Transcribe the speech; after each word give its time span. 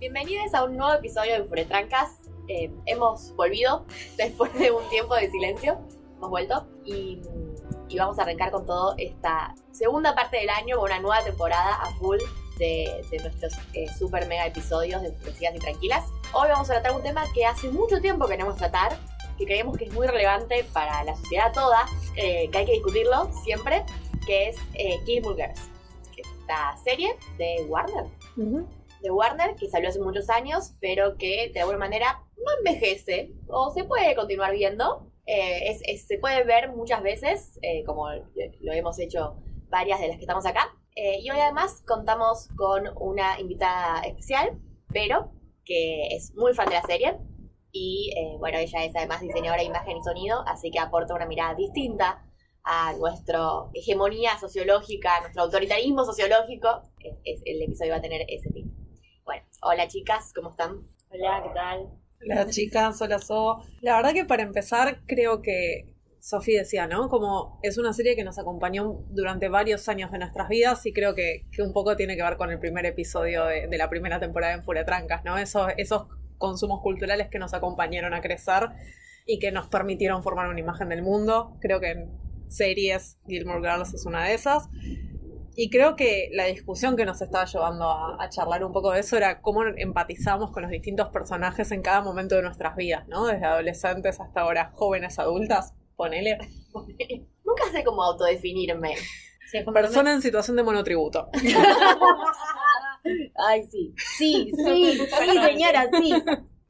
bienvenidos 0.00 0.54
a 0.54 0.62
un 0.62 0.76
nuevo 0.76 0.94
episodio 0.94 1.34
de 1.34 1.44
Furetrancas. 1.44 2.20
Eh, 2.46 2.70
hemos 2.86 3.34
volvido 3.34 3.84
después 4.16 4.54
de 4.54 4.70
un 4.70 4.88
tiempo 4.90 5.14
de 5.16 5.28
silencio, 5.30 5.78
hemos 6.16 6.30
vuelto 6.30 6.66
y, 6.84 7.20
y 7.88 7.98
vamos 7.98 8.18
a 8.18 8.22
arrancar 8.22 8.52
con 8.52 8.64
todo 8.64 8.94
esta 8.96 9.54
segunda 9.72 10.14
parte 10.14 10.38
del 10.38 10.50
año 10.50 10.76
con 10.76 10.90
una 10.90 11.00
nueva 11.00 11.22
temporada 11.24 11.74
a 11.74 11.90
full 11.96 12.18
de, 12.58 13.04
de 13.10 13.18
nuestros 13.18 13.54
eh, 13.74 13.86
super 13.98 14.26
mega 14.28 14.46
episodios 14.46 15.02
de 15.02 15.12
Furecidas 15.12 15.56
y 15.56 15.58
Tranquilas. 15.58 16.04
Hoy 16.32 16.48
vamos 16.48 16.70
a 16.70 16.74
tratar 16.74 16.92
un 16.92 17.02
tema 17.02 17.24
que 17.34 17.44
hace 17.44 17.68
mucho 17.70 18.00
tiempo 18.00 18.26
queremos 18.26 18.56
tratar, 18.56 18.96
que 19.36 19.44
creemos 19.44 19.76
que 19.76 19.86
es 19.86 19.92
muy 19.92 20.06
relevante 20.06 20.64
para 20.72 21.02
la 21.02 21.16
sociedad 21.16 21.52
toda, 21.52 21.86
eh, 22.16 22.48
que 22.50 22.58
hay 22.58 22.66
que 22.66 22.72
discutirlo 22.72 23.30
siempre, 23.44 23.84
que 24.26 24.50
es 24.50 24.56
eh, 24.74 25.00
Gilmore 25.04 25.36
Girls, 25.36 25.70
que 26.14 26.22
es 26.22 26.28
esta 26.40 26.76
serie 26.84 27.16
de 27.36 27.64
Warner 27.68 28.06
de 29.02 29.10
Warner, 29.10 29.54
que 29.56 29.68
salió 29.68 29.88
hace 29.88 30.00
muchos 30.00 30.28
años, 30.30 30.74
pero 30.80 31.16
que 31.16 31.50
de 31.52 31.60
alguna 31.60 31.78
manera 31.78 32.24
no 32.36 32.44
envejece 32.58 33.32
o 33.48 33.70
se 33.70 33.84
puede 33.84 34.14
continuar 34.14 34.52
viendo. 34.52 35.10
Eh, 35.26 35.70
es- 35.70 35.82
es- 35.84 36.06
se 36.06 36.18
puede 36.18 36.44
ver 36.44 36.70
muchas 36.72 37.02
veces, 37.02 37.58
eh, 37.62 37.84
como 37.84 38.08
lo 38.10 38.72
hemos 38.72 38.98
hecho 38.98 39.36
varias 39.68 40.00
de 40.00 40.08
las 40.08 40.16
que 40.16 40.22
estamos 40.22 40.46
acá. 40.46 40.74
Eh, 40.96 41.18
y 41.20 41.30
hoy 41.30 41.38
además 41.38 41.82
contamos 41.86 42.48
con 42.56 42.84
una 43.00 43.38
invitada 43.38 44.00
especial, 44.02 44.58
pero 44.92 45.30
que 45.64 46.08
es 46.16 46.32
muy 46.34 46.54
fan 46.54 46.68
de 46.68 46.74
la 46.76 46.82
serie. 46.82 47.18
Y 47.70 48.10
eh, 48.16 48.36
bueno, 48.38 48.58
ella 48.58 48.84
es 48.84 48.96
además 48.96 49.20
diseñadora 49.20 49.60
de 49.62 49.68
imagen 49.68 49.98
y 49.98 50.02
sonido, 50.02 50.42
así 50.46 50.70
que 50.70 50.78
aporta 50.78 51.14
una 51.14 51.26
mirada 51.26 51.54
distinta 51.54 52.24
a 52.64 52.94
nuestra 52.94 53.40
hegemonía 53.74 54.38
sociológica, 54.38 55.16
a 55.18 55.20
nuestro 55.20 55.42
autoritarismo 55.42 56.04
sociológico. 56.04 56.82
Es- 57.24 57.42
el 57.44 57.62
episodio 57.62 57.92
va 57.92 57.98
a 57.98 58.02
tener 58.02 58.22
ese 58.28 58.50
tipo. 58.50 58.70
Bueno, 59.28 59.44
hola 59.60 59.86
chicas, 59.88 60.32
¿cómo 60.34 60.48
están? 60.48 60.88
Hola, 61.10 61.42
¿qué 61.42 61.50
tal? 61.52 61.90
Hola 62.22 62.48
chicas, 62.48 63.02
hola 63.02 63.18
So. 63.18 63.62
La 63.82 63.96
verdad 63.96 64.14
que 64.14 64.24
para 64.24 64.42
empezar 64.42 65.02
creo 65.04 65.42
que 65.42 65.92
Sofi 66.18 66.54
decía, 66.54 66.86
¿no? 66.86 67.10
Como 67.10 67.60
es 67.62 67.76
una 67.76 67.92
serie 67.92 68.16
que 68.16 68.24
nos 68.24 68.38
acompañó 68.38 69.04
durante 69.10 69.50
varios 69.50 69.86
años 69.90 70.10
de 70.12 70.18
nuestras 70.18 70.48
vidas 70.48 70.86
y 70.86 70.94
creo 70.94 71.14
que, 71.14 71.44
que 71.52 71.60
un 71.60 71.74
poco 71.74 71.94
tiene 71.94 72.16
que 72.16 72.22
ver 72.22 72.38
con 72.38 72.50
el 72.50 72.58
primer 72.58 72.86
episodio 72.86 73.44
de, 73.44 73.66
de 73.66 73.76
la 73.76 73.90
primera 73.90 74.18
temporada 74.18 74.54
en 74.54 74.64
Furia 74.64 74.86
Trancas, 74.86 75.22
¿no? 75.26 75.36
Esos, 75.36 75.72
esos 75.76 76.06
consumos 76.38 76.80
culturales 76.80 77.28
que 77.28 77.38
nos 77.38 77.52
acompañaron 77.52 78.14
a 78.14 78.22
crecer 78.22 78.70
y 79.26 79.40
que 79.40 79.52
nos 79.52 79.68
permitieron 79.68 80.22
formar 80.22 80.48
una 80.48 80.60
imagen 80.60 80.88
del 80.88 81.02
mundo. 81.02 81.58
Creo 81.60 81.80
que 81.80 81.90
en 81.90 82.10
series 82.48 83.18
Gilmore 83.26 83.60
Girls 83.60 83.92
es 83.92 84.06
una 84.06 84.24
de 84.24 84.32
esas. 84.32 84.70
Y 85.60 85.70
creo 85.70 85.96
que 85.96 86.28
la 86.34 86.44
discusión 86.44 86.94
que 86.96 87.04
nos 87.04 87.20
estaba 87.20 87.44
llevando 87.44 87.90
a, 87.90 88.22
a 88.22 88.28
charlar 88.28 88.62
un 88.62 88.72
poco 88.72 88.92
de 88.92 89.00
eso 89.00 89.16
era 89.16 89.40
cómo 89.40 89.64
empatizamos 89.64 90.52
con 90.52 90.62
los 90.62 90.70
distintos 90.70 91.08
personajes 91.08 91.72
en 91.72 91.82
cada 91.82 92.00
momento 92.00 92.36
de 92.36 92.42
nuestras 92.42 92.76
vidas, 92.76 93.08
¿no? 93.08 93.26
Desde 93.26 93.44
adolescentes 93.44 94.20
hasta 94.20 94.42
ahora 94.42 94.70
jóvenes 94.74 95.18
adultas, 95.18 95.74
ponele. 95.96 96.38
Nunca 96.72 97.64
sé 97.72 97.82
cómo 97.82 98.04
autodefinirme. 98.04 98.94
Sí, 99.50 99.58
Persona 99.72 100.12
en 100.12 100.22
situación 100.22 100.56
de 100.58 100.62
monotributo. 100.62 101.28
Ay, 103.48 103.64
sí. 103.66 103.92
Sí, 104.16 104.52
sí, 104.64 104.96
sí, 104.96 105.38
señora, 105.42 105.88
sí. 106.00 106.12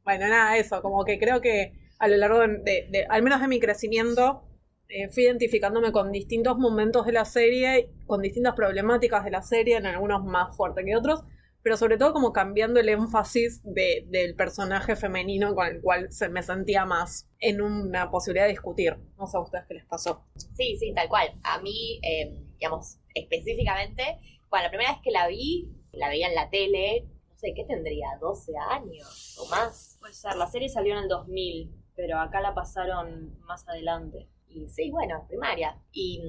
Bueno, 0.03 0.27
nada, 0.27 0.57
eso, 0.57 0.81
como 0.81 1.05
que 1.05 1.19
creo 1.19 1.41
que 1.41 1.73
a 1.99 2.07
lo 2.07 2.17
largo 2.17 2.39
de, 2.39 2.47
de- 2.63 2.87
de- 2.89 3.05
al 3.07 3.21
menos 3.21 3.39
de 3.41 3.47
mi 3.47 3.59
crecimiento, 3.59 4.45
eh, 4.89 5.07
fui 5.09 5.23
identificándome 5.23 5.91
con 5.91 6.11
distintos 6.11 6.57
momentos 6.57 7.05
de 7.05 7.13
la 7.13 7.25
serie, 7.25 7.89
con 8.07 8.21
distintas 8.21 8.55
problemáticas 8.55 9.23
de 9.23 9.31
la 9.31 9.41
serie, 9.41 9.77
en 9.77 9.85
algunos 9.85 10.23
más 10.25 10.55
fuertes 10.57 10.83
que 10.85 10.95
otros, 10.95 11.23
pero 11.61 11.77
sobre 11.77 11.97
todo 11.97 12.13
como 12.13 12.31
cambiando 12.33 12.79
el 12.79 12.89
énfasis 12.89 13.61
de- 13.63 14.05
del 14.07 14.35
personaje 14.35 14.95
femenino 14.95 15.53
con 15.55 15.67
el 15.67 15.81
cual 15.81 16.11
se 16.11 16.29
me 16.29 16.41
sentía 16.41 16.85
más 16.85 17.27
en 17.39 17.61
una 17.61 18.09
posibilidad 18.09 18.45
de 18.45 18.51
discutir. 18.51 18.95
No 19.17 19.27
sé 19.27 19.37
a 19.37 19.41
ustedes 19.41 19.65
qué 19.67 19.73
les 19.75 19.85
pasó. 19.85 20.23
Sí, 20.35 20.77
sí, 20.79 20.93
tal 20.93 21.07
cual. 21.09 21.33
A 21.43 21.59
mí, 21.61 21.99
eh, 22.01 22.33
digamos, 22.57 22.97
específicamente, 23.13 24.03
bueno, 24.49 24.63
la 24.65 24.69
primera 24.69 24.91
vez 24.91 25.01
que 25.03 25.11
la 25.11 25.27
vi, 25.27 25.69
la 25.91 26.09
veía 26.09 26.27
en 26.29 26.35
la 26.35 26.49
tele, 26.49 27.05
no 27.29 27.37
sé, 27.37 27.53
¿qué 27.53 27.65
tendría? 27.65 28.07
¿12 28.21 28.53
años 28.71 29.37
o 29.39 29.47
más? 29.49 29.97
Puede 29.99 30.13
ser, 30.13 30.35
la 30.35 30.47
serie 30.47 30.69
salió 30.69 30.93
en 30.93 31.03
el 31.03 31.07
2000, 31.09 31.71
pero 31.95 32.19
acá 32.19 32.41
la 32.41 32.53
pasaron 32.53 33.37
más 33.41 33.67
adelante. 33.67 34.27
Y 34.49 34.67
sí, 34.67 34.89
bueno, 34.91 35.25
primaria. 35.27 35.77
Y, 35.91 36.21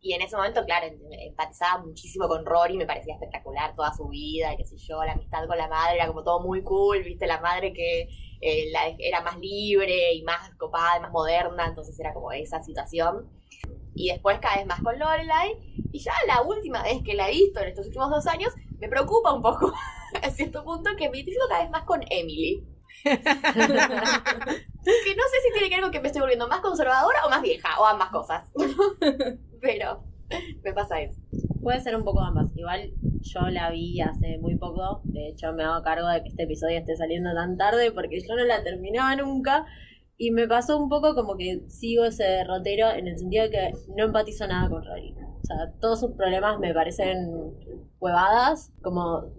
y 0.00 0.12
en 0.12 0.22
ese 0.22 0.36
momento, 0.36 0.64
claro, 0.66 0.86
em- 0.86 1.00
empatizaba 1.28 1.82
muchísimo 1.84 2.28
con 2.28 2.44
Rory, 2.44 2.76
me 2.76 2.86
parecía 2.86 3.14
espectacular 3.14 3.74
toda 3.74 3.94
su 3.94 4.08
vida, 4.08 4.52
y 4.52 4.56
qué 4.58 4.64
sé 4.64 4.76
yo, 4.76 5.02
la 5.04 5.12
amistad 5.12 5.46
con 5.46 5.56
la 5.56 5.68
madre 5.68 5.96
era 5.96 6.06
como 6.06 6.22
todo 6.22 6.40
muy 6.40 6.62
cool, 6.62 7.02
viste, 7.02 7.26
la 7.26 7.40
madre 7.40 7.72
que 7.72 8.08
eh, 8.42 8.70
la- 8.72 8.94
era 8.98 9.22
más 9.22 9.38
libre 9.38 10.12
y 10.14 10.22
más 10.22 10.50
copada, 10.58 10.98
y 10.98 11.00
más 11.00 11.12
moderna, 11.12 11.66
entonces 11.66 11.98
era 11.98 12.12
como 12.12 12.30
esa 12.32 12.60
situación. 12.62 13.30
Y 13.94 14.08
después 14.10 14.38
cada 14.40 14.56
vez 14.56 14.66
más 14.66 14.82
con 14.82 14.98
Lorelai, 14.98 15.56
y 15.92 15.98
ya 16.00 16.12
la 16.26 16.42
última 16.42 16.82
vez 16.82 17.02
que 17.04 17.14
la 17.14 17.28
he 17.28 17.32
visto 17.32 17.60
en 17.60 17.68
estos 17.68 17.86
últimos 17.86 18.10
dos 18.10 18.26
años, 18.26 18.52
me 18.80 18.88
preocupa 18.88 19.32
un 19.34 19.42
poco, 19.42 19.72
a 20.22 20.30
cierto 20.30 20.64
punto, 20.64 20.90
que 20.98 21.08
me 21.10 21.18
identifico 21.18 21.46
cada 21.48 21.62
vez 21.62 21.70
más 21.70 21.84
con 21.84 22.00
Emily. 22.10 22.64
Que 23.04 23.14
no 25.14 25.22
sé 25.30 25.40
si 25.42 25.52
tiene 25.52 25.68
que 25.68 25.76
ver 25.76 25.82
con 25.82 25.90
que 25.90 26.00
me 26.00 26.08
estoy 26.08 26.20
volviendo 26.20 26.48
más 26.48 26.60
conservadora 26.60 27.24
o 27.24 27.30
más 27.30 27.42
vieja, 27.42 27.80
o 27.80 27.86
ambas 27.86 28.10
cosas. 28.10 28.50
Pero 29.60 30.04
me 30.64 30.72
pasa 30.72 31.00
eso. 31.00 31.20
Puede 31.62 31.80
ser 31.80 31.96
un 31.96 32.04
poco 32.04 32.20
ambas. 32.20 32.50
Igual 32.56 32.92
yo 33.20 33.40
la 33.42 33.70
vi 33.70 34.00
hace 34.00 34.38
muy 34.38 34.56
poco. 34.56 35.02
De 35.04 35.28
hecho, 35.28 35.52
me 35.52 35.64
hago 35.64 35.82
cargo 35.82 36.08
de 36.08 36.22
que 36.22 36.30
este 36.30 36.44
episodio 36.44 36.78
esté 36.78 36.96
saliendo 36.96 37.32
tan 37.34 37.56
tarde 37.56 37.92
porque 37.92 38.20
yo 38.20 38.34
no 38.34 38.44
la 38.44 38.62
terminaba 38.62 39.14
nunca. 39.16 39.66
Y 40.16 40.30
me 40.30 40.46
pasó 40.46 40.78
un 40.78 40.88
poco 40.88 41.14
como 41.14 41.36
que 41.36 41.62
sigo 41.68 42.04
ese 42.04 42.24
derrotero 42.24 42.90
en 42.90 43.08
el 43.08 43.18
sentido 43.18 43.44
de 43.44 43.50
que 43.50 43.72
no 43.96 44.04
empatizo 44.04 44.46
nada 44.46 44.68
con 44.68 44.84
Rory. 44.84 45.14
O 45.14 45.44
sea, 45.44 45.72
todos 45.80 46.00
sus 46.00 46.12
problemas 46.12 46.58
me 46.58 46.74
parecen 46.74 47.54
huevadas. 47.98 48.72
Como 48.82 49.32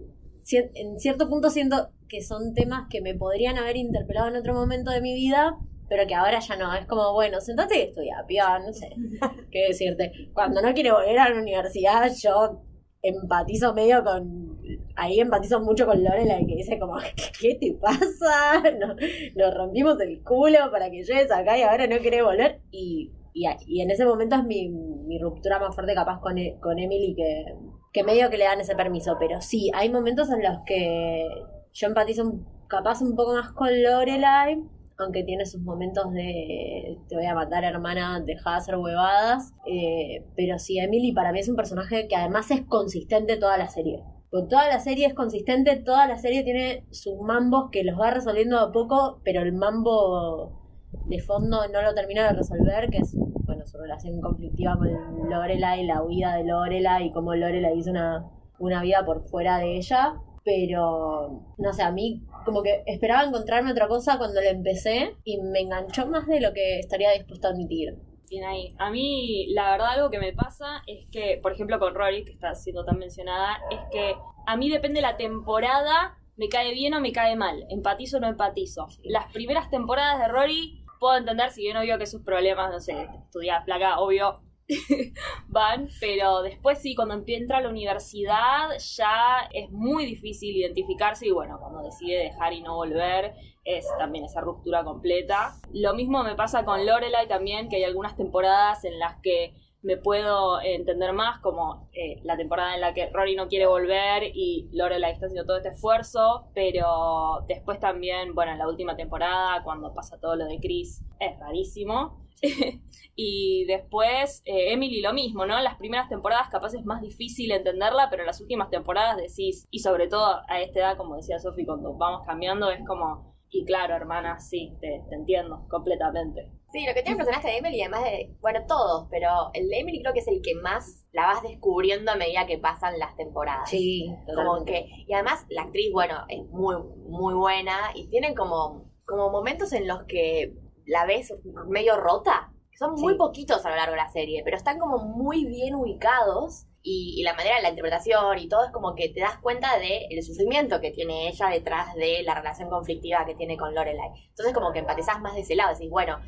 en 0.50 1.00
cierto 1.00 1.28
punto 1.28 1.50
siento 1.50 1.90
que 2.14 2.22
son 2.22 2.54
temas 2.54 2.86
que 2.90 3.00
me 3.00 3.14
podrían 3.14 3.58
haber 3.58 3.76
interpelado 3.76 4.28
en 4.28 4.36
otro 4.36 4.54
momento 4.54 4.90
de 4.90 5.00
mi 5.00 5.14
vida, 5.14 5.56
pero 5.88 6.06
que 6.06 6.14
ahora 6.14 6.38
ya 6.40 6.56
no. 6.56 6.74
Es 6.74 6.86
como, 6.86 7.12
bueno, 7.12 7.40
sentate 7.40 7.78
y 7.78 7.82
estudia, 7.82 8.24
piba, 8.26 8.58
no 8.58 8.72
sé 8.72 8.88
qué 9.50 9.66
decirte. 9.68 10.12
Cuando 10.32 10.60
no 10.62 10.72
quiere 10.74 10.92
volver 10.92 11.18
a 11.18 11.28
la 11.30 11.40
universidad, 11.40 12.10
yo 12.22 12.62
empatizo 13.02 13.74
medio 13.74 14.02
con. 14.04 14.58
Ahí 14.96 15.20
empatizo 15.20 15.60
mucho 15.60 15.86
con 15.86 16.02
Lorelai 16.02 16.46
que 16.46 16.56
dice 16.56 16.78
como, 16.78 16.96
¿qué 17.40 17.56
te 17.60 17.74
pasa? 17.80 18.62
Nos, 18.80 18.96
nos 19.36 19.54
rompimos 19.54 20.00
el 20.00 20.22
culo 20.22 20.70
para 20.70 20.90
que 20.90 21.02
llegues 21.02 21.30
acá 21.30 21.58
y 21.58 21.62
ahora 21.62 21.86
no 21.86 21.98
querés 21.98 22.22
volver. 22.24 22.60
Y, 22.70 23.12
y, 23.34 23.44
y 23.66 23.82
en 23.82 23.90
ese 23.90 24.06
momento 24.06 24.36
es 24.36 24.44
mi, 24.44 24.68
mi 24.70 25.18
ruptura 25.18 25.58
más 25.58 25.74
fuerte 25.74 25.94
capaz 25.94 26.20
con, 26.20 26.38
E- 26.38 26.56
con 26.60 26.78
Emily 26.78 27.14
que, 27.14 27.44
que 27.92 28.04
medio 28.04 28.30
que 28.30 28.38
le 28.38 28.44
dan 28.44 28.60
ese 28.60 28.74
permiso. 28.76 29.16
Pero 29.18 29.40
sí, 29.42 29.70
hay 29.74 29.90
momentos 29.90 30.30
en 30.30 30.42
los 30.42 30.58
que 30.64 31.26
yo 31.74 31.88
empatizo 31.88 32.40
capaz 32.68 33.02
un 33.02 33.14
poco 33.14 33.34
más 33.34 33.52
con 33.52 33.68
Lorelai 33.82 34.62
aunque 34.98 35.24
tiene 35.24 35.44
sus 35.46 35.60
momentos 35.60 36.12
de 36.12 36.98
te 37.08 37.16
voy 37.16 37.26
a 37.26 37.34
matar 37.34 37.64
hermana, 37.64 38.20
deja 38.20 38.50
de 38.50 38.56
hacer 38.56 38.76
huevadas, 38.76 39.52
eh, 39.66 40.24
pero 40.36 40.58
sí, 40.58 40.78
Emily 40.78 41.12
para 41.12 41.32
mí 41.32 41.40
es 41.40 41.48
un 41.48 41.56
personaje 41.56 42.06
que 42.08 42.16
además 42.16 42.50
es 42.50 42.62
consistente 42.62 43.36
toda 43.36 43.58
la 43.58 43.68
serie. 43.68 44.02
Porque 44.30 44.48
toda 44.48 44.68
la 44.68 44.80
serie 44.80 45.06
es 45.06 45.14
consistente, 45.14 45.76
toda 45.76 46.06
la 46.06 46.18
serie 46.18 46.42
tiene 46.42 46.86
sus 46.90 47.20
mambos 47.20 47.70
que 47.70 47.84
los 47.84 47.98
va 47.98 48.10
resolviendo 48.10 48.58
a 48.58 48.72
poco, 48.72 49.20
pero 49.24 49.42
el 49.42 49.52
mambo 49.52 50.60
de 51.06 51.20
fondo 51.20 51.66
no 51.72 51.82
lo 51.82 51.94
termina 51.94 52.28
de 52.28 52.34
resolver, 52.34 52.88
que 52.90 52.98
es 52.98 53.16
bueno 53.16 53.66
su 53.66 53.78
relación 53.78 54.20
conflictiva 54.20 54.76
con 54.76 54.88
Lorelai, 55.28 55.84
la 55.86 56.02
huida 56.02 56.36
de 56.36 56.44
Lorelai 56.44 57.06
y 57.06 57.12
cómo 57.12 57.34
Lorelai 57.34 57.78
hizo 57.78 57.90
una, 57.90 58.28
una 58.58 58.82
vida 58.82 59.04
por 59.04 59.22
fuera 59.28 59.58
de 59.58 59.76
ella. 59.76 60.14
Pero, 60.44 61.54
no 61.56 61.72
sé, 61.72 61.82
a 61.82 61.90
mí 61.90 62.22
como 62.44 62.62
que 62.62 62.82
esperaba 62.86 63.24
encontrarme 63.24 63.72
otra 63.72 63.88
cosa 63.88 64.18
cuando 64.18 64.40
la 64.40 64.50
empecé 64.50 65.16
y 65.24 65.40
me 65.40 65.60
enganchó 65.60 66.06
más 66.06 66.26
de 66.26 66.40
lo 66.40 66.52
que 66.52 66.78
estaría 66.78 67.10
dispuesta 67.12 67.48
a 67.48 67.50
admitir. 67.52 67.96
Bien 68.28 68.44
ahí. 68.44 68.74
A 68.78 68.90
mí, 68.90 69.46
la 69.54 69.70
verdad, 69.70 69.90
algo 69.92 70.10
que 70.10 70.18
me 70.18 70.32
pasa 70.32 70.82
es 70.86 71.06
que, 71.10 71.38
por 71.42 71.52
ejemplo, 71.52 71.78
con 71.78 71.94
Rory, 71.94 72.24
que 72.24 72.32
está 72.32 72.54
siendo 72.54 72.84
tan 72.84 72.98
mencionada, 72.98 73.58
es 73.70 73.80
que 73.90 74.14
a 74.46 74.56
mí 74.56 74.70
depende 74.70 75.00
la 75.00 75.16
temporada, 75.16 76.18
me 76.36 76.48
cae 76.48 76.72
bien 76.72 76.94
o 76.94 77.00
me 77.00 77.12
cae 77.12 77.36
mal. 77.36 77.64
Empatizo 77.70 78.18
o 78.18 78.20
no 78.20 78.28
empatizo. 78.28 78.86
Las 79.02 79.32
primeras 79.32 79.70
temporadas 79.70 80.18
de 80.18 80.28
Rory, 80.28 80.84
puedo 81.00 81.16
entender, 81.16 81.50
si 81.50 81.62
bien 81.62 81.76
obvio 81.76 81.98
que 81.98 82.06
sus 82.06 82.22
problemas, 82.22 82.70
no 82.70 82.80
sé, 82.80 83.08
estudiar 83.24 83.64
placa, 83.64 83.98
obvio, 84.00 84.40
van, 85.48 85.88
pero 86.00 86.42
después 86.42 86.78
sí, 86.78 86.94
cuando 86.94 87.22
entra 87.26 87.58
a 87.58 87.60
la 87.60 87.68
universidad 87.68 88.70
ya 88.78 89.48
es 89.52 89.70
muy 89.70 90.06
difícil 90.06 90.56
identificarse 90.56 91.26
y 91.26 91.30
bueno, 91.30 91.58
cuando 91.60 91.82
decide 91.82 92.24
dejar 92.24 92.52
y 92.52 92.62
no 92.62 92.74
volver 92.76 93.34
es 93.64 93.86
también 93.98 94.24
esa 94.24 94.40
ruptura 94.40 94.84
completa. 94.84 95.54
Lo 95.72 95.94
mismo 95.94 96.22
me 96.22 96.34
pasa 96.34 96.64
con 96.64 96.84
Lorelai 96.84 97.28
también, 97.28 97.68
que 97.68 97.76
hay 97.76 97.84
algunas 97.84 98.16
temporadas 98.16 98.84
en 98.84 98.98
las 98.98 99.20
que 99.22 99.54
me 99.84 99.98
puedo 99.98 100.60
entender 100.62 101.12
más, 101.12 101.40
como 101.40 101.90
eh, 101.92 102.20
la 102.24 102.36
temporada 102.36 102.74
en 102.74 102.80
la 102.80 102.94
que 102.94 103.10
Rory 103.10 103.36
no 103.36 103.48
quiere 103.48 103.66
volver 103.66 104.24
y 104.34 104.68
Lorelai 104.72 105.12
está 105.12 105.26
haciendo 105.26 105.46
todo 105.46 105.58
este 105.58 105.68
esfuerzo, 105.68 106.48
pero 106.54 107.44
después 107.46 107.78
también, 107.78 108.34
bueno, 108.34 108.52
en 108.52 108.58
la 108.58 108.66
última 108.66 108.96
temporada, 108.96 109.62
cuando 109.62 109.92
pasa 109.92 110.18
todo 110.18 110.36
lo 110.36 110.46
de 110.46 110.58
Chris, 110.58 111.04
es 111.20 111.38
rarísimo. 111.38 112.24
y 113.14 113.64
después 113.66 114.42
eh, 114.46 114.72
Emily 114.72 115.00
lo 115.02 115.12
mismo, 115.12 115.46
¿no? 115.46 115.60
Las 115.60 115.76
primeras 115.76 116.08
temporadas 116.08 116.48
capaz 116.50 116.74
es 116.74 116.84
más 116.84 117.02
difícil 117.02 117.52
entenderla, 117.52 118.08
pero 118.10 118.24
las 118.24 118.40
últimas 118.40 118.70
temporadas 118.70 119.18
decís, 119.18 119.68
y 119.70 119.80
sobre 119.80 120.08
todo 120.08 120.40
a 120.48 120.60
esta 120.60 120.80
edad, 120.80 120.96
como 120.96 121.16
decía 121.16 121.38
Sofi, 121.38 121.66
cuando 121.66 121.92
vamos 121.94 122.26
cambiando, 122.26 122.70
es 122.70 122.84
como, 122.86 123.33
y 123.56 123.64
claro, 123.64 123.94
hermana, 123.94 124.38
sí, 124.40 124.76
te, 124.80 125.02
te 125.08 125.14
entiendo 125.14 125.66
completamente. 125.68 126.50
Sí, 126.72 126.84
lo 126.86 126.92
que 126.92 127.02
tiene 127.02 127.12
el 127.12 127.16
personaje 127.24 127.48
de 127.48 127.58
Emily, 127.58 127.80
además 127.82 128.02
de, 128.04 128.34
bueno, 128.40 128.60
todos, 128.66 129.06
pero 129.08 129.28
el 129.52 129.68
de 129.68 129.78
Emily 129.78 130.00
creo 130.02 130.12
que 130.12 130.18
es 130.20 130.28
el 130.28 130.42
que 130.42 130.54
más 130.56 131.06
la 131.12 131.26
vas 131.26 131.42
descubriendo 131.42 132.10
a 132.10 132.16
medida 132.16 132.46
que 132.46 132.58
pasan 132.58 132.98
las 132.98 133.14
temporadas. 133.16 133.70
Sí, 133.70 134.12
Como 134.34 134.64
que, 134.64 134.86
y 135.06 135.12
además 135.12 135.46
la 135.50 135.62
actriz, 135.62 135.92
bueno, 135.92 136.24
es 136.28 136.44
muy, 136.48 136.74
muy 137.08 137.34
buena 137.34 137.76
y 137.94 138.08
tienen 138.08 138.34
como, 138.34 138.90
como 139.06 139.30
momentos 139.30 139.72
en 139.72 139.86
los 139.86 140.02
que 140.08 140.52
la 140.84 141.06
ves 141.06 141.32
medio 141.68 141.96
rota, 141.96 142.52
son 142.76 142.94
muy 142.94 143.12
Sí. 143.12 143.18
poquitos 143.18 143.64
a 143.64 143.70
lo 143.70 143.76
largo 143.76 143.92
de 143.92 143.98
la 143.98 144.08
serie, 144.10 144.42
pero 144.44 144.56
están 144.56 144.80
como 144.80 144.98
muy 144.98 145.44
bien 145.46 145.76
ubicados 145.76 146.66
y, 146.84 147.22
la 147.24 147.34
manera 147.34 147.56
de 147.56 147.62
la 147.62 147.70
interpretación 147.70 148.38
y 148.38 148.48
todo 148.48 148.64
es 148.66 148.70
como 148.70 148.94
que 148.94 149.08
te 149.08 149.20
das 149.20 149.38
cuenta 149.38 149.78
del 149.78 150.06
el 150.10 150.22
sufrimiento 150.22 150.80
que 150.80 150.90
tiene 150.92 151.28
ella 151.28 151.48
detrás 151.48 151.94
de 151.94 152.22
la 152.22 152.34
relación 152.34 152.68
conflictiva 152.70 153.24
que 153.26 153.34
tiene 153.34 153.56
con 153.56 153.74
Lorelai. 153.74 154.10
Entonces 154.28 154.54
como 154.54 154.72
que 154.72 154.80
empatizás 154.80 155.20
más 155.20 155.34
de 155.34 155.40
ese 155.42 155.56
lado, 155.56 155.72
decís, 155.74 155.90
bueno, 155.90 156.20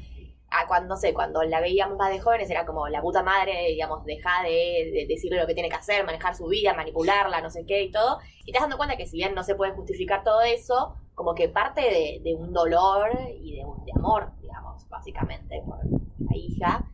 a 0.51 0.67
cuando, 0.69 0.89
no 0.95 0.97
sé, 0.97 1.13
cuando 1.13 1.43
la 1.43 1.61
veíamos 1.61 1.99
más 1.99 2.11
de 2.11 2.21
jóvenes 2.21 2.49
era 2.51 2.65
como 2.65 2.89
la 2.89 3.03
puta 3.03 3.23
madre, 3.23 3.67
digamos, 3.69 4.05
deja 4.05 4.43
de, 4.45 4.91
de 4.95 5.07
decirle 5.09 5.41
lo 5.41 5.47
que 5.47 5.55
tiene 5.55 5.69
que 5.69 5.75
hacer, 5.77 6.05
manejar 6.07 6.35
su 6.37 6.47
vida, 6.47 6.73
manipularla, 6.73 7.41
no 7.41 7.51
sé 7.51 7.67
qué 7.67 7.83
y 7.83 7.91
todo. 7.91 8.19
Y 8.45 8.53
te 8.53 8.53
das 8.53 8.63
dando 8.63 8.77
cuenta 8.79 8.97
que 8.97 9.07
si 9.07 9.17
bien 9.19 9.35
no 9.35 9.43
se 9.43 9.57
puede 9.57 9.73
justificar 9.73 10.23
todo 10.25 10.41
eso, 10.43 10.95
como 11.15 11.35
que 11.35 11.49
parte 11.49 11.81
de, 11.83 12.21
de 12.23 12.35
un 12.35 12.53
dolor 12.53 13.11
y 13.43 13.57
de, 13.57 13.65
un- 13.65 13.85
de 13.85 13.93
amor, 13.97 14.33
digamos, 14.41 14.89
básicamente, 14.89 15.61
por 15.67 15.79
la 15.85 16.37
hija. 16.37 16.85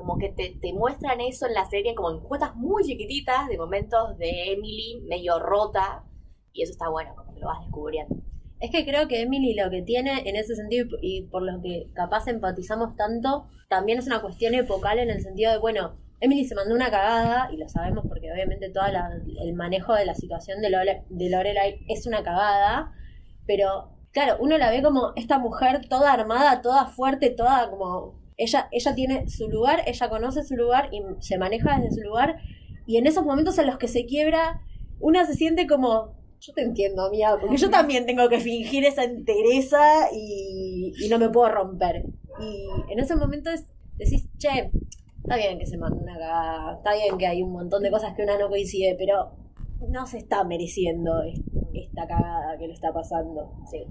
Como 0.00 0.16
que 0.16 0.30
te, 0.30 0.56
te 0.60 0.72
muestran 0.72 1.20
eso 1.20 1.46
en 1.46 1.52
la 1.52 1.68
serie 1.68 1.94
como 1.94 2.10
en 2.10 2.20
cuotas 2.20 2.56
muy 2.56 2.82
chiquititas 2.84 3.48
de 3.48 3.58
momentos 3.58 4.16
de 4.16 4.54
Emily 4.54 5.02
medio 5.06 5.38
rota. 5.38 6.04
Y 6.54 6.62
eso 6.62 6.72
está 6.72 6.88
bueno, 6.88 7.14
como 7.14 7.34
que 7.34 7.40
lo 7.40 7.48
vas 7.48 7.60
descubriendo. 7.60 8.16
Es 8.60 8.70
que 8.70 8.84
creo 8.84 9.08
que 9.08 9.20
Emily 9.20 9.54
lo 9.54 9.70
que 9.70 9.82
tiene 9.82 10.28
en 10.28 10.36
ese 10.36 10.56
sentido 10.56 10.96
y 11.02 11.28
por 11.28 11.42
lo 11.42 11.60
que 11.62 11.90
capaz 11.94 12.28
empatizamos 12.28 12.96
tanto, 12.96 13.46
también 13.68 13.98
es 13.98 14.06
una 14.06 14.20
cuestión 14.20 14.54
epocal 14.54 14.98
en 14.98 15.10
el 15.10 15.20
sentido 15.22 15.52
de, 15.52 15.58
bueno, 15.58 15.96
Emily 16.20 16.44
se 16.44 16.54
mandó 16.54 16.74
una 16.74 16.90
cagada 16.90 17.50
y 17.52 17.56
lo 17.56 17.68
sabemos 17.68 18.04
porque 18.08 18.30
obviamente 18.32 18.70
todo 18.70 18.84
el 18.86 19.54
manejo 19.54 19.94
de 19.94 20.04
la 20.06 20.14
situación 20.14 20.60
de, 20.60 20.70
Lore- 20.70 21.04
de 21.08 21.30
Lorelai 21.30 21.80
es 21.88 22.06
una 22.06 22.22
cagada, 22.22 22.92
pero 23.46 23.96
claro, 24.12 24.36
uno 24.40 24.58
la 24.58 24.70
ve 24.70 24.82
como 24.82 25.12
esta 25.16 25.38
mujer 25.38 25.88
toda 25.88 26.12
armada, 26.12 26.62
toda 26.62 26.86
fuerte, 26.86 27.30
toda 27.30 27.70
como... 27.70 28.19
Ella, 28.42 28.68
ella 28.72 28.94
tiene 28.94 29.28
su 29.28 29.50
lugar, 29.50 29.82
ella 29.86 30.08
conoce 30.08 30.42
su 30.42 30.56
lugar 30.56 30.88
y 30.92 31.02
se 31.20 31.36
maneja 31.36 31.78
desde 31.78 31.94
su 31.96 32.00
lugar 32.00 32.38
y 32.86 32.96
en 32.96 33.06
esos 33.06 33.24
momentos 33.24 33.58
en 33.58 33.66
los 33.66 33.76
que 33.76 33.86
se 33.86 34.06
quiebra, 34.06 34.62
una 34.98 35.26
se 35.26 35.34
siente 35.34 35.66
como, 35.66 36.14
yo 36.40 36.54
te 36.54 36.62
entiendo, 36.62 37.02
amiga, 37.02 37.36
porque 37.38 37.58
yo 37.58 37.68
también 37.68 38.06
tengo 38.06 38.28
que 38.30 38.40
fingir 38.40 38.84
esa 38.84 39.04
entereza 39.04 40.10
y, 40.12 40.92
no 41.10 41.18
me 41.18 41.28
puedo 41.28 41.50
romper. 41.50 42.04
Y 42.40 42.66
en 42.90 42.98
ese 42.98 43.14
momento 43.14 43.50
es, 43.50 43.66
decís, 43.96 44.26
che, 44.38 44.70
está 45.22 45.36
bien 45.36 45.58
que 45.58 45.66
se 45.66 45.76
manda 45.76 46.02
una 46.02 46.14
cagada, 46.14 46.76
está 46.78 46.94
bien 46.94 47.18
que 47.18 47.26
hay 47.26 47.42
un 47.42 47.52
montón 47.52 47.82
de 47.82 47.90
cosas 47.90 48.14
que 48.16 48.22
una 48.22 48.38
no 48.38 48.48
coincide, 48.48 48.96
pero 48.98 49.36
no 49.86 50.06
se 50.06 50.16
está 50.18 50.44
mereciendo 50.44 51.22
es- 51.22 51.42
esta 51.74 52.06
cagada 52.06 52.56
que 52.58 52.66
le 52.66 52.72
está 52.72 52.92
pasando. 52.92 53.52
Sí. 53.70 53.84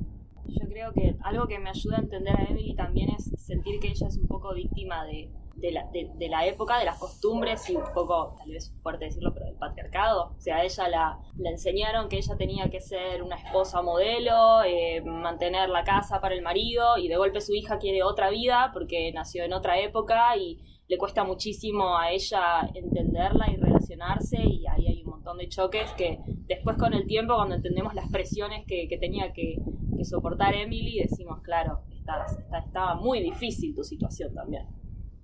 Yo 0.47 0.67
creo 0.67 0.93
que 0.93 1.15
algo 1.23 1.47
que 1.47 1.59
me 1.59 1.69
ayuda 1.69 1.97
a 1.97 2.01
entender 2.01 2.35
a 2.35 2.43
Emily 2.43 2.75
también 2.75 3.09
es 3.11 3.31
sentir 3.37 3.79
que 3.79 3.89
ella 3.89 4.07
es 4.07 4.17
un 4.17 4.27
poco 4.27 4.53
víctima 4.53 5.05
de, 5.05 5.31
de, 5.59 5.71
la, 5.71 5.85
de, 5.91 6.29
la 6.29 6.45
época, 6.45 6.79
de 6.79 6.85
las 6.85 6.97
costumbres 6.97 7.69
y 7.69 7.75
un 7.75 7.83
poco, 7.93 8.35
tal 8.37 8.49
vez 8.49 8.73
fuerte 8.81 9.05
decirlo, 9.05 9.33
pero 9.33 9.45
del 9.45 9.55
patriarcado. 9.55 10.33
O 10.37 10.39
sea, 10.39 10.57
a 10.57 10.63
ella 10.63 10.87
la, 10.87 11.19
la 11.37 11.49
enseñaron 11.49 12.09
que 12.09 12.17
ella 12.17 12.35
tenía 12.37 12.69
que 12.69 12.79
ser 12.79 13.21
una 13.21 13.35
esposa 13.35 13.81
modelo, 13.81 14.63
eh, 14.63 15.01
mantener 15.01 15.69
la 15.69 15.83
casa 15.83 16.21
para 16.21 16.35
el 16.35 16.41
marido 16.41 16.97
y 16.97 17.07
de 17.07 17.17
golpe 17.17 17.41
su 17.41 17.53
hija 17.53 17.77
quiere 17.77 18.03
otra 18.03 18.29
vida 18.29 18.71
porque 18.73 19.11
nació 19.11 19.43
en 19.43 19.53
otra 19.53 19.79
época 19.79 20.35
y 20.37 20.59
le 20.87 20.97
cuesta 20.97 21.23
muchísimo 21.23 21.97
a 21.97 22.11
ella 22.11 22.67
entenderla 22.73 23.51
y 23.51 23.57
relacionarse 23.57 24.37
y 24.41 24.65
ahí 24.65 24.87
hay 24.87 25.03
un 25.03 25.08
montón 25.29 25.37
de 25.37 25.47
choques 25.49 25.91
que 25.97 26.19
después 26.47 26.77
con 26.77 26.93
el 26.93 27.05
tiempo 27.05 27.35
cuando 27.35 27.55
entendemos 27.55 27.93
las 27.93 28.09
presiones 28.09 28.65
que, 28.67 28.87
que 28.87 28.97
tenía 28.97 29.31
que, 29.33 29.55
que 29.95 30.05
soportar 30.05 30.55
Emily 30.55 30.99
decimos 31.01 31.41
claro 31.43 31.81
está, 31.97 32.25
está- 32.25 32.59
estaba 32.59 32.95
muy 32.95 33.21
difícil 33.21 33.75
tu 33.75 33.83
situación 33.83 34.33
también 34.33 34.65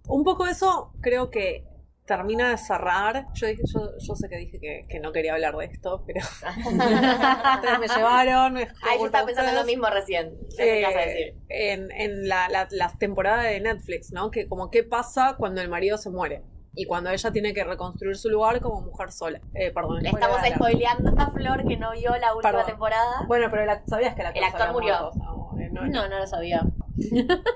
Un 0.08 0.24
poco 0.24 0.46
eso 0.48 0.92
creo 1.02 1.30
que 1.30 1.66
termina 2.06 2.52
de 2.52 2.58
cerrar. 2.60 3.26
Yo, 3.34 3.48
dije- 3.48 3.64
yo, 3.66 3.80
yo 3.98 4.14
sé 4.16 4.30
que 4.30 4.38
dije 4.38 4.60
que, 4.60 4.86
que 4.88 5.00
no 5.00 5.12
quería 5.12 5.34
hablar 5.34 5.56
de 5.58 5.66
esto, 5.66 6.04
pero 6.06 6.20
ustedes 6.68 7.80
me 7.80 7.88
llevaron. 7.88 8.54
me- 8.54 8.68
Ay, 8.84 9.00
yo 9.00 9.06
estaba 9.08 9.26
pensando 9.26 9.50
en 9.50 9.56
lo 9.58 9.64
mismo 9.66 9.88
recién. 9.90 10.38
Vas 10.40 10.60
a 10.60 10.64
Eh, 10.64 11.08
decir. 11.08 11.34
en, 11.50 11.92
en 11.92 12.28
la, 12.28 12.48
la, 12.50 12.68
la 12.70 12.94
temporada 13.00 13.42
de 13.42 13.60
Netflix, 13.60 14.12
¿no? 14.12 14.30
Que 14.30 14.48
como 14.48 14.70
qué 14.70 14.84
pasa 14.84 15.36
cuando 15.40 15.62
el 15.62 15.70
marido 15.70 15.98
se 15.98 16.12
muere 16.12 16.44
y 16.76 16.86
cuando 16.86 17.10
ella 17.10 17.32
tiene 17.32 17.54
que 17.54 17.64
reconstruir 17.64 18.18
su 18.18 18.30
lugar 18.30 18.60
como 18.62 18.82
mujer 18.82 19.12
sola. 19.12 19.40
Eh, 19.54 19.72
perdón. 19.72 20.04
Le 20.04 20.10
estamos 20.10 20.38
alert. 20.40 20.56
spoileando 20.56 21.14
a 21.18 21.32
Flor 21.32 21.66
que 21.68 21.78
no 21.78 21.92
vio 21.94 22.12
la 22.18 22.34
última 22.36 22.52
Perdón. 22.52 22.66
temporada. 22.68 23.26
Bueno, 23.28 23.48
pero 23.50 23.64
el, 23.72 23.80
sabías 23.88 24.14
que 24.16 24.22
el 24.22 24.28
actor, 24.28 24.44
El 24.44 24.50
actor 24.50 24.72
murió. 24.74 24.94
muerto, 24.94 25.08
o 25.10 25.14
sea, 25.14 25.26
como, 25.26 25.60
eh, 25.60 25.70
no- 25.72 25.86
No, 25.88 26.08
no 26.10 26.18
lo 26.20 26.28
sabía. 26.28 26.62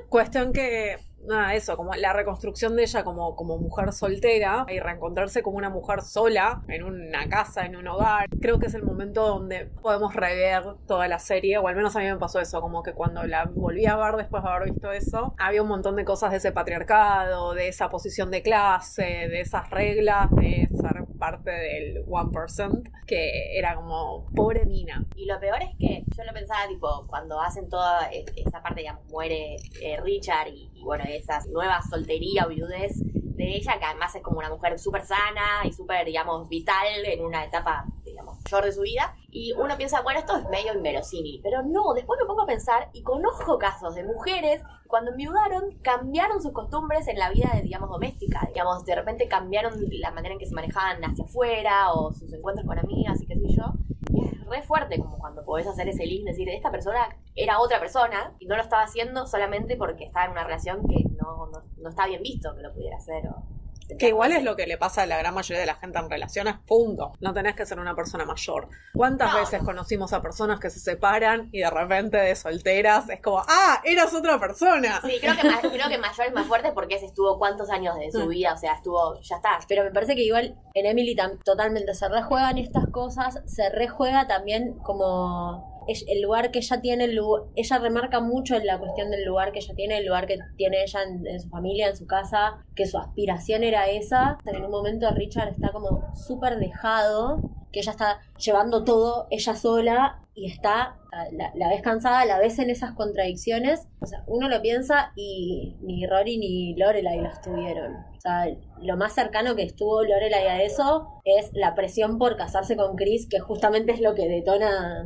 Cuestión 0.10 0.54
que, 0.54 0.98
nada, 1.30 1.54
eso, 1.54 1.78
como 1.78 1.94
la 1.94 2.12
reconstrucción 2.14 2.76
de 2.76 2.84
ella 2.84 3.04
como, 3.04 3.36
como 3.36 3.58
mujer 3.58 3.94
soltera 3.94 4.66
y 4.68 4.80
reencontrarse 4.80 5.42
como 5.42 5.58
una 5.58 5.70
mujer 5.70 6.02
sola 6.02 6.62
en 6.68 6.84
una 6.84 7.30
casa, 7.30 7.66
en 7.66 7.76
un 7.76 7.88
hogar. 7.88 8.28
Creo 8.42 8.60
que 8.60 8.68
es 8.68 8.74
el 8.74 8.84
momento 8.84 9.26
donde 9.26 9.68
podemos 9.82 10.14
rever 10.14 10.64
toda 10.88 11.08
la 11.08 11.20
serie, 11.20 11.58
o 11.58 11.68
al 11.68 11.76
menos 11.76 11.96
a 11.96 12.00
mí 12.00 12.06
me 12.06 12.18
pasó 12.18 12.40
eso, 12.40 12.60
como 12.62 12.84
que 12.84 12.94
cuando 12.94 13.24
la 13.24 13.46
volví 13.46 13.86
a 13.86 13.96
ver 13.96 14.16
después 14.16 14.44
de 14.44 14.50
haber 14.50 14.72
visto 14.72 14.92
eso, 14.92 15.36
había 15.38 15.62
un 15.62 15.70
montón 15.70 15.96
de 15.96 16.04
cosas 16.04 16.32
de 16.32 16.38
ese 16.38 16.52
patriarcado, 16.52 17.54
de 17.54 17.68
esa 17.68 17.90
posición 17.90 18.32
de 18.32 18.42
clase, 18.42 19.04
de 19.04 19.42
esas 19.42 19.70
reglas, 19.70 20.30
de 20.32 20.68
ser 20.72 20.99
parte 21.20 21.52
del 21.52 22.06
1%, 22.08 22.90
que 23.06 23.58
era 23.58 23.76
como, 23.76 24.26
pobre 24.36 24.66
mina. 24.66 25.06
Y 25.16 25.26
lo 25.26 25.40
peor 25.40 25.62
es 25.62 25.76
que 25.78 26.04
yo 26.18 26.24
lo 26.24 26.34
pensaba, 26.34 26.68
tipo, 26.68 27.06
cuando 27.08 27.40
hacen 27.42 27.70
toda 27.70 28.08
es- 28.12 28.26
esa 28.36 28.62
parte, 28.64 28.82
digamos, 28.82 29.06
muere 29.12 29.58
eh, 29.82 29.98
Richard 30.02 30.48
y, 30.48 30.72
y, 30.74 30.84
bueno, 30.84 31.04
esa 31.08 31.40
nueva 31.52 31.82
soltería 31.88 32.46
o 32.46 32.50
viudez 32.50 32.94
de 33.04 33.56
ella, 33.56 33.80
que 33.80 33.86
además 33.86 34.14
es 34.16 34.22
como 34.22 34.40
una 34.40 34.50
mujer 34.50 34.78
súper 34.80 35.04
sana 35.06 35.62
y 35.64 35.72
súper, 35.72 36.06
digamos, 36.06 36.50
vital 36.50 36.88
en 37.06 37.24
una 37.24 37.46
etapa, 37.46 37.86
digamos, 38.04 38.38
mayor 38.44 38.66
de 38.66 38.72
su 38.74 38.82
vida. 38.82 39.16
Y 39.30 39.54
uno 39.54 39.78
piensa, 39.78 40.02
bueno, 40.02 40.20
esto 40.20 40.36
es 40.38 40.50
medio 40.50 40.74
inverosímil, 40.74 41.40
pero 41.42 41.62
no, 41.64 41.94
después 41.94 42.20
me 42.22 42.28
pongo 42.28 42.42
a 42.42 42.46
pensar 42.48 42.90
y 42.94 43.02
conozco 43.04 43.58
casos 43.58 43.96
de 43.96 44.04
mujeres 44.04 44.62
cuando 44.90 45.12
enviudaron 45.12 45.78
cambiaron 45.84 46.42
sus 46.42 46.52
costumbres 46.52 47.08
en 47.08 47.20
la 47.20 47.30
vida, 47.30 47.52
digamos, 47.62 47.92
doméstica. 47.92 48.42
Digamos, 48.48 48.84
de 48.86 48.96
repente 48.96 49.28
cambiaron 49.28 49.72
la 49.92 50.10
manera 50.10 50.34
en 50.34 50.40
que 50.40 50.48
se 50.48 50.56
manejaban 50.56 51.00
hacia 51.06 51.26
afuera 51.26 51.94
o 51.94 52.12
sus 52.12 52.34
encuentros 52.34 52.66
con 52.66 52.80
amigas 52.80 53.22
y 53.22 53.28
qué 53.28 53.36
sé 53.36 53.56
yo. 53.56 53.66
Y 54.12 54.26
es 54.26 54.46
re 54.48 54.64
fuerte 54.64 55.00
como 55.00 55.20
cuando 55.20 55.46
podés 55.46 55.68
hacer 55.68 55.88
ese 55.88 56.08
link, 56.08 56.26
decir, 56.26 56.50
esta 56.50 56.72
persona 56.72 57.16
era 57.36 57.60
otra 57.60 57.80
persona 57.80 58.36
y 58.40 58.48
no 58.48 58.56
lo 58.56 58.64
estaba 58.64 58.82
haciendo 58.82 59.28
solamente 59.28 59.78
porque 59.78 60.06
estaba 60.06 60.26
en 60.26 60.32
una 60.32 60.44
relación 60.44 60.82
que 60.88 61.04
no, 61.22 61.46
no, 61.46 61.64
no 61.78 61.90
está 61.90 62.08
bien 62.08 62.24
visto 62.24 62.56
que 62.56 62.64
lo 62.64 62.74
pudiera 62.74 62.98
hacer. 62.98 63.28
O 63.28 63.59
Que 63.98 64.10
igual 64.10 64.32
es 64.34 64.44
lo 64.44 64.56
que 64.56 64.68
le 64.68 64.78
pasa 64.78 65.02
a 65.02 65.06
la 65.06 65.18
gran 65.18 65.34
mayoría 65.34 65.60
de 65.60 65.66
la 65.66 65.76
gente 65.76 65.98
en 66.00 66.10
relaciones, 66.10 66.56
punto. 66.68 67.14
No 67.20 67.34
tenés 67.34 67.56
que 67.56 67.66
ser 67.66 67.80
una 67.80 67.96
persona 67.96 68.26
mayor. 68.26 68.70
¿Cuántas 68.94 69.34
No, 69.34 69.40
veces 69.40 69.62
no. 69.62 69.66
conocimos 69.66 70.14
a 70.14 70.22
personas 70.22 70.60
que 70.60 70.70
se 70.70 70.80
separan 70.80 71.50
y 71.52 71.60
de 71.60 71.70
repente 71.70 72.18
de 72.18 72.36
solteras 72.36 73.10
es 73.10 73.22
como, 73.22 73.40
ah, 73.48 73.82
eras 73.84 74.14
otra 74.14 74.40
persona? 74.40 75.02
Sí, 75.04 75.18
creo 75.20 75.36
que, 75.36 75.44
ma- 75.50 75.60
creo 75.62 75.90
que 75.90 75.98
mayor 75.98 76.28
es 76.28 76.34
más 76.34 76.46
fuerte 76.48 76.72
porque 76.74 76.96
ese 76.96 77.08
estuvo 77.08 77.38
cuántos 77.40 77.70
años 77.70 77.96
de 77.98 78.12
su 78.12 78.26
Mm. 78.26 78.30
vida, 78.30 78.54
o 78.54 78.58
sea, 78.58 78.74
estuvo, 78.74 79.20
ya 79.22 79.38
está. 79.38 79.60
Pero 79.68 79.84
me 79.84 79.92
parece 79.92 80.16
que 80.16 80.24
igual 80.24 80.56
en 80.74 80.86
Emily 80.86 81.16
totalmente 81.44 81.94
se 81.96 82.08
rejuegan 82.10 82.58
estas 82.58 82.86
cosas, 82.92 83.42
se 83.46 83.70
rejuega 83.70 84.28
también 84.28 84.78
como 84.80 85.79
es- 85.92 86.06
el 86.08 86.22
lugar 86.22 86.52
que 86.52 86.60
ella 86.60 86.82
tiene, 86.82 87.06
el 87.06 87.20
ella 87.56 87.78
remarca 87.80 88.20
mucho 88.20 88.56
en 88.56 88.66
la 88.66 88.78
cuestión 88.80 89.10
del 89.12 89.26
lugar 89.26 89.52
que 89.52 89.60
ella 89.60 89.74
tiene, 89.76 89.98
el 89.98 90.06
lugar 90.06 90.26
que 90.28 90.38
tiene 90.58 90.84
ella 90.84 91.00
en, 91.04 91.26
en 91.28 91.40
su 91.40 91.50
familia, 91.50 91.88
en 91.88 91.98
su 91.98 92.06
casa, 92.08 92.64
que 92.76 92.86
su 92.86 92.98
aspiración 92.98 93.64
era 93.64 93.88
esa. 93.90 94.38
En 94.46 94.64
un 94.64 94.72
momento 94.72 95.10
Richard 95.12 95.50
está 95.50 95.72
como 95.72 96.04
súper 96.14 96.58
dejado, 96.60 97.40
que 97.72 97.80
ella 97.82 97.92
está 97.92 98.20
llevando 98.38 98.84
todo 98.84 99.28
ella 99.30 99.56
sola 99.56 100.20
y 100.34 100.50
está, 100.50 100.98
la, 101.34 101.52
la 101.54 101.70
ves 101.70 101.82
cansada, 101.82 102.24
la 102.26 102.40
ves 102.40 102.58
en 102.60 102.70
esas 102.70 102.94
contradicciones. 102.94 103.88
O 104.00 104.06
sea, 104.06 104.24
uno 104.28 104.48
lo 104.50 104.62
piensa 104.62 105.12
y 105.16 105.76
ni 105.82 106.08
Rory 106.08 106.38
ni 106.38 106.76
Lorelai 106.76 107.20
lo 107.20 107.30
estuvieron. 107.30 107.94
O 107.96 108.22
sea, 108.22 108.48
lo 108.82 108.98
más 108.98 109.14
cercano 109.14 109.56
que 109.56 109.64
estuvo 109.64 110.04
Lorelai 110.04 110.48
a 110.48 110.64
eso 110.64 111.08
es 111.26 111.52
la 111.54 111.76
presión 111.76 112.18
por 112.18 112.38
casarse 112.38 112.76
con 112.76 112.96
Chris, 112.96 113.28
que 113.30 113.40
justamente 113.40 113.92
es 113.92 114.00
lo 114.02 114.16
que 114.16 114.28
detona 114.28 115.06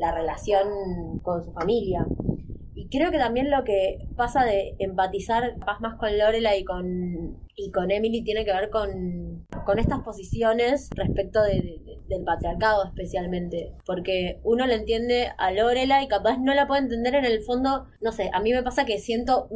la, 0.00 0.06
la 0.08 0.14
relación 0.14 1.18
con 1.22 1.42
su 1.44 1.52
familia. 1.52 2.06
Y 2.74 2.88
creo 2.88 3.10
que 3.10 3.18
también 3.18 3.50
lo 3.50 3.62
que 3.64 3.98
pasa 4.16 4.44
de 4.44 4.74
empatizar 4.78 5.56
más 5.80 5.96
con 5.96 6.16
Lorelai 6.16 6.60
y 6.60 6.64
con, 6.64 7.36
y 7.54 7.70
con 7.72 7.90
Emily 7.90 8.22
tiene 8.22 8.44
que 8.44 8.52
ver 8.52 8.70
con, 8.70 9.44
con 9.66 9.78
estas 9.78 10.00
posiciones 10.00 10.88
respecto 10.94 11.42
de- 11.42 11.60
de- 11.84 11.98
del 12.08 12.24
patriarcado 12.24 12.84
especialmente. 12.86 13.74
Porque 13.84 14.40
uno 14.44 14.66
le 14.66 14.74
entiende 14.76 15.28
a 15.36 15.52
Lorelai 15.52 16.04
y 16.04 16.08
capaz 16.08 16.38
no 16.38 16.54
la 16.54 16.66
puede 16.66 16.82
entender 16.82 17.14
en 17.16 17.24
el 17.26 17.42
fondo, 17.42 17.86
no 18.00 18.12
sé, 18.12 18.30
a 18.32 18.40
mí 18.40 18.52
me 18.52 18.62
pasa 18.62 18.86
que 18.86 18.98
siento 18.98 19.48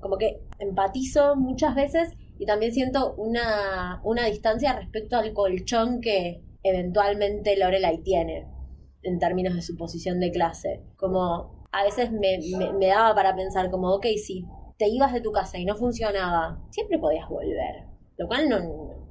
como 0.00 0.18
que 0.18 0.40
empatizo 0.58 1.34
muchas 1.36 1.74
veces 1.74 2.12
y 2.38 2.44
también 2.44 2.72
siento 2.72 3.14
una, 3.14 4.00
una 4.04 4.26
distancia 4.26 4.74
respecto 4.78 5.16
al 5.16 5.32
colchón 5.32 6.00
que 6.02 6.42
eventualmente 6.62 7.56
Lorelai 7.56 8.02
tiene 8.02 8.46
en 9.06 9.18
términos 9.18 9.54
de 9.54 9.62
su 9.62 9.76
posición 9.76 10.20
de 10.20 10.30
clase. 10.30 10.82
Como 10.96 11.66
a 11.72 11.84
veces 11.84 12.10
me, 12.12 12.38
daba 12.86 13.14
para 13.14 13.34
pensar 13.34 13.70
como, 13.70 13.94
ok, 13.94 14.06
si 14.22 14.44
te 14.78 14.88
ibas 14.88 15.12
de 15.12 15.20
tu 15.20 15.32
casa 15.32 15.58
y 15.58 15.64
no 15.64 15.76
funcionaba, 15.76 16.58
siempre 16.70 16.98
podías 16.98 17.28
volver. 17.28 17.84
Lo 18.18 18.26
cual 18.28 18.48
no, 18.48 18.56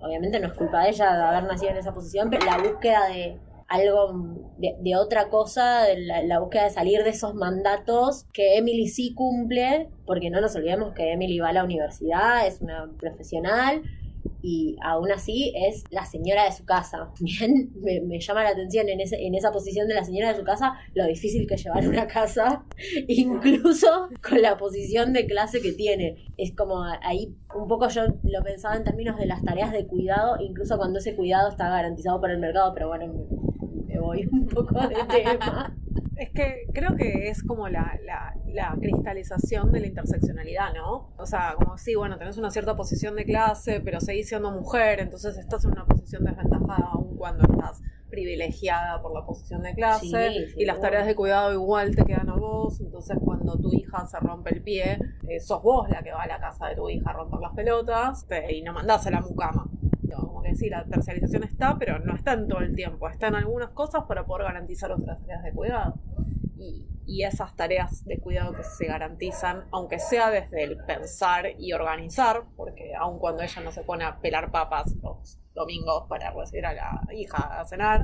obviamente 0.01 0.39
no 0.39 0.47
es 0.47 0.53
culpa 0.53 0.83
de 0.83 0.89
ella 0.89 1.15
de 1.15 1.23
haber 1.23 1.43
nacido 1.43 1.71
en 1.71 1.77
esa 1.77 1.93
posición, 1.93 2.29
pero 2.29 2.45
la 2.45 2.57
búsqueda 2.57 3.07
de 3.07 3.39
algo, 3.67 4.35
de, 4.57 4.95
otra 4.95 5.29
cosa, 5.29 5.85
la 5.95 6.39
búsqueda 6.39 6.65
de 6.65 6.69
salir 6.69 7.03
de 7.03 7.09
esos 7.09 7.33
mandatos 7.33 8.25
que 8.31 8.57
Emily 8.57 8.87
sí 8.87 9.13
cumple, 9.13 9.89
porque 10.05 10.29
no 10.29 10.39
nos 10.41 10.55
olvidemos 10.55 10.93
que 10.93 11.11
Emily 11.11 11.39
va 11.39 11.49
a 11.49 11.53
la 11.53 11.63
universidad, 11.63 12.45
es 12.47 12.61
una 12.61 12.91
profesional, 12.97 13.81
y 14.47 14.75
aún 14.83 15.11
así 15.11 15.51
es 15.55 15.85
la 15.89 16.05
señora 16.05 16.45
de 16.45 16.51
su 16.51 16.65
casa. 16.65 17.09
Bien, 17.19 17.71
me, 17.81 17.99
me 18.01 18.19
llama 18.19 18.43
la 18.43 18.49
atención 18.49 18.87
en, 18.87 19.01
ese, 19.01 19.15
en 19.25 19.33
esa 19.33 19.51
posición 19.51 19.87
de 19.87 19.95
la 19.95 20.03
señora 20.03 20.31
de 20.31 20.37
su 20.37 20.43
casa 20.43 20.73
lo 20.93 21.07
difícil 21.07 21.47
que 21.47 21.55
es 21.55 21.63
llevar 21.63 21.87
una 21.87 22.05
casa, 22.05 22.63
incluso 23.07 24.09
con 24.21 24.39
la 24.43 24.55
posición 24.55 25.13
de 25.13 25.25
clase 25.25 25.61
que 25.61 25.71
tiene. 25.71 26.27
Es 26.37 26.55
como 26.55 26.83
ahí 26.83 27.35
un 27.55 27.67
poco 27.67 27.89
yo 27.89 28.03
lo 28.05 28.43
pensaba 28.43 28.75
en 28.75 28.83
términos 28.83 29.17
de 29.17 29.25
las 29.25 29.43
tareas 29.43 29.71
de 29.71 29.87
cuidado, 29.87 30.37
incluso 30.39 30.77
cuando 30.77 30.99
ese 30.99 31.15
cuidado 31.15 31.49
está 31.49 31.67
garantizado 31.67 32.21
por 32.21 32.29
el 32.29 32.37
mercado, 32.37 32.71
pero 32.75 32.89
bueno, 32.89 33.07
me, 33.07 33.93
me 33.95 33.99
voy 33.99 34.27
un 34.31 34.45
poco 34.45 34.79
de 34.87 34.95
tema. 35.09 35.75
Es 36.17 36.29
que 36.31 36.65
creo 36.73 36.95
que 36.95 37.27
es 37.29 37.43
como 37.43 37.67
la, 37.67 37.97
la, 38.05 38.33
la 38.47 38.75
cristalización 38.79 39.71
de 39.71 39.81
la 39.81 39.87
interseccionalidad, 39.87 40.73
¿no? 40.73 41.13
O 41.17 41.25
sea, 41.25 41.55
como 41.57 41.77
sí, 41.77 41.95
bueno, 41.95 42.17
tenés 42.17 42.37
una 42.37 42.51
cierta 42.51 42.75
posición 42.75 43.15
de 43.15 43.25
clase, 43.25 43.81
pero 43.81 43.99
seguís 43.99 44.29
siendo 44.29 44.51
mujer, 44.51 45.01
entonces 45.01 45.37
estás 45.37 45.65
en 45.65 45.71
una 45.71 45.85
posición 45.85 46.23
desventajada 46.23 46.89
aun 46.93 47.17
cuando 47.17 47.43
estás 47.43 47.81
privilegiada 48.09 49.01
por 49.01 49.13
la 49.13 49.25
posición 49.25 49.61
de 49.63 49.73
clase 49.73 50.05
Sí, 50.31 50.53
y 50.57 50.65
las 50.65 50.79
tareas 50.79 51.05
de 51.05 51.15
cuidado 51.15 51.51
igual 51.53 51.93
te 51.95 52.05
quedan 52.05 52.29
a 52.29 52.35
vos, 52.35 52.79
entonces 52.79 53.17
cuando 53.21 53.57
tu 53.57 53.73
hija 53.73 54.05
se 54.07 54.17
rompe 54.19 54.53
el 54.55 54.61
pie, 54.63 54.97
eh, 55.27 55.39
sos 55.41 55.61
vos 55.61 55.89
la 55.89 56.01
que 56.01 56.11
va 56.11 56.23
a 56.23 56.27
la 56.27 56.39
casa 56.39 56.67
de 56.67 56.75
tu 56.75 56.89
hija 56.89 57.09
a 57.09 57.13
romper 57.13 57.39
las 57.41 57.53
pelotas 57.53 58.25
te- 58.27 58.55
y 58.55 58.61
no 58.61 58.71
mandás 58.73 59.05
a 59.07 59.11
la 59.11 59.19
mucama. 59.21 59.65
Como 60.17 60.41
que 60.41 60.55
sí, 60.55 60.69
la 60.69 60.85
terciarización 60.85 61.43
está, 61.43 61.77
pero 61.77 61.99
no 61.99 62.15
está 62.15 62.33
en 62.33 62.47
todo 62.47 62.59
el 62.59 62.75
tiempo. 62.75 63.09
Está 63.09 63.27
en 63.27 63.35
algunas 63.35 63.69
cosas 63.69 64.03
para 64.03 64.25
poder 64.25 64.45
garantizar 64.45 64.91
otras 64.91 65.19
tareas 65.19 65.43
de 65.43 65.51
cuidado. 65.51 65.95
Y, 66.57 66.87
y 67.05 67.23
esas 67.23 67.55
tareas 67.55 68.05
de 68.05 68.19
cuidado 68.19 68.53
que 68.53 68.63
se 68.63 68.85
garantizan, 68.85 69.65
aunque 69.71 69.99
sea 69.99 70.29
desde 70.31 70.63
el 70.63 70.77
pensar 70.85 71.47
y 71.59 71.73
organizar, 71.73 72.43
porque 72.55 72.95
aun 72.95 73.19
cuando 73.19 73.43
ella 73.43 73.61
no 73.61 73.71
se 73.71 73.83
pone 73.83 74.03
a 74.03 74.19
pelar 74.19 74.51
papas 74.51 74.95
los 75.01 75.39
domingos 75.53 76.05
para 76.09 76.31
recibir 76.31 76.65
a 76.65 76.73
la 76.73 77.01
hija 77.13 77.59
a 77.59 77.65
cenar, 77.65 78.03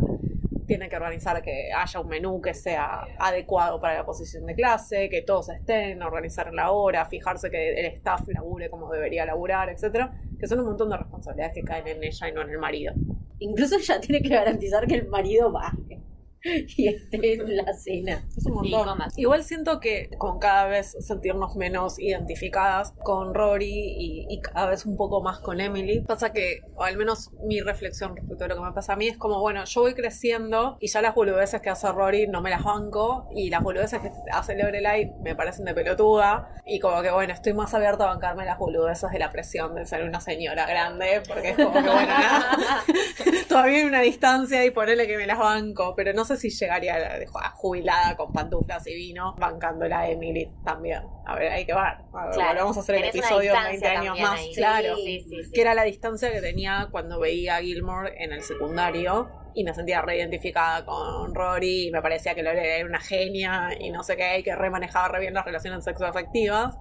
tiene 0.65 0.89
que 0.89 0.95
organizar 0.95 1.41
que 1.41 1.71
haya 1.75 1.99
un 1.99 2.07
menú 2.07 2.41
que 2.41 2.53
sea 2.53 3.03
adecuado 3.19 3.79
para 3.79 3.95
la 3.95 4.05
posición 4.05 4.45
de 4.45 4.55
clase, 4.55 5.09
que 5.09 5.21
todos 5.21 5.49
estén, 5.49 6.01
organizar 6.01 6.53
la 6.53 6.71
hora, 6.71 7.05
fijarse 7.05 7.49
que 7.49 7.79
el 7.79 7.85
staff 7.97 8.27
labure 8.27 8.69
como 8.69 8.91
debería 8.91 9.25
laburar, 9.25 9.69
etcétera, 9.69 10.13
que 10.39 10.47
son 10.47 10.59
un 10.59 10.67
montón 10.67 10.89
de 10.89 10.97
responsabilidades 10.97 11.53
que 11.53 11.63
caen 11.63 11.87
en 11.87 12.03
ella 12.03 12.29
y 12.29 12.31
no 12.31 12.41
en 12.41 12.49
el 12.49 12.57
marido. 12.59 12.93
Incluso 13.39 13.77
ella 13.77 13.99
tiene 13.99 14.21
que 14.21 14.29
garantizar 14.29 14.85
que 14.87 14.95
el 14.95 15.07
marido 15.07 15.51
baje 15.51 16.01
y 16.77 16.88
esté 16.88 17.33
en 17.33 17.55
la 17.57 17.74
cena. 17.74 18.24
Es 18.38 18.45
un 18.45 18.63
Sí, 18.63 18.71
montón. 18.71 18.88
comas. 18.89 19.17
Igual 19.17 19.43
siento 19.43 19.79
que 19.79 20.10
con 20.17 20.39
cada 20.39 20.65
vez 20.67 20.95
sentirnos 21.00 21.55
menos 21.55 22.00
identificadas 22.00 22.93
con 23.03 23.33
Rory 23.33 23.67
y, 23.98 24.25
y 24.29 24.41
cada 24.41 24.67
vez 24.67 24.86
un 24.86 24.98
poco 24.98 25.21
más 25.21 25.39
con 25.39 25.60
Emily, 25.62 26.01
pasa 26.01 26.31
que, 26.33 26.62
o 26.75 26.83
al 26.83 26.98
menos 26.98 27.31
mi 27.43 27.60
reflexión 27.62 28.15
respecto 28.15 28.45
a 28.45 28.48
lo 28.48 28.55
que 28.55 28.62
me 28.62 28.71
pasa 28.74 28.93
a 28.93 28.95
mí, 28.95 29.07
es 29.07 29.17
como, 29.17 29.39
bueno, 29.39 29.63
yo 29.65 29.81
voy 29.81 29.93
creciendo 29.93 30.77
y 30.79 30.88
ya 30.88 31.01
las 31.01 31.15
boludeces 31.15 31.62
que 31.62 31.69
hace 31.69 31.91
Rory 31.91 32.27
no 32.27 32.41
me 32.41 32.50
las 32.50 32.63
banco 32.63 33.27
y 33.36 33.50
las 33.50 33.62
boludeces 33.63 34.00
que 34.01 34.12
hace 34.31 34.55
Lorelai 34.55 35.12
me 35.24 35.36
parecen 35.36 35.65
de 35.65 35.74
pelotuda 35.74 36.50
y 36.65 36.79
como 36.79 37.01
que, 37.01 37.12
bueno, 37.12 37.33
estoy 37.33 37.53
más 37.53 37.74
abierta 37.74 38.03
a 38.05 38.07
bancarme 38.07 38.45
las 38.45 38.57
boludeces 38.57 39.12
de 39.12 39.19
la 39.19 39.31
presión 39.31 39.75
de 39.75 39.86
ser 39.86 40.03
una 40.03 40.21
señora 40.21 40.65
grande 40.65 41.21
porque 41.27 41.50
es 41.50 41.55
como 41.55 41.74
que, 41.74 41.81
bueno, 41.81 41.93
nada, 42.07 42.57
todavía 43.50 43.77
hay 43.79 43.83
una 43.83 44.01
distancia 44.01 44.63
y 44.65 44.71
ponerle 44.71 45.07
que 45.07 45.17
me 45.17 45.27
las 45.27 45.38
banco, 45.39 45.93
pero 45.95 46.13
no 46.13 46.25
sé 46.25 46.30
si 46.35 46.50
llegaría 46.50 46.95
a, 46.95 47.50
jubilada 47.51 48.15
con 48.15 48.31
pantuflas 48.31 48.85
y 48.88 48.95
vino 48.95 49.35
bancándola 49.38 50.00
a 50.00 50.09
Emily 50.09 50.51
también. 50.63 51.03
A 51.25 51.35
ver, 51.35 51.51
hay 51.51 51.65
que 51.65 51.73
ver. 51.73 51.83
A 52.13 52.25
ver, 52.25 52.33
Claro, 52.33 52.59
vamos 52.61 52.77
a 52.77 52.79
hacer 52.81 52.95
el 52.95 53.05
episodio 53.05 53.53
en 53.53 53.71
distancia 53.71 53.89
20 53.89 54.09
años 54.09 54.19
más. 54.19 54.39
ahí. 54.39 54.53
Claro. 54.53 54.95
Sí, 54.95 55.25
sí, 55.27 55.43
sí. 55.43 55.51
Que 55.53 55.61
era 55.61 55.73
la 55.73 55.83
distancia 55.83 56.31
que 56.31 56.41
tenía 56.41 56.89
cuando 56.91 57.19
veía 57.19 57.57
a 57.57 57.61
Gilmore 57.61 58.13
en 58.23 58.33
el 58.33 58.43
secundario 58.43 59.29
y 59.53 59.63
me 59.63 59.73
sentía 59.73 60.01
reidentificada 60.01 60.85
con 60.85 61.33
Rory 61.35 61.88
y 61.88 61.91
me 61.91 62.01
parecía 62.01 62.35
que 62.35 62.43
Lore 62.43 62.77
era 62.79 62.88
una 62.88 63.00
genia 63.00 63.69
y 63.79 63.91
no 63.91 64.03
sé 64.03 64.15
qué, 64.15 64.39
y 64.39 64.43
que 64.43 64.55
remanejaba 64.55 65.09
re 65.09 65.19
bien 65.19 65.33
las 65.33 65.45
relaciones 65.45 65.83
sexoafectivas. 65.83 66.77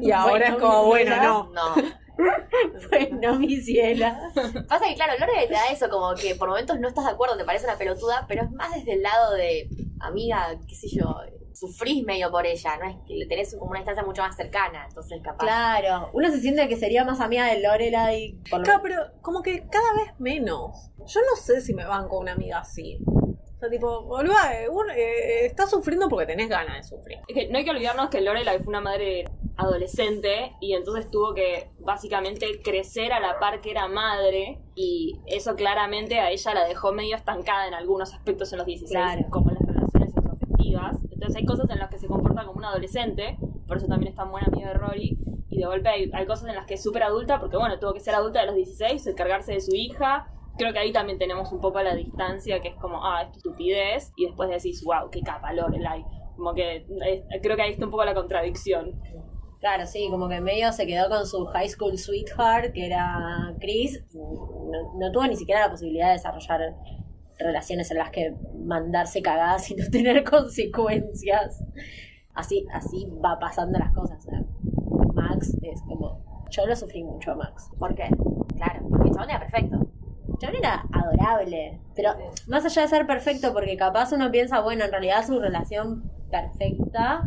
Y 0.00 0.10
ahora 0.12 0.30
Bueno, 0.30 0.44
es 0.46 0.54
como, 0.54 0.84
bueno, 0.86 1.16
no. 1.22 1.50
No. 1.52 1.74
Bueno, 2.90 3.38
mi 3.38 3.56
ciela. 3.56 4.30
Pasa 4.68 4.86
que, 4.86 4.94
claro, 4.94 5.12
Lore 5.18 5.46
te 5.46 5.52
da 5.52 5.66
eso, 5.70 5.88
como 5.88 6.14
que 6.14 6.34
por 6.34 6.48
momentos 6.48 6.78
no 6.80 6.88
estás 6.88 7.04
de 7.04 7.12
acuerdo, 7.12 7.36
te 7.36 7.44
parece 7.44 7.66
una 7.66 7.76
pelotuda, 7.76 8.26
pero 8.28 8.44
es 8.44 8.50
más 8.52 8.74
desde 8.74 8.94
el 8.94 9.02
lado 9.02 9.34
de, 9.34 9.68
amiga, 10.00 10.58
qué 10.66 10.74
sé 10.74 10.88
yo, 10.88 11.16
sufrís 11.56 12.04
medio 12.04 12.30
por 12.30 12.46
ella, 12.46 12.76
no 12.76 12.88
es 12.88 12.96
que 13.06 13.14
le 13.14 13.26
tenés 13.26 13.54
como 13.56 13.70
una 13.70 13.80
distancia 13.80 14.04
mucho 14.04 14.22
más 14.22 14.36
cercana, 14.36 14.84
entonces 14.88 15.20
capaz. 15.22 15.44
Claro, 15.44 16.10
uno 16.12 16.30
se 16.30 16.40
siente 16.40 16.68
que 16.68 16.76
sería 16.76 17.04
más 17.04 17.20
amiga 17.20 17.46
de 17.46 17.60
Lorelai. 17.60 18.38
Por 18.50 18.62
Claro, 18.62 18.80
pero 18.82 18.96
como 19.22 19.42
que 19.42 19.66
cada 19.68 19.92
vez 19.94 20.12
menos. 20.18 20.92
Yo 21.06 21.20
no 21.20 21.36
sé 21.40 21.60
si 21.60 21.72
me 21.72 21.86
banco 21.86 22.18
una 22.18 22.32
amiga 22.32 22.58
así. 22.58 22.98
O 23.06 23.58
sea, 23.58 23.70
tipo, 23.70 24.04
boluda, 24.04 24.60
eh, 24.60 24.68
uno, 24.68 24.92
eh, 24.92 25.46
estás 25.46 25.70
sufriendo 25.70 26.08
porque 26.10 26.26
tenés 26.26 26.50
ganas 26.50 26.76
de 26.76 26.82
sufrir. 26.82 27.18
Es 27.26 27.34
que 27.34 27.48
no 27.48 27.56
hay 27.56 27.64
que 27.64 27.70
olvidarnos 27.70 28.10
que 28.10 28.20
Lorelai 28.20 28.58
fue 28.58 28.68
una 28.68 28.82
madre 28.82 29.24
adolescente 29.56 30.52
y 30.60 30.74
entonces 30.74 31.10
tuvo 31.10 31.34
que 31.34 31.70
básicamente 31.80 32.60
crecer 32.62 33.12
a 33.12 33.20
la 33.20 33.38
par 33.38 33.60
que 33.60 33.70
era 33.70 33.88
madre 33.88 34.60
y 34.74 35.20
eso 35.26 35.54
claramente 35.56 36.18
a 36.20 36.30
ella 36.30 36.54
la 36.54 36.64
dejó 36.66 36.92
medio 36.92 37.16
estancada 37.16 37.66
en 37.66 37.74
algunos 37.74 38.12
aspectos 38.14 38.52
en 38.52 38.58
los 38.58 38.66
16, 38.66 38.90
Claro. 38.90 39.22
como 39.30 39.50
las 39.50 39.62
relaciones 39.62 40.12
sexoafectivas. 40.12 40.96
Entonces 41.10 41.36
hay 41.36 41.44
cosas 41.46 41.70
en 41.70 41.78
las 41.78 41.88
que 41.90 41.98
se 41.98 42.06
comporta 42.06 42.44
como 42.44 42.58
una 42.58 42.68
adolescente, 42.68 43.38
por 43.66 43.78
eso 43.78 43.86
también 43.86 44.10
es 44.10 44.16
tan 44.16 44.30
buena 44.30 44.46
amiga 44.48 44.68
de 44.68 44.74
Rory. 44.74 45.18
Y 45.48 45.58
de 45.60 45.66
golpe 45.66 45.88
hay, 45.88 46.10
hay 46.12 46.26
cosas 46.26 46.48
en 46.50 46.54
las 46.56 46.66
que 46.66 46.74
es 46.74 46.82
súper 46.82 47.02
adulta, 47.02 47.40
porque 47.40 47.56
bueno, 47.56 47.78
tuvo 47.78 47.94
que 47.94 48.00
ser 48.00 48.14
adulta 48.14 48.40
de 48.40 48.46
los 48.46 48.56
16, 48.56 49.06
encargarse 49.06 49.52
de 49.52 49.60
su 49.60 49.74
hija. 49.74 50.28
Creo 50.58 50.72
que 50.72 50.78
ahí 50.78 50.92
también 50.92 51.18
tenemos 51.18 51.50
un 51.52 51.60
poco 51.60 51.80
la 51.80 51.94
distancia, 51.94 52.60
que 52.60 52.68
es 52.68 52.74
como, 52.76 53.02
ah, 53.04 53.22
es 53.22 53.36
estupidez, 53.36 54.12
y 54.16 54.26
después 54.26 54.50
decís, 54.50 54.82
wow, 54.84 55.08
qué 55.10 55.20
capa 55.22 55.52
Lorelai. 55.54 56.04
Como 56.36 56.52
que 56.52 56.84
creo 57.42 57.56
que 57.56 57.62
ahí 57.62 57.72
está 57.72 57.86
un 57.86 57.90
poco 57.90 58.04
la 58.04 58.14
contradicción. 58.14 58.92
Claro, 59.60 59.86
sí, 59.86 60.08
como 60.10 60.28
que 60.28 60.40
medio 60.40 60.70
se 60.72 60.86
quedó 60.86 61.08
con 61.08 61.26
su 61.26 61.46
high 61.46 61.68
school 61.68 61.96
sweetheart, 61.96 62.72
que 62.72 62.86
era 62.86 63.54
Chris. 63.58 64.04
No, 64.14 64.98
no 64.98 65.12
tuvo 65.12 65.26
ni 65.26 65.36
siquiera 65.36 65.62
la 65.62 65.70
posibilidad 65.70 66.08
de 66.08 66.12
desarrollar 66.12 66.76
relaciones 67.38 67.90
en 67.90 67.98
las 67.98 68.10
que 68.10 68.34
mandarse 68.54 69.22
cagadas 69.22 69.70
y 69.70 69.74
no 69.74 69.84
tener 69.90 70.24
consecuencias. 70.24 71.64
Así, 72.34 72.66
así 72.72 73.06
va 73.24 73.38
pasando 73.38 73.78
las 73.78 73.92
cosas. 73.92 74.18
o 74.26 74.30
sea, 74.30 74.44
Max 75.14 75.56
es 75.62 75.80
como. 75.82 76.46
Yo 76.50 76.66
lo 76.66 76.76
sufrí 76.76 77.02
mucho 77.02 77.32
a 77.32 77.34
Max. 77.34 77.70
¿Por 77.78 77.94
qué? 77.94 78.08
Claro, 78.56 78.86
porque 78.88 79.10
chabón 79.10 79.30
era 79.30 79.40
perfecto. 79.40 79.78
chabón 80.38 80.56
era 80.56 80.84
adorable. 80.92 81.80
Pero 81.94 82.10
más 82.46 82.64
allá 82.64 82.82
de 82.82 82.88
ser 82.88 83.06
perfecto, 83.06 83.52
porque 83.52 83.76
capaz 83.76 84.12
uno 84.12 84.30
piensa, 84.30 84.60
bueno, 84.60 84.84
en 84.84 84.90
realidad 84.90 85.26
su 85.26 85.40
relación 85.40 86.10
perfecta, 86.30 87.26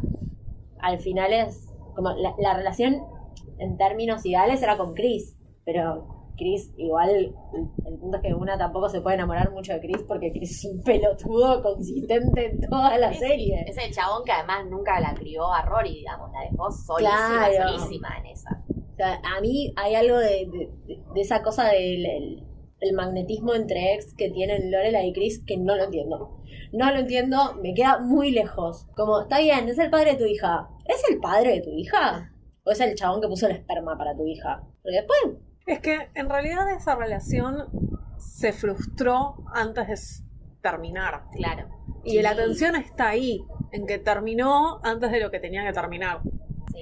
al 0.80 1.00
final 1.00 1.34
es 1.34 1.69
como 1.96 2.12
la, 2.12 2.34
la 2.38 2.54
relación 2.56 3.04
en 3.58 3.78
términos 3.78 4.26
ideales 4.26 4.62
era 4.62 4.78
con 4.78 4.94
Chris, 4.94 5.36
pero 5.66 6.08
Chris 6.38 6.72
igual 6.78 7.10
el, 7.10 7.36
punto 8.00 8.18
es 8.18 8.24
que 8.24 8.34
una 8.34 8.58
tampoco 8.58 8.88
se 8.88 9.02
puede 9.02 9.16
enamorar 9.16 9.52
mucho 9.52 9.74
de 9.74 9.82
Chris 9.82 10.04
porque 10.08 10.32
Chris 10.32 10.64
es 10.64 10.72
un 10.72 10.82
pelotudo 10.84 11.62
consistente 11.62 12.46
en 12.52 12.62
toda 12.70 12.98
la 12.98 13.12
serie. 13.14 13.66
Es 13.68 13.78
el 13.78 13.92
chabón 13.94 14.24
que 14.24 14.32
además 14.32 14.66
nunca 14.70 15.00
la 15.02 15.14
crió 15.14 15.52
a 15.52 15.62
Rory, 15.64 15.96
digamos, 15.96 16.32
la 16.32 16.42
dejó 16.50 16.72
solísima, 16.72 17.50
Claro. 17.50 17.78
solísima 17.78 18.08
en 18.20 18.26
esa. 18.28 18.64
O 18.70 18.96
sea, 18.96 19.22
a 19.38 19.42
mí 19.42 19.74
hay 19.76 19.96
algo 19.96 20.18
de- 20.18 20.70
de 21.14 21.22
esa 21.22 21.42
cosa 21.44 21.66
del 21.70 22.46
el- 22.82 22.94
magnetismo 22.96 23.54
entre 23.56 23.94
ex 23.94 24.14
que 24.16 24.30
tienen 24.30 24.72
Lorelai 24.72 25.10
y 25.10 25.14
Chris 25.14 25.44
que 25.46 25.58
no 25.58 25.76
lo 25.76 25.84
entiendo. 25.86 26.38
No 26.72 26.92
lo 26.92 27.00
entiendo, 27.00 27.56
me 27.62 27.74
queda 27.74 28.00
muy 28.00 28.32
lejos. 28.32 28.88
Como, 28.96 29.22
está 29.22 29.40
bien, 29.40 29.68
es 29.70 29.80
el 29.80 29.90
padre 29.90 30.12
de 30.12 30.18
tu 30.18 30.26
hija. 30.26 30.68
¿Es 30.86 31.02
el 31.10 31.20
padre 31.20 31.54
de 31.56 31.62
tu 31.62 31.72
hija? 31.72 32.32
¿O 32.64 32.72
es 32.72 32.80
el 32.80 32.96
chabón 32.96 33.22
que 33.22 33.28
puso 33.28 33.48
el 33.48 33.54
esperma 33.56 33.98
para 33.98 34.16
tu 34.16 34.26
hija? 34.28 34.62
Porque 34.84 34.98
después, 34.98 35.20
Es 35.66 35.80
que 35.80 36.10
en 36.16 36.30
realidad 36.30 36.72
esa 36.76 36.96
relación 36.96 37.68
se 38.18 38.52
frustró 38.54 39.36
antes 39.54 39.88
de 39.88 39.96
terminar. 40.62 41.24
Claro. 41.32 41.70
Y 42.04 42.22
la 42.22 42.36
tensión 42.36 42.76
está 42.76 43.10
ahí, 43.10 43.42
en 43.72 43.86
que 43.86 43.98
terminó 44.00 44.80
antes 44.84 45.12
de 45.12 45.20
lo 45.20 45.30
que 45.32 45.40
tenía 45.40 45.64
que 45.66 45.74
terminar. 45.74 46.22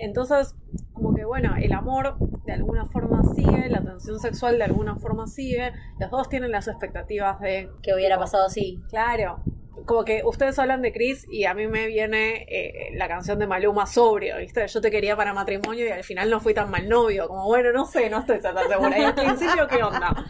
Entonces, 0.01 0.55
como 0.93 1.13
que 1.13 1.25
bueno, 1.25 1.55
el 1.61 1.73
amor 1.73 2.17
de 2.45 2.53
alguna 2.53 2.85
forma 2.85 3.21
sigue, 3.35 3.69
la 3.69 3.83
tensión 3.83 4.19
sexual 4.19 4.57
de 4.57 4.65
alguna 4.65 4.95
forma 4.97 5.27
sigue, 5.27 5.73
los 5.99 6.09
dos 6.09 6.29
tienen 6.29 6.51
las 6.51 6.67
expectativas 6.67 7.39
de, 7.39 7.69
¿qué 7.83 7.93
hubiera 7.93 8.17
pasado 8.17 8.45
así? 8.45 8.81
claro, 8.89 9.43
como 9.87 10.03
que 10.03 10.21
ustedes 10.25 10.59
hablan 10.59 10.81
de 10.81 10.91
Chris 10.91 11.25
y 11.31 11.45
a 11.45 11.53
mí 11.53 11.65
me 11.67 11.87
viene 11.87 12.45
eh, 12.49 12.91
la 12.95 13.07
canción 13.07 13.39
de 13.39 13.47
Maluma 13.47 13.85
sobrio, 13.85 14.37
¿viste? 14.37 14.67
Yo 14.67 14.81
te 14.81 14.91
quería 14.91 15.15
para 15.15 15.33
matrimonio 15.33 15.85
y 15.85 15.89
al 15.89 16.03
final 16.03 16.29
no 16.29 16.39
fui 16.41 16.53
tan 16.53 16.69
mal 16.69 16.89
novio, 16.89 17.27
como 17.27 17.45
bueno, 17.45 17.71
no 17.71 17.85
sé, 17.85 18.09
no 18.09 18.19
estoy 18.19 18.39
tan 18.39 18.55
segura. 18.67 18.99
Y 18.99 19.03
al 19.03 19.15
principio, 19.15 19.67
¿qué 19.67 19.81
onda? 19.81 20.25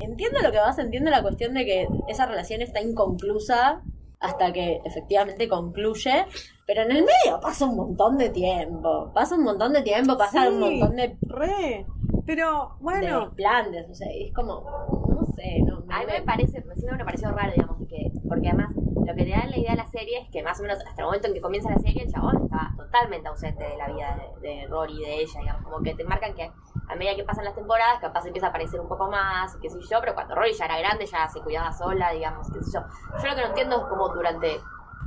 Entiendo 0.00 0.40
lo 0.42 0.52
que 0.52 0.58
vas, 0.58 0.78
entiendo 0.78 1.10
la 1.10 1.22
cuestión 1.22 1.54
de 1.54 1.64
que 1.64 1.88
esa 2.08 2.26
relación 2.26 2.62
está 2.62 2.80
inconclusa 2.80 3.82
hasta 4.24 4.52
que 4.52 4.80
efectivamente 4.84 5.48
concluye, 5.48 6.24
pero 6.66 6.82
en 6.82 6.90
el 6.92 7.04
medio 7.04 7.40
pasa 7.40 7.66
un 7.66 7.76
montón 7.76 8.16
de 8.18 8.30
tiempo, 8.30 9.10
pasa 9.14 9.34
un 9.36 9.44
montón 9.44 9.72
de 9.74 9.82
tiempo, 9.82 10.16
pasa 10.16 10.42
Sí. 10.42 10.48
un 10.48 10.60
montón 10.60 10.96
de, 10.96 11.16
Re, 11.22 11.86
pero 12.26 12.76
de 12.78 12.82
bueno, 12.84 13.20
desplantes, 13.26 13.90
o 13.90 13.94
sea, 13.94 14.08
es 14.10 14.32
como, 14.32 14.62
no 15.08 15.26
sé, 15.36 15.58
no, 15.66 15.84
A 15.90 16.00
mí 16.00 16.06
me 16.06 16.22
parece, 16.22 16.62
siempre 16.74 16.96
me 16.96 17.04
pareció 17.04 17.30
raro, 17.30 17.52
digamos, 17.54 17.76
que, 17.88 18.10
porque 18.28 18.48
además 18.48 18.72
lo 18.74 19.14
que 19.14 19.24
te 19.24 19.30
da 19.30 19.44
la 19.46 19.58
idea 19.58 19.72
de 19.72 19.76
la 19.76 19.86
serie 19.86 20.20
es 20.22 20.30
que 20.30 20.42
más 20.42 20.58
o 20.58 20.62
menos 20.62 20.78
hasta 20.86 21.02
el 21.02 21.06
momento 21.06 21.28
en 21.28 21.34
que 21.34 21.40
comienza 21.42 21.68
la 21.70 21.78
serie 21.78 22.02
el 22.04 22.10
chabón 22.10 22.42
estaba 22.44 22.72
totalmente 22.76 23.28
ausente 23.28 23.62
de 23.62 23.76
la 23.76 23.88
vida 23.88 24.18
de, 24.40 24.48
de 24.48 24.66
Rory, 24.66 24.98
de 24.98 25.20
ella, 25.20 25.40
digamos, 25.40 25.62
como 25.64 25.82
que 25.82 25.94
te 25.94 26.04
marcan 26.04 26.34
que 26.34 26.50
a 26.88 26.96
medida 26.96 27.16
que 27.16 27.24
pasan 27.24 27.44
las 27.44 27.54
temporadas 27.54 28.00
capaz 28.00 28.26
empieza 28.26 28.46
a 28.46 28.50
aparecer 28.50 28.80
un 28.80 28.88
poco 28.88 29.10
más, 29.10 29.56
qué 29.56 29.70
sé 29.70 29.78
yo, 29.80 30.00
pero 30.00 30.14
cuando 30.14 30.34
Rory 30.34 30.52
ya 30.52 30.66
era 30.66 30.78
grande 30.78 31.06
ya 31.06 31.28
se 31.28 31.40
cuidaba 31.40 31.72
sola, 31.72 32.10
digamos, 32.12 32.50
qué 32.52 32.62
sé 32.62 32.72
yo. 32.72 32.80
Yo 33.22 33.28
lo 33.28 33.34
que 33.34 33.40
no 33.42 33.48
entiendo 33.48 33.76
es 33.76 33.84
cómo 33.84 34.08
durante, 34.08 34.60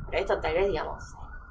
pero 0.10 0.22
esto 0.22 0.40
tal 0.40 0.54
vez, 0.54 0.68
digamos, 0.68 1.04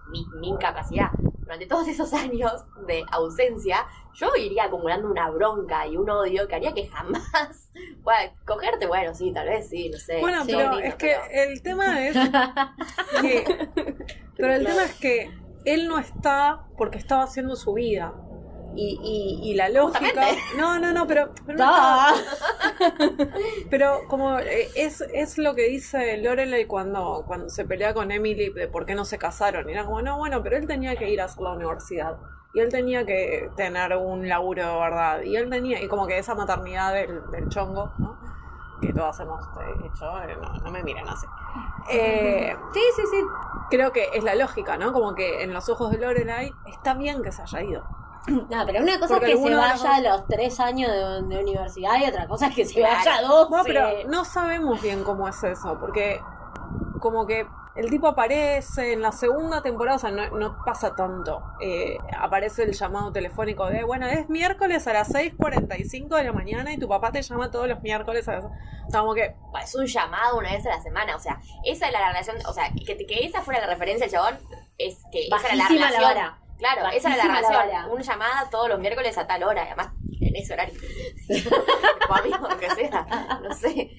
mi, 0.08 0.26
mi 0.40 0.48
incapacidad, 0.48 1.10
durante 1.46 1.66
todos 1.66 1.86
esos 1.86 2.12
años 2.12 2.64
de 2.86 3.04
ausencia, 3.12 3.86
yo 4.14 4.34
iría 4.36 4.64
acumulando 4.64 5.08
una 5.08 5.30
bronca 5.30 5.86
y 5.86 5.96
un 5.96 6.10
odio 6.10 6.48
que 6.48 6.56
haría 6.56 6.74
que 6.74 6.88
jamás 6.88 7.70
pueda 8.02 8.34
cogerte, 8.44 8.86
bueno, 8.86 9.14
sí, 9.14 9.32
tal 9.32 9.46
vez 9.46 9.68
sí, 9.68 9.88
no 9.90 9.98
sé. 9.98 10.20
bueno, 10.20 10.44
sí, 10.44 10.52
pero 10.52 10.78
es 10.78 10.94
que 10.96 11.16
el 11.30 11.62
tema 11.62 12.04
es 12.04 12.16
que, 13.20 13.68
pero 14.36 14.54
el 14.54 14.66
tema 14.66 14.84
es 14.84 14.94
que 14.94 15.30
él 15.64 15.88
no 15.88 15.98
está 15.98 16.66
porque 16.76 16.98
estaba 16.98 17.22
haciendo 17.22 17.56
su 17.56 17.74
vida. 17.74 18.14
Y, 18.76 18.98
y, 19.02 19.50
y 19.50 19.54
la 19.54 19.70
lógica. 19.70 20.04
Justamente. 20.04 20.42
No, 20.58 20.78
no, 20.78 20.92
no, 20.92 21.06
pero. 21.06 21.30
pero 21.46 21.58
no. 21.58 21.66
Pero 23.70 24.00
como 24.08 24.38
eh, 24.38 24.68
es, 24.76 25.00
es 25.00 25.38
lo 25.38 25.54
que 25.54 25.68
dice 25.68 26.16
Lorelai 26.18 26.66
cuando, 26.66 27.24
cuando 27.26 27.48
se 27.48 27.64
pelea 27.64 27.94
con 27.94 28.10
Emily 28.10 28.50
de 28.50 28.68
por 28.68 28.86
qué 28.86 28.94
no 28.94 29.04
se 29.04 29.18
casaron. 29.18 29.68
Y 29.68 29.72
era 29.72 29.84
como, 29.84 30.02
no, 30.02 30.18
bueno, 30.18 30.42
pero 30.42 30.56
él 30.56 30.66
tenía 30.66 30.96
que 30.96 31.10
ir 31.10 31.20
a 31.20 31.26
la 31.38 31.52
universidad. 31.52 32.16
Y 32.54 32.60
él 32.60 32.70
tenía 32.70 33.04
que 33.04 33.50
tener 33.56 33.94
un 33.96 34.28
laburo 34.28 34.66
de 34.66 34.78
verdad. 34.78 35.22
Y 35.22 35.36
él 35.36 35.50
tenía, 35.50 35.82
y 35.82 35.88
como 35.88 36.06
que 36.06 36.18
esa 36.18 36.34
maternidad 36.34 36.94
del, 36.94 37.20
del 37.30 37.48
chongo, 37.48 37.92
¿no? 37.98 38.18
Que 38.80 38.92
todas 38.92 39.18
hemos 39.20 39.42
eh, 39.42 39.86
hecho, 39.86 40.22
eh, 40.22 40.36
no, 40.40 40.52
no 40.64 40.70
me 40.70 40.82
miren 40.82 41.06
así. 41.08 41.26
Eh, 41.90 42.56
sí, 42.72 42.80
sí, 42.96 43.02
sí. 43.10 43.22
Creo 43.70 43.92
que 43.92 44.08
es 44.14 44.24
la 44.24 44.34
lógica, 44.34 44.76
¿no? 44.76 44.92
Como 44.92 45.14
que 45.14 45.42
en 45.42 45.52
los 45.52 45.68
ojos 45.68 45.90
de 45.90 45.98
Lorelai 45.98 46.52
está 46.66 46.94
bien 46.94 47.22
que 47.22 47.32
se 47.32 47.42
haya 47.42 47.62
ido. 47.62 48.05
No, 48.50 48.66
pero 48.66 48.82
una 48.82 48.98
cosa 48.98 49.14
Porque 49.14 49.32
es 49.32 49.38
que 49.40 49.48
se 49.48 49.54
vaya 49.54 49.94
a 49.94 50.00
los 50.00 50.26
tres 50.26 50.58
años 50.60 50.90
de, 50.90 51.34
de 51.34 51.42
universidad 51.42 51.98
y 52.00 52.08
otra 52.08 52.26
cosa 52.26 52.48
es 52.48 52.54
que 52.56 52.64
se 52.64 52.74
Claro. 52.74 52.94
vaya 52.96 53.16
a 53.16 53.22
dos. 53.22 53.50
No, 53.50 53.62
pero 53.64 53.88
no 54.08 54.24
sabemos 54.24 54.82
bien 54.82 55.04
cómo 55.04 55.28
es 55.28 55.42
eso, 55.44 55.78
porque 55.80 56.20
como 57.00 57.26
que 57.26 57.46
el 57.76 57.90
tipo 57.90 58.08
aparece 58.08 58.94
en 58.94 59.02
la 59.02 59.12
segunda 59.12 59.62
temporada, 59.62 59.96
o 59.96 59.98
sea, 60.00 60.10
no, 60.10 60.30
no 60.30 60.56
pasa 60.64 60.96
tanto. 60.96 61.42
Eh, 61.60 61.98
aparece 62.18 62.62
el 62.62 62.72
llamado 62.72 63.12
telefónico 63.12 63.66
de, 63.66 63.84
bueno, 63.84 64.06
es 64.06 64.30
miércoles 64.30 64.86
a 64.86 64.94
las 64.94 65.12
6.45 65.12 66.16
de 66.16 66.24
la 66.24 66.32
mañana 66.32 66.72
y 66.72 66.78
tu 66.78 66.88
papá 66.88 67.12
te 67.12 67.20
llama 67.20 67.50
todos 67.50 67.68
los 67.68 67.82
miércoles 67.82 68.26
a 68.28 68.32
las... 68.36 68.44
O 68.46 68.90
sea, 68.90 69.00
como 69.00 69.14
que, 69.14 69.34
Es 69.62 69.74
un 69.74 69.84
llamado 69.86 70.38
una 70.38 70.52
vez 70.52 70.64
a 70.66 70.70
la 70.70 70.80
semana, 70.80 71.16
o 71.16 71.18
sea, 71.20 71.38
esa 71.64 71.86
es 71.86 71.92
la 71.92 72.08
relación, 72.08 72.36
o 72.48 72.52
sea, 72.52 72.70
que, 72.70 72.96
que 73.06 73.26
esa 73.26 73.42
fuera 73.42 73.60
la 73.60 73.66
referencia 73.66 74.08
chabón, 74.08 74.38
es 74.78 75.02
que 75.12 75.26
esa 75.26 75.46
era 75.48 75.56
la 75.56 75.64
Bajísima 75.64 75.90
la 75.90 76.38
Claro, 76.58 76.88
esa 76.94 77.14
era 77.14 77.40
la 77.40 77.48
vara. 77.48 77.86
Una 77.86 78.02
llamada 78.02 78.48
todos 78.50 78.68
los 78.68 78.78
miércoles 78.80 79.16
a 79.18 79.26
tal 79.26 79.42
hora, 79.44 79.62
y 79.64 79.66
además 79.66 79.92
en 80.20 80.36
ese 80.36 80.54
horario. 80.54 80.74
o 82.10 82.14
amigo, 82.14 82.48
lo 82.48 82.58
que 82.58 82.70
sea, 82.70 83.40
no 83.42 83.54
sé. 83.54 83.90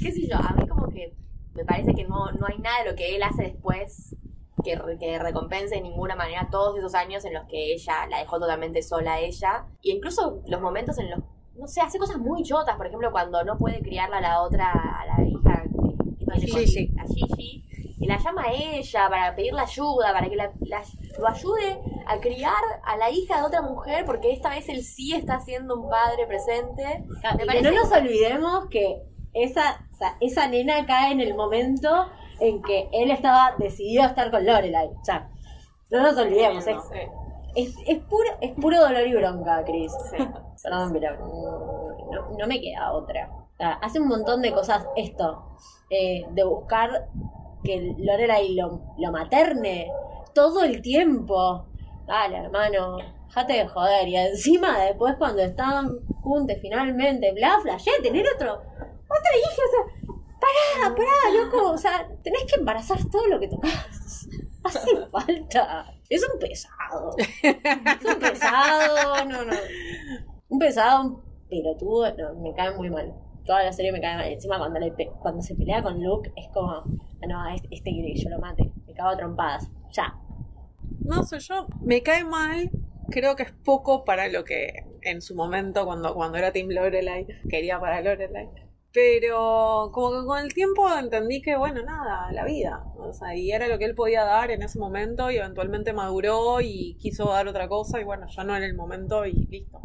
¿Qué 0.00 0.12
sé 0.12 0.26
yo? 0.28 0.36
A 0.36 0.52
mí 0.54 0.66
como 0.68 0.88
que 0.88 1.14
me 1.54 1.64
parece 1.64 1.94
que 1.94 2.04
no, 2.04 2.30
no 2.32 2.46
hay 2.46 2.58
nada 2.58 2.82
de 2.82 2.90
lo 2.90 2.96
que 2.96 3.14
él 3.16 3.22
hace 3.22 3.42
después 3.44 4.16
que, 4.64 4.80
que 4.98 5.18
recompense 5.18 5.74
de 5.74 5.82
ninguna 5.82 6.16
manera 6.16 6.48
todos 6.50 6.78
esos 6.78 6.94
años 6.94 7.24
en 7.24 7.34
los 7.34 7.46
que 7.48 7.72
ella 7.74 8.06
la 8.08 8.18
dejó 8.20 8.38
totalmente 8.40 8.82
sola 8.82 9.14
a 9.14 9.20
ella. 9.20 9.66
Y 9.82 9.92
incluso 9.92 10.42
los 10.46 10.60
momentos 10.60 10.98
en 10.98 11.10
los 11.10 11.20
no 11.56 11.68
sé, 11.68 11.80
hace 11.80 11.98
cosas 11.98 12.18
muy 12.18 12.42
chotas, 12.42 12.76
por 12.76 12.86
ejemplo, 12.86 13.12
cuando 13.12 13.44
no 13.44 13.56
puede 13.56 13.80
criarla 13.80 14.18
a 14.18 14.20
la 14.20 14.42
otra, 14.42 14.72
a 14.72 15.06
la 15.06 15.24
hija 15.24 15.62
que 16.18 16.24
A 16.32 16.34
tiene 16.34 16.50
con- 16.50 16.60
Gigi. 16.60 16.90
a 16.98 17.04
Gigi, 17.06 17.64
la 18.06 18.18
llama 18.18 18.42
a 18.44 18.52
ella 18.52 19.08
para 19.08 19.34
pedirle 19.36 19.60
ayuda, 19.60 20.12
para 20.12 20.28
que 20.28 20.36
la, 20.36 20.50
la- 20.60 20.82
lo 21.18 21.28
ayude 21.28 21.80
a 22.06 22.18
criar 22.20 22.52
a 22.84 22.96
la 22.96 23.10
hija 23.10 23.38
de 23.40 23.46
otra 23.46 23.62
mujer, 23.62 24.04
porque 24.04 24.32
esta 24.32 24.50
vez 24.50 24.68
él 24.68 24.82
sí 24.82 25.14
está 25.14 25.40
siendo 25.40 25.76
un 25.80 25.88
padre 25.88 26.26
presente. 26.26 27.04
Ah, 27.24 27.34
Me 27.36 27.46
parece 27.46 27.70
no 27.70 27.82
nos 27.82 27.92
olvidemos 27.92 28.66
que 28.70 29.02
esa, 29.32 29.86
o 29.92 29.96
sea, 29.96 30.16
esa 30.20 30.48
nena 30.48 30.86
cae 30.86 31.12
en 31.12 31.20
el 31.20 31.34
momento 31.34 32.06
en 32.40 32.62
que 32.62 32.88
él 32.92 33.10
estaba 33.10 33.54
decidido 33.58 34.02
a 34.02 34.06
estar 34.06 34.30
con 34.30 34.44
Lorelai. 34.44 34.88
O 34.88 35.04
sea, 35.04 35.30
no 35.90 36.02
nos 36.02 36.16
olvidemos, 36.18 36.66
es, 36.66 36.76
es, 37.54 37.74
es 37.86 37.98
puro, 38.04 38.28
es 38.40 38.52
puro 38.52 38.80
dolor 38.80 39.06
y 39.06 39.14
bronca, 39.14 39.62
Chris. 39.64 39.92
Perdón, 40.62 40.92
pero 40.92 41.16
no, 42.10 42.36
no 42.38 42.46
me 42.46 42.60
queda 42.60 42.92
otra. 42.92 43.28
O 43.32 43.56
sea, 43.56 43.72
hace 43.74 44.00
un 44.00 44.08
montón 44.08 44.42
de 44.42 44.52
cosas 44.52 44.84
esto, 44.96 45.56
eh, 45.90 46.24
de 46.30 46.42
buscar 46.44 47.08
que 47.64 47.94
Lorelai 47.98 48.54
lo, 48.54 48.94
lo 48.98 49.10
materne 49.10 49.90
todo 50.34 50.62
el 50.62 50.82
tiempo. 50.82 51.66
Dale, 52.06 52.36
hermano, 52.36 52.98
jate 53.30 53.54
de 53.54 53.68
joder. 53.68 54.08
Y 54.08 54.16
encima 54.16 54.78
después 54.78 55.14
cuando 55.18 55.42
estaban 55.42 55.98
juntos 56.22 56.56
finalmente, 56.60 57.32
bla, 57.32 57.58
flashé, 57.62 57.90
tener 58.02 58.24
otro, 58.34 58.52
otra 58.54 59.36
hija, 59.38 59.62
o 59.66 59.70
sea, 59.70 60.14
pará, 60.40 60.94
pará, 60.94 61.44
loco, 61.44 61.72
o 61.72 61.78
sea, 61.78 62.08
tenés 62.22 62.44
que 62.44 62.60
embarazar 62.60 62.98
todo 63.10 63.26
lo 63.28 63.40
que 63.40 63.48
tocas. 63.48 64.28
Hace 64.64 65.06
falta. 65.10 65.94
Es 66.08 66.26
un 66.32 66.38
pesado. 66.38 67.16
Es 67.42 68.04
un 68.04 68.18
pesado, 68.18 69.24
no, 69.26 69.44
no. 69.44 69.52
Un 70.48 70.58
pesado, 70.58 71.02
un 71.02 71.22
pelotudo, 71.48 72.14
no, 72.16 72.34
me 72.40 72.54
cae 72.54 72.74
muy 72.74 72.88
mal. 72.88 73.12
Toda 73.44 73.62
la 73.62 73.72
serie 73.72 73.92
me 73.92 74.00
cae 74.00 74.16
mal. 74.16 74.26
Encima 74.32 74.58
cuando, 74.58 74.80
le 74.80 74.90
pe- 74.92 75.10
cuando 75.20 75.42
se 75.42 75.54
pelea 75.54 75.82
con 75.82 76.02
Luke 76.02 76.32
es 76.36 76.48
como, 76.52 76.70
"Ah, 76.70 76.84
no, 77.28 77.48
este, 77.54 77.68
este 77.70 77.90
quiere 77.90 78.12
que 78.14 78.20
yo 78.20 78.30
lo 78.30 78.38
mate. 78.38 78.72
Me 78.86 78.94
cago 78.94 79.10
a 79.10 79.16
trompadas. 79.16 79.70
Ya. 79.92 80.14
no 81.00 81.22
sé, 81.22 81.38
yo 81.40 81.66
me 81.82 82.02
cae 82.02 82.24
mal, 82.24 82.70
creo 83.10 83.36
que 83.36 83.42
es 83.44 83.52
poco 83.52 84.04
para 84.04 84.28
lo 84.28 84.42
que 84.44 84.72
en 85.02 85.20
su 85.20 85.34
momento, 85.34 85.84
cuando, 85.84 86.14
cuando 86.14 86.38
era 86.38 86.50
Team 86.52 86.68
Lorelai, 86.70 87.26
quería 87.50 87.78
para 87.78 88.00
Lorelai. 88.00 88.48
Pero 88.92 89.90
como 89.92 90.20
que 90.20 90.26
con 90.26 90.38
el 90.42 90.54
tiempo 90.54 90.88
entendí 90.96 91.42
que, 91.42 91.56
bueno, 91.56 91.82
nada, 91.82 92.32
la 92.32 92.44
vida. 92.44 92.84
O 92.96 93.12
sea, 93.12 93.34
y 93.36 93.50
era 93.50 93.66
lo 93.68 93.76
que 93.78 93.84
él 93.84 93.94
podía 93.94 94.24
dar 94.24 94.50
en 94.50 94.62
ese 94.62 94.78
momento 94.78 95.30
y 95.30 95.36
eventualmente 95.36 95.92
maduró 95.92 96.60
y 96.62 96.96
quiso 97.00 97.28
dar 97.28 97.48
otra 97.48 97.68
cosa 97.68 98.00
y 98.00 98.04
bueno, 98.04 98.26
ya 98.28 98.44
no 98.44 98.54
era 98.56 98.64
el 98.64 98.74
momento 98.74 99.26
y 99.26 99.32
listo. 99.46 99.80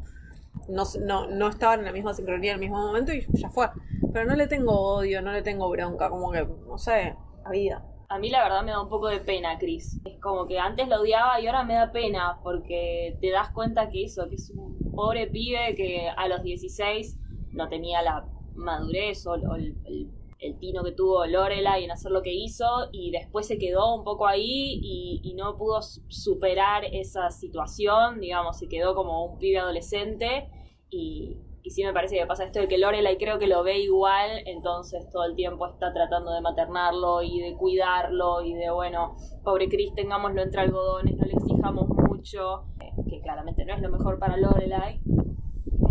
No, 0.69 0.83
no, 1.05 1.27
no 1.27 1.47
estaban 1.47 1.79
en 1.79 1.85
la 1.85 1.91
misma 1.91 2.13
sincronía 2.13 2.51
en 2.51 2.55
el 2.55 2.61
mismo 2.61 2.77
momento 2.77 3.13
y 3.13 3.25
ya 3.33 3.49
fue. 3.49 3.67
Pero 4.13 4.25
no 4.25 4.35
le 4.35 4.47
tengo 4.47 4.71
odio, 4.71 5.21
no 5.21 5.31
le 5.31 5.41
tengo 5.41 5.69
bronca, 5.69 6.09
como 6.09 6.31
que, 6.31 6.45
no 6.67 6.77
sé, 6.77 7.15
la 7.43 7.49
vida. 7.51 7.85
A 8.07 8.17
mí 8.17 8.29
la 8.29 8.43
verdad 8.43 8.63
me 8.63 8.71
da 8.71 8.81
un 8.81 8.89
poco 8.89 9.07
de 9.07 9.19
pena, 9.19 9.57
Chris. 9.59 9.99
Es 10.03 10.19
como 10.19 10.47
que 10.47 10.57
antes 10.57 10.87
lo 10.87 11.01
odiaba 11.01 11.39
y 11.39 11.47
ahora 11.47 11.63
me 11.63 11.75
da 11.75 11.91
pena 11.91 12.39
porque 12.41 13.17
te 13.21 13.29
das 13.29 13.51
cuenta 13.51 13.89
que 13.89 14.03
eso, 14.05 14.27
que 14.27 14.35
es 14.35 14.49
un 14.49 14.79
pobre 14.95 15.27
pibe 15.27 15.75
que 15.75 16.09
a 16.09 16.27
los 16.27 16.41
16 16.41 17.17
no 17.51 17.69
tenía 17.69 18.01
la 18.01 18.25
madurez 18.55 19.27
o, 19.27 19.35
el, 19.35 19.75
el, 19.85 20.09
tino 20.59 20.83
que 20.83 20.91
tuvo 20.93 21.25
Lorelai 21.25 21.83
en 21.83 21.91
hacer 21.91 22.11
lo 22.11 22.21
que 22.21 22.33
hizo 22.33 22.65
y 22.91 23.11
después 23.11 23.45
se 23.45 23.57
quedó 23.57 23.93
un 23.93 24.03
poco 24.03 24.25
ahí 24.25 24.79
y, 24.81 25.21
y 25.23 25.33
no 25.35 25.57
pudo 25.57 25.81
superar 25.81 26.85
esa 26.85 27.29
situación, 27.29 28.19
digamos, 28.19 28.57
se 28.57 28.67
quedó 28.67 28.95
como 28.95 29.25
un 29.25 29.37
pibe 29.37 29.59
adolescente 29.59 30.49
y, 30.89 31.37
y 31.63 31.71
sí 31.71 31.83
me 31.83 31.93
parece 31.93 32.17
que 32.17 32.25
pasa 32.25 32.45
esto 32.45 32.59
de 32.59 32.67
que 32.67 32.77
Lorelai 32.77 33.17
creo 33.17 33.37
que 33.37 33.47
lo 33.47 33.63
ve 33.63 33.79
igual, 33.79 34.29
entonces 34.45 35.09
todo 35.11 35.25
el 35.25 35.35
tiempo 35.35 35.67
está 35.67 35.93
tratando 35.93 36.31
de 36.31 36.41
maternarlo 36.41 37.21
y 37.21 37.39
de 37.39 37.55
cuidarlo 37.55 38.41
y 38.41 38.53
de, 38.53 38.69
bueno, 38.71 39.15
pobre 39.43 39.67
Chris, 39.69 39.93
tengámoslo 39.93 40.41
entre 40.41 40.61
algodones, 40.61 41.17
no 41.17 41.25
le 41.25 41.33
exijamos 41.33 41.87
mucho, 41.89 42.63
eh, 42.81 42.91
que 43.09 43.21
claramente 43.21 43.65
no 43.65 43.73
es 43.73 43.81
lo 43.81 43.89
mejor 43.89 44.19
para 44.19 44.37
Lorelai. 44.37 45.01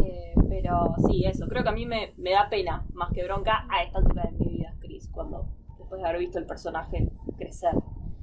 Eh, 0.04 0.34
pero 0.48 0.94
sí, 1.08 1.24
eso, 1.26 1.46
creo 1.48 1.62
que 1.62 1.68
a 1.68 1.72
mí 1.72 1.87
me, 1.87 2.14
me 2.16 2.32
da 2.32 2.48
pena, 2.48 2.87
más 2.94 3.11
que 3.12 3.24
bronca, 3.24 3.66
a 3.70 3.82
esta 3.82 3.98
altura 3.98 4.24
de 4.24 4.32
mi 4.32 4.48
vida, 4.56 4.74
Chris, 4.80 5.08
cuando 5.12 5.46
después 5.78 6.02
de 6.02 6.08
haber 6.08 6.20
visto 6.20 6.38
el 6.38 6.46
personaje 6.46 7.08
crecer. 7.37 7.72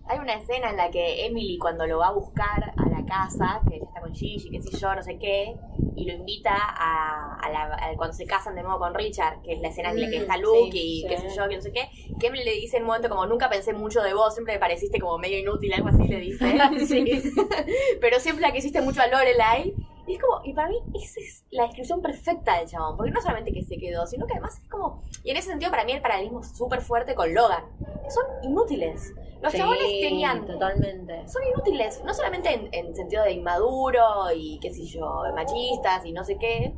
Hay 0.07 0.19
una 0.19 0.35
escena 0.35 0.69
en 0.69 0.77
la 0.77 0.91
que 0.91 1.25
Emily 1.25 1.57
cuando 1.57 1.87
lo 1.87 1.97
va 1.97 2.09
a 2.09 2.11
buscar 2.11 2.73
a 2.77 2.89
la 2.89 3.03
casa, 3.05 3.61
que 3.67 3.77
ella 3.77 3.85
está 3.85 4.01
con 4.01 4.13
Gigi, 4.13 4.51
qué 4.51 4.61
sé 4.61 4.77
yo, 4.77 4.93
no 4.93 5.01
sé 5.01 5.17
qué, 5.17 5.55
y 5.95 6.05
lo 6.05 6.13
invita 6.13 6.53
a, 6.53 7.39
a, 7.41 7.49
la, 7.49 7.63
a, 7.75 7.95
cuando 7.95 8.13
se 8.15 8.25
casan 8.25 8.55
de 8.55 8.61
nuevo 8.61 8.77
con 8.77 8.93
Richard, 8.93 9.41
que 9.41 9.53
es 9.53 9.61
la 9.61 9.69
escena 9.69 9.91
en 9.91 10.01
la 10.01 10.09
que 10.09 10.17
está 10.17 10.37
Luke 10.37 10.71
sí, 10.71 10.77
y 10.77 11.01
sí. 11.01 11.07
qué 11.07 11.17
sé 11.17 11.35
yo, 11.35 11.47
que 11.47 11.55
no 11.55 11.61
sé 11.61 11.71
qué, 11.71 11.89
que 12.19 12.27
Emily 12.27 12.43
le 12.43 12.51
dice 12.51 12.77
en 12.77 12.83
un 12.83 12.87
momento 12.87 13.09
como 13.09 13.25
nunca 13.25 13.49
pensé 13.49 13.73
mucho 13.73 14.01
de 14.01 14.13
vos, 14.13 14.33
siempre 14.33 14.53
me 14.55 14.59
pareciste 14.59 14.99
como 14.99 15.17
medio 15.17 15.39
inútil, 15.39 15.73
algo 15.73 15.89
así 15.89 16.07
le 16.07 16.19
dice. 16.19 16.45
Pero 18.01 18.19
siempre 18.19 18.41
la 18.41 18.51
que 18.51 18.59
hiciste 18.59 18.81
mucho 18.81 19.01
a 19.01 19.07
Lorelai. 19.07 19.73
Y 20.07 20.13
es 20.13 20.21
como, 20.21 20.39
y 20.43 20.53
para 20.53 20.69
mí 20.69 20.77
esa 20.93 21.19
es 21.19 21.45
la 21.49 21.63
descripción 21.63 21.99
perfecta 21.99 22.59
del 22.59 22.67
chabón, 22.67 22.95
porque 22.95 23.11
no 23.11 23.19
solamente 23.21 23.51
que 23.51 23.63
se 23.63 23.77
quedó, 23.77 24.05
sino 24.05 24.27
que 24.27 24.33
además 24.33 24.59
es 24.61 24.69
como, 24.69 25.01
y 25.23 25.31
en 25.31 25.37
ese 25.37 25.49
sentido 25.49 25.71
para 25.71 25.83
mí 25.83 25.93
el 25.93 26.01
paralelismo 26.01 26.41
es 26.41 26.55
súper 26.55 26.81
fuerte 26.81 27.15
con 27.15 27.33
Logan, 27.33 27.63
son 28.09 28.23
inútiles. 28.43 29.13
Los 29.41 29.51
sí, 29.51 29.57
chabones 29.57 29.83
tenían. 30.01 30.45
Totalmente. 30.45 31.27
Son 31.27 31.41
inútiles, 31.43 32.01
no 32.03 32.13
solamente 32.13 32.53
en, 32.53 32.69
en, 32.71 32.95
sentido 32.95 33.23
de 33.23 33.33
inmaduro 33.33 34.31
y 34.35 34.59
qué 34.59 34.73
sé 34.73 34.85
yo, 34.85 35.23
machistas 35.35 36.05
y 36.05 36.13
no 36.13 36.23
sé 36.23 36.37
qué, 36.37 36.75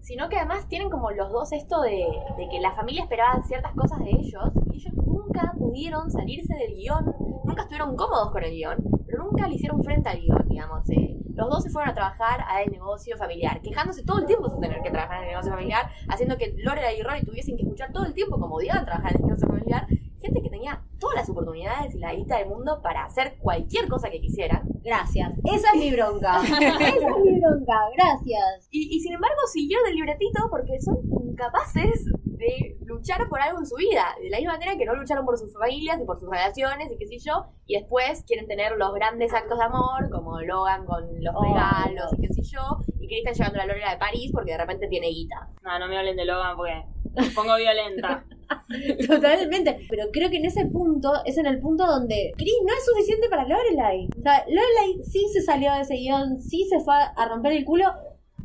sino 0.00 0.28
que 0.28 0.36
además 0.36 0.68
tienen 0.68 0.90
como 0.90 1.10
los 1.10 1.30
dos 1.32 1.52
esto 1.52 1.80
de, 1.80 2.06
de 2.36 2.48
que 2.50 2.60
la 2.60 2.72
familia 2.72 3.02
esperaba 3.02 3.42
ciertas 3.42 3.72
cosas 3.74 3.98
de 4.00 4.10
ellos 4.10 4.52
y 4.70 4.76
ellos 4.76 4.94
nunca 4.94 5.54
pudieron 5.58 6.10
salirse 6.10 6.54
del 6.54 6.74
guion, 6.74 7.14
nunca 7.44 7.62
estuvieron 7.62 7.96
cómodos 7.96 8.30
con 8.30 8.44
el 8.44 8.50
guion, 8.50 8.76
pero 9.06 9.24
nunca 9.24 9.48
le 9.48 9.54
hicieron 9.54 9.82
frente 9.82 10.10
al 10.10 10.20
guion, 10.20 10.46
digamos. 10.48 10.88
Eh. 10.90 11.18
Los 11.34 11.48
dos 11.50 11.64
se 11.64 11.70
fueron 11.70 11.90
a 11.90 11.94
trabajar 11.94 12.44
al 12.46 12.70
negocio 12.70 13.16
familiar, 13.16 13.60
quejándose 13.60 14.04
todo 14.04 14.18
el 14.18 14.26
tiempo 14.26 14.48
sin 14.48 14.60
tener 14.60 14.80
que 14.82 14.90
trabajar 14.90 15.18
en 15.18 15.24
el 15.24 15.30
negocio 15.30 15.50
familiar, 15.50 15.90
haciendo 16.08 16.36
que 16.36 16.54
Lorelai 16.58 17.00
y 17.00 17.02
Rory 17.02 17.24
tuviesen 17.24 17.56
que 17.56 17.62
escuchar 17.64 17.92
todo 17.92 18.04
el 18.04 18.14
tiempo 18.14 18.38
como 18.38 18.56
odiaban 18.56 18.84
trabajar 18.84 19.12
en 19.12 19.22
el 19.22 19.26
negocio 19.26 19.48
familiar, 19.48 19.86
gente 20.24 20.42
que 20.42 20.50
tenía 20.50 20.82
todas 20.98 21.16
las 21.16 21.28
oportunidades 21.28 21.94
y 21.94 21.98
la 21.98 22.14
guita 22.14 22.38
del 22.38 22.48
mundo 22.48 22.80
para 22.82 23.04
hacer 23.04 23.36
cualquier 23.38 23.88
cosa 23.88 24.10
que 24.10 24.20
quisieran. 24.20 24.68
Gracias. 24.82 25.32
Esa 25.44 25.68
es 25.74 25.78
mi 25.78 25.92
bronca. 25.92 26.40
Esa 26.42 26.90
es 26.90 27.18
mi 27.24 27.40
bronca. 27.40 27.74
Gracias. 27.96 28.68
Y, 28.70 28.96
y, 28.96 29.00
sin 29.00 29.14
embargo 29.14 29.36
siguieron 29.52 29.86
el 29.88 29.94
libretito 29.94 30.48
porque 30.50 30.80
son 30.80 30.98
incapaces 31.28 32.06
de 32.24 32.76
luchar 32.84 33.28
por 33.28 33.40
algo 33.40 33.58
en 33.58 33.66
su 33.66 33.76
vida. 33.76 34.14
De 34.20 34.30
la 34.30 34.38
misma 34.38 34.54
manera 34.54 34.76
que 34.76 34.84
no 34.84 34.94
lucharon 34.94 35.24
por 35.24 35.38
sus 35.38 35.52
familias 35.52 36.00
y 36.00 36.04
por 36.04 36.18
sus 36.18 36.28
relaciones 36.28 36.90
y 36.90 36.96
qué 36.96 37.06
sé 37.06 37.18
yo. 37.18 37.46
Y 37.66 37.78
después 37.78 38.24
quieren 38.26 38.46
tener 38.46 38.72
los 38.76 38.92
grandes 38.94 39.32
actos 39.32 39.58
de 39.58 39.64
amor, 39.64 40.10
como 40.10 40.40
Logan 40.40 40.84
con 40.84 41.02
los 41.22 41.34
oh, 41.34 41.44
regalos 41.44 42.12
y 42.18 42.22
qué 42.22 42.34
sé 42.34 42.42
yo. 42.42 42.78
Y 43.00 43.08
Kristen 43.08 43.34
llevando 43.34 43.58
la 43.58 43.66
Lorela 43.66 43.90
de 43.90 43.98
París 43.98 44.30
porque 44.32 44.52
de 44.52 44.58
repente 44.58 44.88
tiene 44.88 45.08
guita. 45.08 45.48
No, 45.62 45.78
no 45.78 45.88
me 45.88 45.98
hablen 45.98 46.16
de 46.16 46.24
Logan 46.24 46.56
porque 46.56 46.84
me 47.14 47.30
pongo 47.30 47.56
violenta. 47.56 48.24
Totalmente. 49.06 49.86
Pero 49.88 50.08
creo 50.12 50.30
que 50.30 50.38
en 50.38 50.46
ese 50.46 50.66
punto 50.66 51.12
es 51.24 51.38
en 51.38 51.46
el 51.46 51.60
punto 51.60 51.86
donde 51.86 52.32
Chris 52.36 52.54
no 52.66 52.72
es 52.72 52.84
suficiente 52.84 53.28
para 53.28 53.46
Lorelai. 53.46 54.08
O 54.18 54.22
sea, 54.22 54.44
Lorelai 54.46 55.02
sí 55.04 55.26
se 55.32 55.42
salió 55.42 55.72
de 55.72 55.82
ese 55.82 55.94
guion, 55.96 56.40
sí 56.40 56.66
se 56.68 56.80
fue 56.80 56.94
a 56.94 57.28
romper 57.28 57.52
el 57.52 57.64
culo 57.64 57.86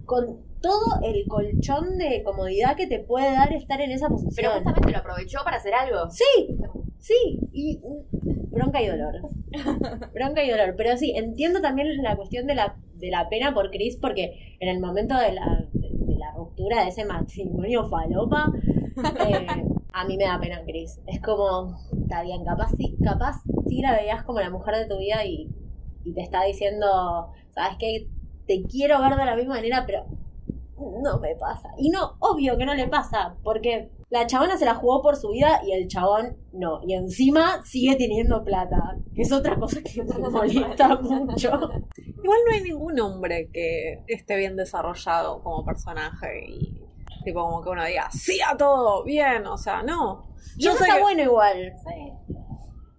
con 0.06 0.50
todo 0.62 1.00
el 1.04 1.26
colchón 1.28 1.98
de 1.98 2.24
comodidad 2.24 2.76
que 2.76 2.88
te 2.88 3.00
puede 3.00 3.32
dar 3.32 3.54
estar 3.54 3.80
en 3.82 3.92
esa 3.92 4.10
posición. 4.10 4.34
Pero 4.36 4.52
justamente 4.54 4.92
lo 4.92 4.98
aprovechó 4.98 5.40
para 5.44 5.58
hacer 5.58 5.74
algo. 5.74 6.10
Sí, 6.10 6.58
sí. 6.98 7.40
Y 7.54 7.80
bronca 8.52 8.82
y 8.82 8.88
dolor. 8.88 9.22
bronca 10.14 10.44
y 10.44 10.50
dolor. 10.50 10.76
Pero 10.76 10.98
sí, 10.98 11.14
entiendo 11.16 11.62
también 11.62 12.02
la 12.04 12.16
cuestión 12.16 12.46
de 12.48 12.56
la, 12.56 12.76
de 12.96 13.10
la 13.10 13.30
pena 13.30 13.54
por 13.54 13.72
Chris 13.72 13.98
porque 13.98 14.58
en 14.60 14.70
el 14.70 14.80
momento 14.80 15.16
de 15.18 15.32
la, 15.34 15.66
de, 15.74 15.90
de 15.92 16.18
la 16.18 16.34
ruptura 16.36 16.84
de 16.84 16.90
ese 16.90 17.06
matrimonio 17.06 17.88
falopa, 17.88 18.52
eh, 19.28 19.48
a 19.94 20.06
mí 20.06 20.18
me 20.18 20.26
da 20.26 20.40
pena 20.40 20.62
Chris. 20.66 21.00
Es 21.08 21.22
como, 21.22 21.76
está 22.02 22.24
bien, 22.24 22.44
capaz 22.44 22.72
sí, 22.78 22.98
capaz 23.04 23.42
sí 23.68 23.82
la 23.82 23.94
veías 23.94 24.24
como 24.24 24.40
la 24.40 24.50
mujer 24.50 24.76
de 24.76 24.88
tu 24.88 24.98
vida 24.98 25.26
y, 25.26 25.50
y 26.04 26.14
te 26.14 26.22
está 26.22 26.44
diciendo, 26.44 27.32
¿sabes 27.50 27.78
qué? 27.80 28.08
Te 28.48 28.64
quiero 28.64 29.00
ver 29.02 29.16
de 29.16 29.26
la 29.26 29.36
misma 29.36 29.56
manera, 29.56 29.84
pero 29.86 30.06
no 30.78 31.20
me 31.20 31.36
pasa. 31.36 31.70
Y 31.78 31.90
no, 31.90 32.16
obvio 32.20 32.58
que 32.58 32.66
no 32.66 32.74
le 32.74 32.88
pasa, 32.88 33.36
porque 33.44 33.92
la 34.10 34.26
chabona 34.26 34.58
se 34.58 34.66
la 34.66 34.76
jugó 34.76 35.02
por 35.02 35.16
su 35.16 35.30
vida 35.30 35.62
y 35.66 35.74
el 35.74 35.88
chabón 35.88 36.38
no. 36.52 36.82
Y 36.84 36.94
encima 36.94 37.64
sigue 37.64 37.96
teniendo 37.96 38.44
plata, 38.44 38.98
que 39.14 39.22
es 39.22 39.32
otra 39.32 39.60
cosa 39.60 39.82
que 39.82 40.04
me 40.04 40.18
molesta 40.30 40.96
mucho. 41.00 41.48
Igual 41.48 42.40
no 42.48 42.54
hay 42.54 42.62
ningún 42.64 43.00
hombre 43.00 43.50
que 43.52 44.04
esté 44.08 44.38
bien 44.38 44.56
desarrollado 44.56 45.44
como 45.44 45.66
personaje 45.66 46.46
y 46.48 46.89
tipo 47.24 47.42
como 47.42 47.62
que 47.64 47.70
uno 47.70 47.86
diga, 47.86 48.10
sí 48.12 48.40
a 48.42 48.56
todo, 48.56 49.04
bien, 49.04 49.46
o 49.48 49.58
sea, 49.58 49.84
no. 49.84 50.30
Y 50.58 50.66
yo 50.66 50.72
eso 50.72 50.84
está 50.84 50.96
que... 50.96 51.02
bueno 51.02 51.22
igual. 51.22 51.74
Sí. 51.84 52.36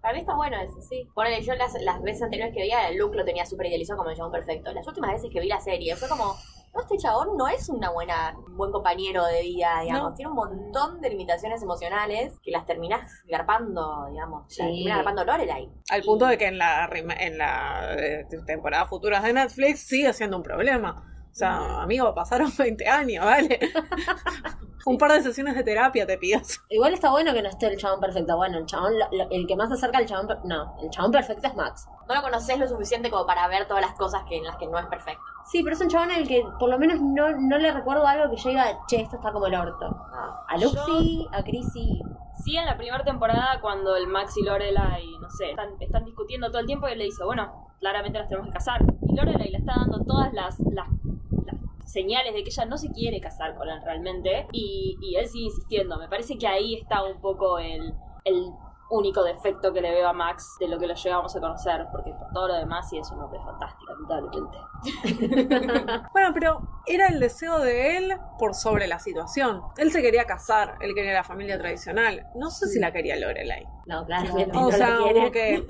Para 0.00 0.14
mí 0.14 0.20
está 0.20 0.34
bueno 0.34 0.56
eso, 0.60 0.80
sí. 0.80 1.08
Ponele, 1.14 1.42
yo 1.42 1.54
las, 1.54 1.74
las 1.82 2.00
veces 2.00 2.22
anteriores 2.22 2.54
que 2.54 2.60
veía, 2.60 2.88
el 2.88 2.96
look 2.96 3.14
lo 3.14 3.24
tenía 3.24 3.44
súper 3.44 3.66
idealizado 3.66 3.98
como 3.98 4.10
el 4.10 4.16
chabón 4.16 4.32
perfecto. 4.32 4.72
Las 4.72 4.86
últimas 4.86 5.12
veces 5.12 5.30
que 5.30 5.40
vi 5.40 5.48
la 5.48 5.60
serie 5.60 5.94
fue 5.94 6.08
como, 6.08 6.36
no, 6.72 6.80
este 6.80 6.96
chabón 6.96 7.36
no 7.36 7.48
es 7.48 7.68
una 7.68 7.90
buena, 7.90 8.34
un 8.46 8.56
buen 8.56 8.72
compañero 8.72 9.26
de 9.26 9.42
vida, 9.42 9.80
digamos. 9.82 10.10
No. 10.10 10.14
Tiene 10.14 10.30
un 10.30 10.36
montón 10.36 11.02
de 11.02 11.10
limitaciones 11.10 11.62
emocionales 11.62 12.38
que 12.42 12.50
las 12.50 12.64
terminás 12.64 13.22
garpando, 13.28 14.06
digamos. 14.10 14.44
Sí. 14.48 14.62
Las 14.62 14.68
terminás 14.68 14.96
garpando 14.96 15.24
Lorelai. 15.26 15.70
Al 15.90 16.02
punto 16.02 16.26
de 16.26 16.38
que 16.38 16.46
en 16.46 16.56
la, 16.56 16.88
en 16.92 17.36
la 17.36 17.94
eh, 17.98 18.26
temporada 18.46 18.86
futuras 18.86 19.22
de 19.22 19.34
Netflix 19.34 19.80
sigue 19.80 20.12
siendo 20.14 20.38
un 20.38 20.42
problema. 20.42 21.06
O 21.30 21.34
sea, 21.34 21.82
amigo, 21.82 22.14
pasaron 22.14 22.52
20 22.58 22.88
años, 22.88 23.24
¿vale? 23.24 23.58
un 24.86 24.98
par 24.98 25.12
de 25.12 25.22
sesiones 25.22 25.54
de 25.54 25.62
terapia 25.62 26.06
te 26.06 26.18
pidas. 26.18 26.60
Igual 26.68 26.94
está 26.94 27.10
bueno 27.10 27.32
que 27.32 27.42
no 27.42 27.48
esté 27.48 27.66
el 27.66 27.76
chabón 27.76 28.00
perfecto. 28.00 28.36
Bueno, 28.36 28.58
el 28.58 28.66
chabón, 28.66 28.94
el 29.30 29.46
que 29.46 29.56
más 29.56 29.68
se 29.68 29.74
acerca 29.74 29.98
al 29.98 30.06
chabón. 30.06 30.28
No, 30.44 30.76
el 30.82 30.90
chabón 30.90 31.12
perfecto 31.12 31.46
es 31.48 31.54
Max. 31.54 31.88
No 32.08 32.14
lo 32.14 32.22
conoces 32.22 32.58
lo 32.58 32.68
suficiente 32.68 33.10
como 33.10 33.26
para 33.26 33.46
ver 33.48 33.66
todas 33.66 33.82
las 33.82 33.94
cosas 33.94 34.22
que, 34.28 34.36
en 34.36 34.44
las 34.44 34.56
que 34.56 34.66
no 34.66 34.78
es 34.78 34.86
perfecto. 34.86 35.22
Sí, 35.44 35.62
pero 35.62 35.74
es 35.74 35.82
un 35.82 35.88
chabón 35.88 36.10
en 36.10 36.20
el 36.20 36.28
que 36.28 36.44
por 36.58 36.68
lo 36.70 36.78
menos 36.78 37.00
no, 37.00 37.30
no 37.38 37.58
le 37.58 37.72
recuerdo 37.72 38.06
algo 38.06 38.30
que 38.30 38.36
yo 38.36 38.50
diga, 38.50 38.78
che, 38.86 39.00
esto 39.00 39.16
está 39.16 39.32
como 39.32 39.46
el 39.46 39.54
orto. 39.54 39.86
Ah, 40.12 40.44
a 40.48 40.56
Luke 40.56 40.78
sí, 40.86 41.26
a 41.32 41.42
Chris 41.42 41.66
sí. 41.72 42.00
Sí, 42.42 42.56
en 42.56 42.64
la 42.64 42.76
primera 42.76 43.04
temporada, 43.04 43.60
cuando 43.60 43.96
el 43.96 44.06
Max 44.06 44.36
y 44.38 44.42
Lorelai, 44.42 45.06
no 45.20 45.28
sé, 45.28 45.50
están, 45.50 45.70
están 45.78 46.04
discutiendo 46.04 46.48
todo 46.48 46.60
el 46.60 46.66
tiempo, 46.66 46.88
y 46.88 46.92
él 46.92 46.98
le 46.98 47.04
dice, 47.04 47.22
bueno, 47.22 47.70
claramente 47.80 48.18
nos 48.18 48.28
tenemos 48.28 48.48
que 48.48 48.54
casar. 48.54 48.80
Y 49.02 49.14
Lorelai 49.14 49.50
le 49.50 49.58
está 49.58 49.74
dando 49.76 50.02
todas 50.04 50.32
las, 50.32 50.58
las 50.60 50.88
señales 51.90 52.34
de 52.34 52.42
que 52.42 52.50
ella 52.50 52.64
no 52.66 52.78
se 52.78 52.90
quiere 52.90 53.20
casar 53.20 53.54
con 53.56 53.68
él 53.68 53.80
realmente 53.84 54.46
y, 54.52 54.96
y 55.00 55.16
él 55.16 55.26
sigue 55.26 55.46
insistiendo. 55.46 55.98
Me 55.98 56.08
parece 56.08 56.38
que 56.38 56.46
ahí 56.46 56.74
está 56.74 57.02
un 57.02 57.20
poco 57.20 57.58
el, 57.58 57.94
el 58.24 58.52
único 58.90 59.22
defecto 59.22 59.72
que 59.72 59.80
le 59.80 59.90
veo 59.92 60.08
a 60.08 60.12
Max 60.12 60.56
de 60.58 60.68
lo 60.68 60.78
que 60.78 60.86
lo 60.86 60.94
llegamos 60.94 61.34
a 61.34 61.40
conocer, 61.40 61.86
porque 61.92 62.12
por 62.12 62.30
todo 62.32 62.48
lo 62.48 62.54
demás 62.54 62.88
sí 62.90 62.98
es 62.98 63.10
un 63.10 63.20
hombre 63.20 63.38
fantástico, 63.40 63.92
lamentablemente. 63.92 64.58
bueno, 66.12 66.30
pero 66.34 66.60
era 66.86 67.06
el 67.06 67.20
deseo 67.20 67.60
de 67.60 67.96
él 67.96 68.12
por 68.38 68.54
sobre 68.54 68.86
la 68.88 68.98
situación. 68.98 69.62
Él 69.76 69.92
se 69.92 70.02
quería 70.02 70.24
casar, 70.24 70.76
él 70.80 70.94
quería 70.94 71.12
la 71.12 71.24
familia 71.24 71.58
tradicional. 71.58 72.26
No 72.34 72.50
sé 72.50 72.66
sí. 72.66 72.74
si 72.74 72.80
la 72.80 72.92
quería 72.92 73.16
Lorelai. 73.16 73.66
No, 73.86 74.04
claramente 74.04 74.56
o 74.56 74.60
no 74.60 74.70
sea, 74.72 74.90
la 74.90 74.96
quiere. 74.98 75.20
Como 75.20 75.32
que... 75.32 75.66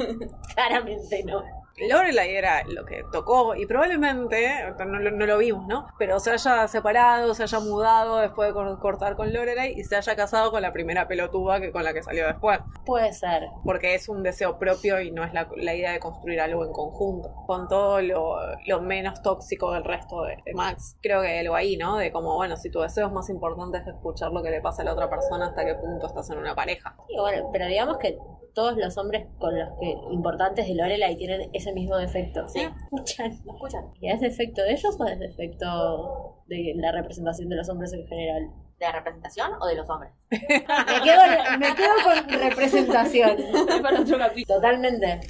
claramente 0.55 1.25
no. 1.25 1.43
Lorelai 1.89 2.35
era 2.35 2.63
lo 2.65 2.85
que 2.85 3.05
tocó 3.13 3.55
y 3.55 3.67
probablemente, 3.67 4.49
no, 4.87 4.99
lo- 4.99 5.11
no 5.11 5.27
lo 5.27 5.39
vimos, 5.39 5.67
¿no? 5.67 5.87
Pero 5.99 6.19
se 6.21 6.31
haya 6.33 6.67
separado, 6.69 7.35
se 7.35 7.43
haya 7.45 7.61
mudado 7.61 8.19
después 8.19 8.49
de 8.49 8.55
cor- 8.55 8.79
cortar 8.79 9.17
con 9.17 9.33
Lorelai 9.33 9.73
y 9.79 9.85
se 9.85 9.97
haya 9.97 10.17
casado 10.17 10.51
con 10.51 10.63
la 10.63 10.73
primera 10.73 11.09
pelotuda 11.09 11.61
que 11.61 11.73
con 11.73 11.85
la 11.85 11.93
que 11.93 12.03
salió 12.03 12.27
después. 12.27 12.59
Puede 12.85 13.13
ser. 13.13 13.43
Porque 13.65 13.95
es 13.95 14.09
un 14.09 14.23
deseo 14.23 14.59
propio 14.59 15.01
y 15.01 15.11
no 15.11 15.25
es 15.25 15.33
la, 15.33 15.49
la 15.57 15.75
idea 15.75 15.93
de 15.93 16.01
construir 16.01 16.41
algo 16.41 16.65
en 16.65 16.73
conjunto. 16.73 17.33
Con 17.47 17.69
todo 17.69 18.01
lo, 18.03 18.37
lo 18.67 18.81
menos 18.81 19.23
tóxico 19.23 19.73
del 19.73 19.85
resto 19.85 20.23
de, 20.25 20.37
de 20.45 20.55
Max. 20.55 20.97
Creo 21.03 21.23
que 21.23 21.39
algo 21.41 21.55
ahí, 21.55 21.77
¿no? 21.77 21.97
De 21.97 22.11
como, 22.13 22.35
bueno, 22.37 22.57
si 22.57 22.71
tu 22.71 22.81
deseo 22.81 23.07
es 23.07 23.13
más 23.13 23.29
importante 23.31 23.79
es 23.79 23.87
escuchar 23.87 24.31
lo 24.33 24.43
que 24.43 24.51
le 24.51 24.61
pasa 24.61 24.83
a 24.83 24.85
la 24.85 24.93
otra 24.93 25.09
persona 25.11 25.47
hasta 25.49 25.65
qué 25.65 25.75
punto 25.75 26.07
estás 26.07 26.31
en 26.31 26.39
una 26.39 26.55
pareja. 26.55 26.95
Sí, 27.09 27.15
bueno, 27.19 27.49
pero 27.53 27.67
digamos 27.67 27.99
que 27.99 28.19
todos 28.55 28.77
los 28.77 28.99
hombres 28.99 29.29
con 29.39 29.57
los 29.57 29.69
que 29.81 29.95
importantes 30.11 30.67
de 30.67 30.75
Lorelai 30.75 31.17
tienen 31.17 31.51
ese 31.53 31.70
mismo 31.75 31.97
defecto. 31.97 32.47
Sí. 32.49 32.61
Escuchan. 32.61 33.31
¿Me 33.45 33.53
escuchan? 33.53 33.85
¿Y 34.01 34.11
es 34.11 34.21
defecto 34.21 34.63
de 34.63 34.73
ellos 34.73 34.97
o 34.99 35.05
es 35.07 35.19
defecto 35.19 36.43
de 36.47 36.73
la 36.77 36.93
representación 36.93 37.49
de 37.49 37.57
los 37.57 37.69
hombres 37.69 37.93
en 37.93 38.07
general? 38.07 38.51
¿De 38.79 38.87
la 38.87 38.93
representación 38.93 39.51
o 39.61 39.67
de 39.67 39.75
los 39.77 39.89
hombres? 39.91 40.13
Me 40.31 40.39
quedo, 40.39 41.23
me 41.59 41.75
quedo 41.75 41.95
con 42.05 42.41
representación. 42.41 43.39
Es 43.39 43.81
para 43.83 44.01
otro 44.01 44.19
capítulo. 44.19 44.57
Totalmente. 44.57 45.21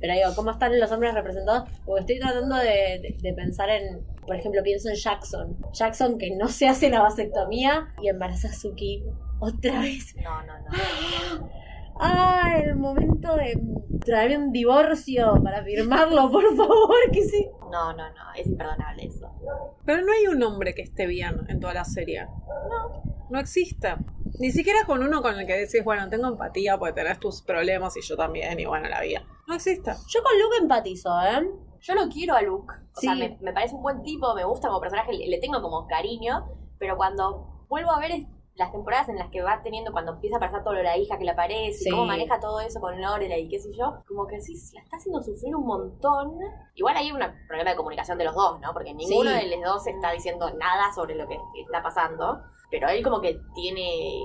Pero 0.00 0.14
digo, 0.14 0.30
¿cómo 0.36 0.50
están 0.50 0.78
los 0.78 0.90
hombres 0.92 1.14
representados? 1.14 1.68
Porque 1.86 2.00
estoy 2.00 2.18
tratando 2.18 2.56
de, 2.56 2.98
de- 3.00 3.16
de 3.20 3.32
pensar 3.32 3.70
en, 3.70 4.04
por 4.26 4.36
ejemplo, 4.36 4.62
pienso 4.62 4.88
en 4.90 4.96
Jackson. 4.96 5.56
Jackson 5.72 6.18
que 6.18 6.30
no 6.36 6.48
se 6.48 6.68
hace 6.68 6.90
la 6.90 7.00
vasectomía 7.00 7.88
y 8.02 8.08
embaraza 8.08 8.48
a 8.48 8.52
Suki 8.52 9.02
otra 9.40 9.80
vez. 9.80 10.14
No, 10.22 10.42
no, 10.42 10.58
no. 10.58 11.50
Ah, 12.00 12.56
el 12.62 12.76
momento 12.76 13.34
de 13.36 13.58
traer 14.04 14.36
un 14.38 14.52
divorcio 14.52 15.40
para 15.42 15.62
firmarlo, 15.64 16.30
por 16.30 16.54
favor, 16.56 16.94
que 17.12 17.22
sí. 17.22 17.48
No, 17.70 17.92
no, 17.92 18.08
no. 18.10 18.32
Es 18.36 18.46
imperdonable 18.46 19.04
eso. 19.06 19.30
Pero 19.84 20.02
no 20.02 20.12
hay 20.12 20.26
un 20.26 20.42
hombre 20.42 20.74
que 20.74 20.82
esté 20.82 21.06
bien 21.06 21.40
en 21.48 21.60
toda 21.60 21.74
la 21.74 21.84
serie. 21.84 22.24
No. 22.26 23.02
No 23.30 23.38
existe. 23.40 23.94
Ni 24.38 24.50
siquiera 24.50 24.80
con 24.86 25.02
uno 25.02 25.22
con 25.22 25.38
el 25.38 25.46
que 25.46 25.54
decís, 25.56 25.82
bueno, 25.84 26.08
tengo 26.10 26.28
empatía 26.28 26.76
porque 26.78 26.92
tenés 26.94 27.18
tus 27.20 27.42
problemas 27.42 27.96
y 27.96 28.00
yo 28.02 28.16
también, 28.16 28.58
y 28.60 28.66
bueno, 28.66 28.88
la 28.88 29.00
vida. 29.00 29.22
No 29.46 29.54
existe. 29.54 29.92
Yo 30.08 30.22
con 30.22 30.38
Luke 30.40 30.56
empatizo, 30.60 31.10
¿eh? 31.22 31.48
Yo 31.80 31.94
lo 31.94 32.08
quiero 32.08 32.34
a 32.34 32.42
Luke. 32.42 32.74
O 32.96 33.00
Sí. 33.00 33.06
sea, 33.06 33.14
me, 33.14 33.38
me 33.40 33.52
parece 33.52 33.74
un 33.74 33.82
buen 33.82 34.02
tipo, 34.02 34.34
me 34.34 34.44
gusta 34.44 34.68
como 34.68 34.80
personaje, 34.80 35.12
le, 35.12 35.26
le 35.28 35.38
tengo 35.38 35.60
como 35.62 35.86
cariño, 35.86 36.46
pero 36.78 36.96
cuando 36.96 37.64
vuelvo 37.68 37.90
a 37.92 37.98
ver 38.00 38.12
las 38.56 38.70
temporadas 38.70 39.08
en 39.08 39.16
las 39.16 39.30
que 39.30 39.42
va 39.42 39.62
teniendo, 39.62 39.90
cuando 39.92 40.12
empieza 40.12 40.36
a 40.36 40.40
pasar 40.40 40.62
todo 40.62 40.74
lo 40.74 40.78
de 40.78 40.84
la 40.84 40.96
hija 40.96 41.18
que 41.18 41.24
le 41.24 41.32
aparece, 41.32 41.72
Sí. 41.78 41.88
y 41.88 41.90
cómo 41.90 42.06
maneja 42.06 42.38
todo 42.38 42.60
eso 42.60 42.80
con 42.80 43.00
Lorelai 43.00 43.42
y 43.42 43.48
qué 43.48 43.58
sé 43.58 43.70
yo, 43.76 44.02
como 44.06 44.26
que 44.26 44.40
sí, 44.40 44.54
la 44.74 44.80
está 44.82 44.96
haciendo 44.96 45.20
sufrir 45.22 45.56
un 45.56 45.66
montón. 45.66 46.38
Igual 46.74 46.96
hay 46.96 47.10
un 47.10 47.18
problema 47.48 47.70
de 47.70 47.76
comunicación 47.76 48.16
de 48.16 48.24
los 48.24 48.34
dos, 48.34 48.60
¿no? 48.60 48.72
Porque 48.72 48.94
ninguno 48.94 49.30
Sí. 49.30 49.48
de 49.48 49.56
los 49.56 49.64
dos 49.74 49.86
está 49.88 50.12
diciendo 50.12 50.48
nada 50.58 50.92
sobre 50.94 51.16
lo 51.16 51.26
que 51.26 51.36
está 51.60 51.82
pasando, 51.82 52.40
pero 52.70 52.88
él 52.88 53.02
como 53.02 53.20
que 53.20 53.40
tiene... 53.54 54.22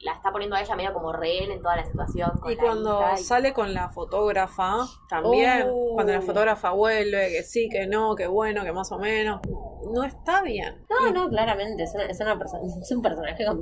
La 0.00 0.12
está 0.12 0.30
poniendo 0.30 0.54
a 0.54 0.60
ella 0.60 0.76
medio 0.76 0.92
como 0.92 1.12
rehén 1.12 1.50
en 1.50 1.60
toda 1.60 1.76
la 1.76 1.84
situación. 1.84 2.30
con 2.40 2.52
Y 2.52 2.54
la 2.54 2.62
cuando 2.62 3.00
hija 3.00 3.14
y- 3.14 3.24
sale 3.24 3.52
con 3.52 3.74
la 3.74 3.88
fotógrafa, 3.90 4.76
también, 5.08 5.64
Oh. 5.72 5.94
cuando 5.94 6.12
la 6.12 6.20
fotógrafa 6.22 6.70
vuelve, 6.70 7.30
que 7.30 7.42
sí, 7.42 7.68
que 7.68 7.86
no, 7.88 8.14
que 8.14 8.26
bueno, 8.28 8.62
que 8.62 8.72
más 8.72 8.92
o 8.92 8.98
menos, 8.98 9.40
no 9.92 10.04
está 10.04 10.40
bien. 10.42 10.84
No, 10.88 11.10
no, 11.12 11.28
claramente, 11.28 11.82
es, 11.82 11.92
una, 11.94 12.04
es, 12.04 12.20
una 12.20 12.38
persona, 12.38 12.62
es 12.80 12.92
un 12.92 13.02
personaje 13.02 13.44
con 13.44 13.60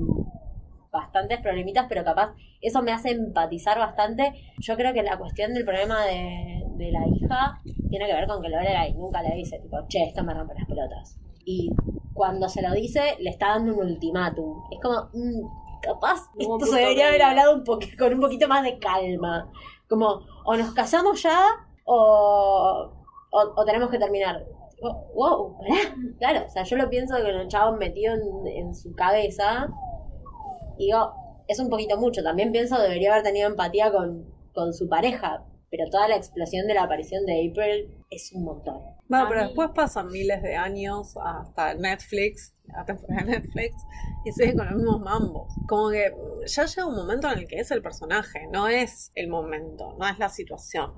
bastantes 0.93 1.41
problemitas, 1.41 1.87
pero 1.89 2.05
capaz 2.05 2.35
eso 2.61 2.83
me 2.83 2.93
hace 2.93 3.11
empatizar 3.11 3.79
bastante. 3.79 4.33
Yo 4.59 4.77
creo 4.77 4.93
que 4.93 5.03
la 5.03 5.19
cuestión 5.19 5.53
del 5.55 5.65
problema 5.65 6.05
de, 6.05 6.65
de 6.77 6.91
la 6.93 7.01
hija 7.07 7.61
tiene 7.91 8.07
que 8.07 8.13
ver 8.15 8.27
con 8.27 8.43
que 8.43 8.49
Lorelai 8.49 8.93
nunca 8.95 9.23
le 9.23 9.35
dice, 9.35 9.59
tipo, 9.61 9.77
che, 9.89 10.05
esto 10.05 10.23
me 10.25 10.33
rompe 10.35 10.55
las 10.55 10.67
pelotas. 10.67 11.19
Y 11.45 11.71
cuando 12.15 12.49
se 12.49 12.61
lo 12.63 12.73
dice, 12.73 13.17
le 13.21 13.31
está 13.31 13.49
dando 13.49 13.75
un 13.75 13.87
ultimátum. 13.87 14.63
Es 14.71 14.81
como, 14.83 15.09
mm, 15.13 15.66
capaz, 15.87 16.29
esto 16.39 16.67
se 16.67 16.77
debería 16.77 17.09
haber 17.09 17.23
hablado 17.23 17.55
un 17.55 17.65
con 17.65 18.15
un 18.15 18.21
poquito 18.21 18.49
más 18.49 18.63
de 18.63 18.79
calma. 18.79 19.51
Como, 19.89 20.21
o 20.45 20.57
nos 20.57 20.75
casamos 20.75 21.23
ya, 21.23 21.47
o, 21.85 22.93
o, 23.31 23.41
o 23.57 23.65
tenemos 23.65 23.91
que 23.91 23.99
terminar. 23.99 24.45
Tipo, 24.75 25.07
Wow, 25.15 25.59
pará. 25.59 25.95
Claro, 26.19 26.47
o 26.47 26.51
sea, 26.51 26.63
yo 26.65 26.77
lo 26.77 26.91
pienso 26.91 27.15
con 27.17 27.27
el 27.27 27.49
chavo 27.49 27.77
metido 27.77 28.15
en, 28.15 28.47
en 28.47 28.75
su 28.75 28.95
cabeza. 28.95 29.69
Y 30.79 30.87
digo, 30.87 31.13
es 31.49 31.59
un 31.61 31.71
poquito 31.71 31.97
mucho. 31.97 32.23
También 32.23 32.53
pienso 32.53 32.79
debería 32.79 33.13
haber 33.13 33.23
tenido 33.23 33.49
empatía 33.49 33.93
con, 33.93 34.27
con 34.55 34.75
su 34.75 34.89
pareja. 34.89 35.45
Pero 35.77 35.91
toda 35.91 36.09
la 36.09 36.17
explosión 36.17 36.67
de 36.67 36.75
la 36.75 36.85
aparición 36.85 37.27
de 37.27 37.49
April 37.51 38.05
es 38.11 38.33
un 38.33 38.45
montón. 38.45 38.81
Bueno, 39.09 39.27
A 39.27 39.29
pero 39.29 39.41
mí- 39.43 39.47
después 39.49 39.71
pasan 39.75 40.09
miles 40.09 40.43
de 40.43 40.57
años 40.57 41.15
hasta 41.23 41.75
Netflix, 41.75 42.55
la 42.67 42.85
temporada 42.85 43.25
de 43.25 43.31
Netflix, 43.41 43.75
y 44.25 44.33
sigue 44.33 44.55
con 44.57 44.67
los 44.67 44.77
mismos 44.77 45.01
mambos. 45.01 45.53
Como 45.69 45.91
que 45.91 46.13
ya 46.47 46.65
llega 46.65 46.87
un 46.87 46.97
momento 46.97 47.31
en 47.31 47.41
el 47.41 47.47
que 47.47 47.57
es 47.61 47.71
el 47.71 47.83
personaje, 47.83 48.47
no 48.51 48.69
es 48.69 49.13
el 49.15 49.29
momento, 49.29 49.95
no 49.99 50.09
es 50.09 50.19
la 50.19 50.29
situación. 50.29 50.93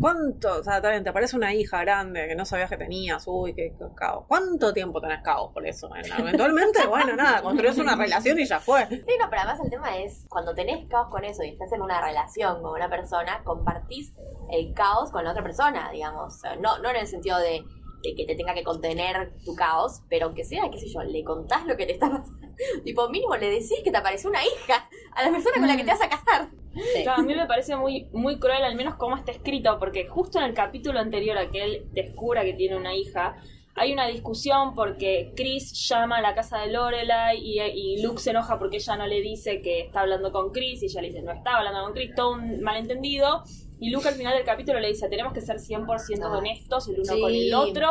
¿Cuánto? 0.00 0.60
O 0.60 0.62
sea, 0.62 0.80
también 0.80 1.02
te 1.02 1.10
aparece 1.10 1.36
una 1.36 1.54
hija 1.54 1.80
grande 1.80 2.28
que 2.28 2.34
no 2.34 2.44
sabías 2.44 2.68
que 2.68 2.76
tenías, 2.76 3.24
uy, 3.26 3.54
qué, 3.54 3.74
caos. 3.94 4.24
¿Cuánto 4.28 4.72
tiempo 4.72 5.00
tenés 5.00 5.22
caos 5.22 5.52
por 5.52 5.66
eso? 5.66 5.88
Eventualmente, 6.18 6.86
bueno, 6.88 7.16
nada, 7.16 7.42
construyes 7.42 7.78
una 7.78 7.96
relación 7.96 8.38
y 8.38 8.46
ya 8.46 8.60
fue. 8.60 8.86
Sí, 8.88 9.16
no, 9.18 9.30
pero 9.30 9.42
además 9.42 9.60
el 9.64 9.70
tema 9.70 9.96
es, 9.96 10.26
cuando 10.28 10.54
tenés 10.54 10.86
caos 10.88 11.08
con 11.10 11.24
eso 11.24 11.42
y 11.42 11.50
estás 11.50 11.72
en 11.72 11.82
una 11.82 12.00
relación 12.00 12.62
con 12.62 12.72
una 12.72 12.90
persona, 12.90 13.42
compartís 13.44 14.12
el 14.50 14.74
caos 14.74 15.10
con 15.10 15.24
la 15.24 15.30
otra 15.30 15.42
persona, 15.42 15.90
digamos. 15.90 16.40
No, 16.60 16.78
no 16.78 16.90
en 16.90 16.96
el 16.96 17.06
sentido 17.06 17.38
de, 17.38 17.64
de 18.02 18.14
que 18.14 18.24
te 18.24 18.34
tenga 18.34 18.54
que 18.54 18.62
contener 18.62 19.32
tu 19.44 19.54
caos, 19.54 20.02
pero 20.08 20.26
aunque 20.26 20.44
sea, 20.44 20.70
qué 20.70 20.78
sé 20.78 20.88
yo, 20.88 21.02
le 21.02 21.24
contás 21.24 21.66
lo 21.66 21.76
que 21.76 21.86
te 21.86 21.92
está 21.92 22.10
pasando. 22.10 22.46
tipo, 22.84 23.08
mínimo 23.08 23.36
le 23.36 23.50
decís 23.50 23.80
que 23.84 23.90
te 23.90 23.96
apareció 23.96 24.30
una 24.30 24.44
hija 24.44 24.88
a 25.14 25.24
la 25.24 25.30
persona 25.30 25.56
con 25.56 25.68
la 25.68 25.76
que 25.76 25.84
te 25.84 25.90
vas 25.90 26.02
a 26.02 26.08
casar. 26.08 26.48
Sí. 26.74 27.02
Claro, 27.02 27.22
a 27.22 27.24
mí 27.24 27.34
me 27.34 27.46
parece 27.46 27.74
muy, 27.76 28.08
muy 28.12 28.38
cruel, 28.38 28.62
al 28.62 28.74
menos 28.74 28.96
cómo 28.96 29.16
está 29.16 29.32
escrito, 29.32 29.78
porque 29.78 30.06
justo 30.06 30.38
en 30.38 30.44
el 30.44 30.54
capítulo 30.54 31.00
anterior 31.00 31.38
a 31.38 31.50
que 31.50 31.62
él 31.62 31.86
descubra 31.92 32.44
que 32.44 32.52
tiene 32.52 32.76
una 32.76 32.94
hija, 32.94 33.36
hay 33.76 33.92
una 33.92 34.06
discusión 34.06 34.74
porque 34.74 35.32
Chris 35.36 35.72
llama 35.88 36.18
a 36.18 36.20
la 36.22 36.34
casa 36.34 36.58
de 36.58 36.72
Lorelai 36.72 37.38
y, 37.38 37.60
y 37.60 38.02
Luke 38.02 38.20
se 38.20 38.30
enoja 38.30 38.58
porque 38.58 38.78
ella 38.78 38.96
no 38.96 39.06
le 39.06 39.20
dice 39.20 39.60
que 39.60 39.80
está 39.80 40.00
hablando 40.00 40.32
con 40.32 40.50
Chris 40.50 40.82
y 40.82 40.86
ella 40.86 41.02
le 41.02 41.08
dice 41.08 41.22
no 41.22 41.32
está 41.32 41.58
hablando 41.58 41.84
con 41.84 41.92
Chris, 41.92 42.14
todo 42.14 42.32
un 42.32 42.62
malentendido. 42.62 43.42
Y 43.78 43.90
Luke 43.90 44.08
al 44.08 44.14
final 44.14 44.34
del 44.36 44.44
capítulo 44.44 44.80
le 44.80 44.88
dice 44.88 45.08
tenemos 45.08 45.32
que 45.32 45.40
ser 45.40 45.58
100% 45.58 46.18
No. 46.30 46.38
honestos 46.38 46.88
el 46.88 46.94
uno 47.00 47.12
Sí. 47.14 47.20
con 47.20 47.32
el 47.32 47.54
otro. 47.54 47.88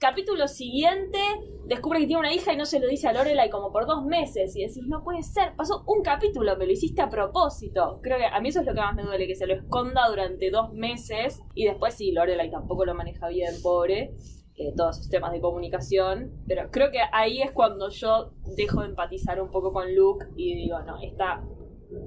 Capítulo 0.00 0.46
siguiente, 0.46 1.18
descubre 1.66 1.98
que 1.98 2.06
tiene 2.06 2.20
una 2.20 2.32
hija 2.32 2.52
y 2.52 2.56
no 2.56 2.66
se 2.66 2.78
lo 2.78 2.86
dice 2.86 3.08
a 3.08 3.12
Lorelai 3.12 3.50
como 3.50 3.72
por 3.72 3.84
dos 3.84 4.04
meses. 4.04 4.54
Y 4.54 4.60
decís, 4.60 4.84
no 4.86 5.02
puede 5.02 5.24
ser, 5.24 5.56
pasó 5.56 5.82
un 5.88 6.02
capítulo, 6.02 6.56
me 6.56 6.66
lo 6.66 6.72
hiciste 6.72 7.02
a 7.02 7.08
propósito. 7.08 7.98
Creo 8.00 8.16
que 8.16 8.26
a 8.26 8.40
mí 8.40 8.50
eso 8.50 8.60
es 8.60 8.66
lo 8.66 8.74
que 8.74 8.80
más 8.80 8.94
me 8.94 9.02
duele, 9.02 9.26
que 9.26 9.34
se 9.34 9.48
lo 9.48 9.54
esconda 9.54 10.08
durante 10.08 10.50
dos 10.52 10.72
meses. 10.72 11.40
Y 11.56 11.64
después 11.64 11.94
sí, 11.94 12.12
Lorelai 12.12 12.48
tampoco 12.48 12.84
lo 12.84 12.94
maneja 12.94 13.26
bien, 13.28 13.54
pobre. 13.60 14.12
eh, 14.60 14.72
todos 14.76 14.96
sus 14.98 15.08
temas 15.08 15.30
de 15.32 15.40
comunicación. 15.40 16.32
Pero 16.48 16.68
creo 16.72 16.90
que 16.90 16.98
ahí 17.12 17.40
es 17.42 17.52
cuando 17.52 17.90
yo 17.90 18.32
dejo 18.56 18.80
de 18.82 18.88
empatizar 18.88 19.40
un 19.40 19.50
poco 19.52 19.72
con 19.72 19.94
Luke 19.94 20.26
y 20.36 20.54
digo, 20.56 20.80
no, 20.82 20.96
esta... 21.00 21.42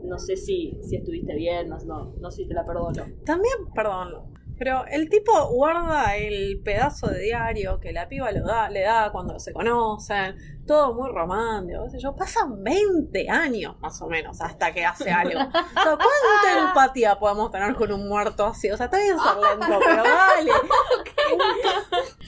No 0.04 0.18
sé 0.20 0.36
si, 0.36 0.78
si 0.82 0.98
estuviste 0.98 1.36
bien, 1.36 1.70
no, 1.70 1.78
no, 1.86 2.14
no 2.20 2.32
sé 2.32 2.44
si 2.44 2.48
te 2.48 2.54
la 2.54 2.66
perdono. 2.66 3.04
También, 3.26 3.54
perdón, 3.74 4.32
pero 4.62 4.86
el 4.86 5.10
tipo 5.10 5.32
guarda 5.48 6.16
el 6.18 6.62
pedazo 6.64 7.08
de 7.08 7.20
diario 7.20 7.80
que 7.80 7.92
la 7.92 8.08
piba 8.08 8.32
lo 8.32 8.46
da, 8.46 8.70
le 8.70 8.82
da 8.82 9.12
cuando 9.12 9.40
se 9.40 9.54
conocen, 9.54 10.36
todo 10.68 10.94
muy 10.94 11.10
romántico, 11.10 11.86
qué 11.86 11.90
sé 11.90 12.00
yo. 12.00 12.16
Pasan 12.16 12.64
20 12.64 13.28
años 13.28 13.76
más 13.80 14.00
o 14.04 14.08
menos 14.08 14.40
hasta 14.40 14.72
que 14.72 14.86
hace 14.86 15.10
algo. 15.10 15.40
O 15.50 15.84
sea, 15.84 15.98
¿cuánta 15.98 16.68
empatía 16.68 17.18
podemos 17.18 17.50
tener 17.50 17.74
con 17.74 17.92
un 17.92 18.08
muerto 18.08 18.46
así? 18.46 18.70
O 18.70 18.78
sea, 18.78 18.86
está 18.86 19.00
bien 19.00 19.18
ser 19.18 19.36
lento, 19.38 19.80
pero 19.84 20.04
dale. 20.04 20.52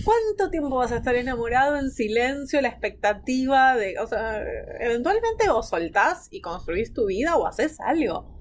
¿Cuánto 0.04 0.50
tiempo 0.50 0.76
vas 0.76 0.92
a 0.92 0.96
estar 0.96 1.14
enamorado 1.14 1.78
en 1.78 1.92
silencio, 1.92 2.62
la 2.62 2.70
expectativa 2.70 3.76
de, 3.76 4.00
o 4.00 4.08
sea, 4.08 4.42
eventualmente 4.80 5.52
o 5.52 5.62
soltás 5.62 6.30
y 6.32 6.42
construís 6.42 6.96
tu 6.96 7.06
vida 7.06 7.36
o 7.36 7.46
haces 7.46 7.80
algo? 7.80 8.33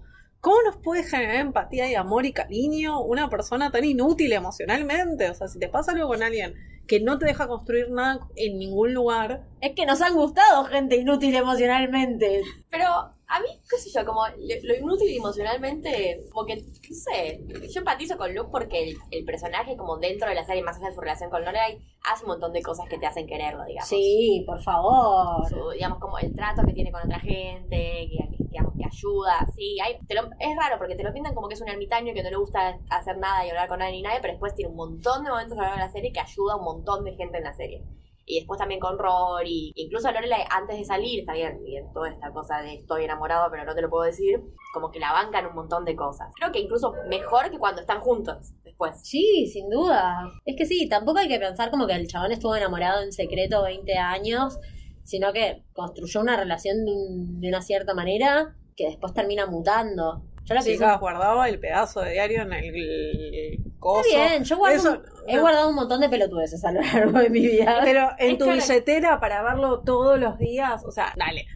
¿Cómo 0.43 0.61
nos 0.63 0.77
puede 0.79 1.05
generar 1.05 1.37
empatía 1.37 1.89
y 1.89 1.95
amor 1.95 2.27
y 2.27 2.33
cariño 2.33 3.01
una 3.01 3.31
persona 3.31 3.71
tan 3.71 3.85
inútil 3.85 4.33
emocionalmente? 4.33 5.31
O 5.31 5.35
sea, 5.35 5.47
si 5.47 5.61
te 5.61 5.69
pasa 5.69 5.93
algo 5.93 6.09
con 6.09 6.21
alguien 6.21 6.57
que 6.87 7.01
no 7.01 7.19
te 7.19 7.27
deja 7.27 7.49
construir 7.49 7.91
nada 7.91 8.21
en 8.37 8.59
ningún 8.59 8.93
lugar, 8.95 9.45
Es 9.61 9.75
que 9.77 9.87
nos 9.87 10.03
han 10.03 10.15
gustado 10.15 10.65
gente 10.65 10.97
inútil 10.97 11.35
emocionalmente. 11.37 12.43
Pero 12.71 12.87
a 12.89 13.41
mí, 13.41 13.47
qué 13.71 13.77
sé 13.79 13.91
yo, 13.95 14.05
como 14.05 14.27
lo 14.27 14.55
lo 14.63 14.75
inútil 14.77 15.17
emocionalmente, 15.17 16.21
como 16.33 16.47
que, 16.47 16.57
no 16.57 16.63
sé, 16.97 17.41
yo 17.73 17.79
empatizo 17.81 18.17
con 18.19 18.35
Luke 18.35 18.51
porque 18.51 18.83
el, 18.91 18.97
el 19.11 19.25
personaje, 19.25 19.77
como 19.77 19.97
dentro 19.99 20.29
de 20.29 20.35
la 20.35 20.45
serie, 20.45 20.63
más 20.63 20.77
allá 20.77 20.89
de 20.89 20.95
su 20.95 21.01
relación 21.01 21.31
con 21.31 21.43
Lorelai, 21.45 21.79
hace 22.11 22.25
un 22.25 22.31
montón 22.33 22.53
de 22.53 22.61
cosas 22.63 22.89
que 22.91 22.99
te 22.99 23.07
hacen 23.07 23.27
quererlo, 23.27 23.65
digamos. 23.65 23.89
Sí, 23.89 24.43
por 24.47 24.61
favor. 24.61 25.49
Su- 25.49 25.71
digamos, 25.71 25.99
como 26.01 26.19
el 26.19 26.35
trato 26.35 26.63
que 26.67 26.73
tiene 26.73 26.91
con 26.93 27.03
otra 27.03 27.21
gente, 27.21 28.09
que, 28.11 28.37
que, 28.37 28.45
digamos, 28.51 28.73
que 28.77 28.85
ayuda, 28.85 29.47
sí, 29.55 29.79
hay, 29.81 29.99
te 30.07 30.15
lo- 30.15 30.29
es 30.39 30.57
raro 30.61 30.77
porque 30.79 30.97
te 30.97 31.05
lo 31.05 31.13
pintan 31.13 31.35
como 31.35 31.49
que 31.49 31.55
es 31.55 31.61
un 31.63 31.69
ermitaño 31.69 32.13
que 32.13 32.23
no 32.23 32.31
le 32.31 32.37
gusta 32.37 32.79
hacer 32.91 33.17
nada 33.19 33.47
y 33.47 33.51
hablar 33.51 33.69
con 33.69 33.79
nadie 33.79 33.93
ni 33.93 34.03
nadie, 34.03 34.19
pero 34.21 34.33
después 34.35 34.55
tiene 34.55 34.71
un 34.71 34.77
montón 34.77 35.25
de 35.25 35.31
momentos 35.31 35.53
a 35.57 35.63
lo 35.63 35.63
largo 35.63 35.77
de 35.79 35.87
la 35.87 35.93
serie 35.93 36.13
que 36.13 36.21
ayuda 36.21 36.55
a 36.55 36.57
un 36.57 36.65
montón 36.65 36.72
de 37.05 37.17
gente 37.17 37.39
en 37.39 37.45
la 37.45 37.53
serie. 37.53 37.85
Y 38.25 38.39
después 38.39 38.59
también 38.59 38.79
con 38.79 38.99
Rory, 38.99 39.73
incluso 39.75 40.11
Lorelai 40.11 40.45
antes 40.49 40.79
de 40.79 40.85
salir, 40.85 41.21
está 41.21 41.33
bien, 41.33 41.61
bien, 41.65 41.93
toda 41.93 42.09
esta 42.09 42.33
cosa 42.33 42.63
de 42.63 42.75
estoy 42.75 43.05
enamorado 43.05 43.49
pero 43.51 43.65
no 43.65 43.75
te 43.75 43.83
lo 43.83 43.91
puedo 43.91 44.05
decir, 44.05 44.41
como 44.73 44.93
que 44.93 45.01
la 45.01 45.13
bancan 45.13 45.47
un 45.47 45.55
montón 45.55 45.85
de 45.85 45.97
cosas. 45.97 46.29
Creo 46.37 46.53
que 46.53 46.61
incluso 46.61 46.95
mejor 47.09 47.51
que 47.51 47.59
cuando 47.59 47.81
están 47.81 48.01
juntos 48.01 48.55
después. 48.63 49.01
Sí, 49.03 49.47
sin 49.53 49.69
duda. 49.69 50.31
Es 50.45 50.55
que 50.57 50.67
sí, 50.67 50.89
tampoco 50.89 51.19
hay 51.19 51.29
que 51.29 51.41
pensar 51.41 51.71
como 51.71 51.87
que 51.87 51.95
el 51.95 52.07
chabón 52.07 52.31
estuvo 52.31 52.55
enamorado 52.55 53.03
en 53.03 53.13
secreto 53.13 53.65
20 53.65 53.99
años, 53.99 54.59
sino 55.03 55.33
que 55.33 55.65
construyó 55.73 56.21
una 56.21 56.37
relación 56.37 56.77
de 56.87 57.49
una 57.49 57.61
cierta 57.61 57.93
manera 57.93 58.55
que 58.77 58.87
después 58.87 59.13
termina 59.13 59.47
mutando. 59.47 60.23
Yo 60.45 60.55
la 60.55 60.63
pienso. 60.63 60.85
Chicas, 60.85 61.01
guardaba 61.01 61.49
el 61.49 61.61
pedazo 61.61 62.01
de 62.01 62.13
diario 62.13 62.43
en 62.43 62.53
el 62.53 63.59
coso. 63.79 64.03
Está 64.09 64.29
bien, 64.31 64.45
yo 64.45 64.57
guardo 64.59 64.77
Eso- 64.77 64.91
un- 64.93 65.03
he 65.29 65.37
no. 65.37 65.41
guardado 65.43 65.69
un 65.69 65.75
montón 65.77 66.01
de 66.01 66.09
pelotudeces 66.09 66.65
a 66.65 66.73
lo 66.73 66.81
largo 66.81 67.19
de 67.19 67.31
mi 67.31 67.41
vida. 67.41 67.81
Pero 67.85 68.09
en 68.19 68.33
Es 68.33 68.39
tu 68.39 68.45
que- 68.47 68.53
billetera 68.55 69.21
para 69.21 69.43
verlo 69.43 69.81
todos 69.85 70.19
los 70.19 70.39
días, 70.39 70.85
o 70.85 70.91
sea, 70.91 71.13
dale. 71.17 71.47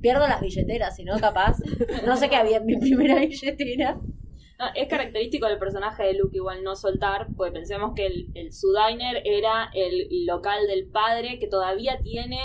Pierdo 0.00 0.28
las 0.28 0.40
billeteras, 0.40 0.94
si 0.94 1.04
no, 1.04 1.18
capaz. 1.18 1.56
No 2.04 2.16
sé 2.16 2.28
qué 2.28 2.36
había 2.36 2.58
en 2.58 2.66
mi 2.66 2.76
primera 2.78 3.16
billetera. 3.18 3.98
No, 4.58 4.64
es 4.74 4.88
característico 4.88 5.46
del 5.48 5.58
personaje 5.58 6.02
de 6.04 6.14
Luke 6.14 6.36
igual 6.36 6.62
no 6.62 6.76
soltar, 6.76 7.26
porque 7.36 7.52
pensemos 7.52 7.92
que 7.94 8.06
el, 8.06 8.28
el 8.34 8.52
su 8.52 8.68
diner 8.72 9.20
era 9.24 9.68
el 9.74 10.24
local 10.26 10.66
del 10.66 10.86
padre 10.88 11.38
que 11.38 11.46
todavía 11.48 11.98
tiene 12.02 12.38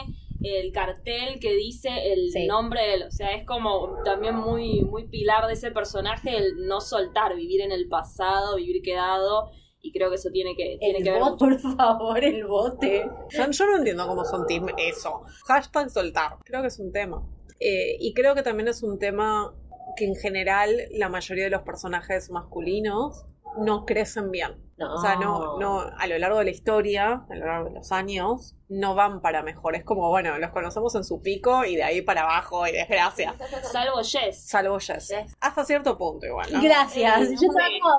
el 0.43 0.71
cartel 0.71 1.39
que 1.39 1.53
dice 1.55 1.89
el 2.13 2.31
Sí. 2.31 2.47
nombre 2.47 2.81
de 2.81 2.93
él. 2.95 3.03
O 3.03 3.11
sea, 3.11 3.33
es 3.33 3.45
como 3.45 3.95
también 4.03 4.35
muy, 4.35 4.81
muy 4.81 5.07
pilar 5.07 5.47
de 5.47 5.53
ese 5.53 5.71
personaje 5.71 6.35
el 6.37 6.67
no 6.67 6.81
soltar, 6.81 7.35
vivir 7.35 7.61
en 7.61 7.71
el 7.71 7.87
pasado, 7.87 8.55
vivir 8.55 8.81
quedado. 8.81 9.49
Y 9.83 9.91
creo 9.91 10.09
que 10.09 10.15
eso 10.17 10.29
tiene 10.31 10.55
que, 10.55 10.77
tiene 10.79 10.99
El 10.99 11.03
que 11.03 11.11
ver 11.11 11.19
bote, 11.21 11.45
mucho. 11.45 11.57
por 11.63 11.75
favor, 11.77 12.23
el 12.23 12.45
bote. 12.45 13.03
Yo, 13.29 13.49
yo 13.49 13.65
no 13.65 13.77
entiendo 13.77 14.07
cómo 14.07 14.23
son 14.25 14.45
team 14.45 14.67
eso. 14.77 15.21
Hashtag 15.47 15.89
soltar. 15.89 16.37
Creo 16.45 16.61
que 16.61 16.67
es 16.67 16.79
un 16.79 16.91
tema. 16.91 17.23
Eh, 17.59 17.95
y 17.99 18.13
creo 18.13 18.35
que 18.35 18.43
también 18.43 18.67
es 18.67 18.83
un 18.83 18.99
tema 18.99 19.53
que 19.97 20.05
en 20.05 20.15
general 20.15 20.69
la 20.91 21.09
mayoría 21.09 21.45
de 21.45 21.49
los 21.49 21.63
personajes 21.63 22.29
masculinos 22.31 23.25
no 23.57 23.85
crecen 23.85 24.31
bien. 24.31 24.57
No. 24.77 24.95
O 24.95 24.97
sea, 24.97 25.15
no, 25.15 25.59
no, 25.59 25.79
a 25.79 26.07
lo 26.07 26.17
largo 26.17 26.39
de 26.39 26.45
la 26.45 26.49
historia, 26.49 27.23
a 27.29 27.35
lo 27.35 27.45
largo 27.45 27.69
de 27.69 27.75
los 27.75 27.91
años, 27.91 28.55
no 28.67 28.95
van 28.95 29.21
para 29.21 29.43
mejor. 29.43 29.75
Es 29.75 29.83
como, 29.83 30.09
bueno, 30.09 30.39
los 30.39 30.49
conocemos 30.49 30.95
en 30.95 31.03
su 31.03 31.21
pico 31.21 31.65
y 31.65 31.75
de 31.75 31.83
ahí 31.83 32.01
para 32.01 32.23
abajo 32.23 32.65
y 32.65 32.71
desgracia. 32.71 33.35
Salvo 33.71 33.97
Jess. 34.03 34.47
Salvo 34.47 34.79
Jess. 34.79 35.09
Jess. 35.09 35.35
Hasta 35.39 35.65
cierto 35.65 35.99
punto 35.99 36.25
igual, 36.25 36.51
¿no? 36.51 36.61
Gracias. 36.63 37.27
Sí, 37.29 37.35
Yo 37.45 37.51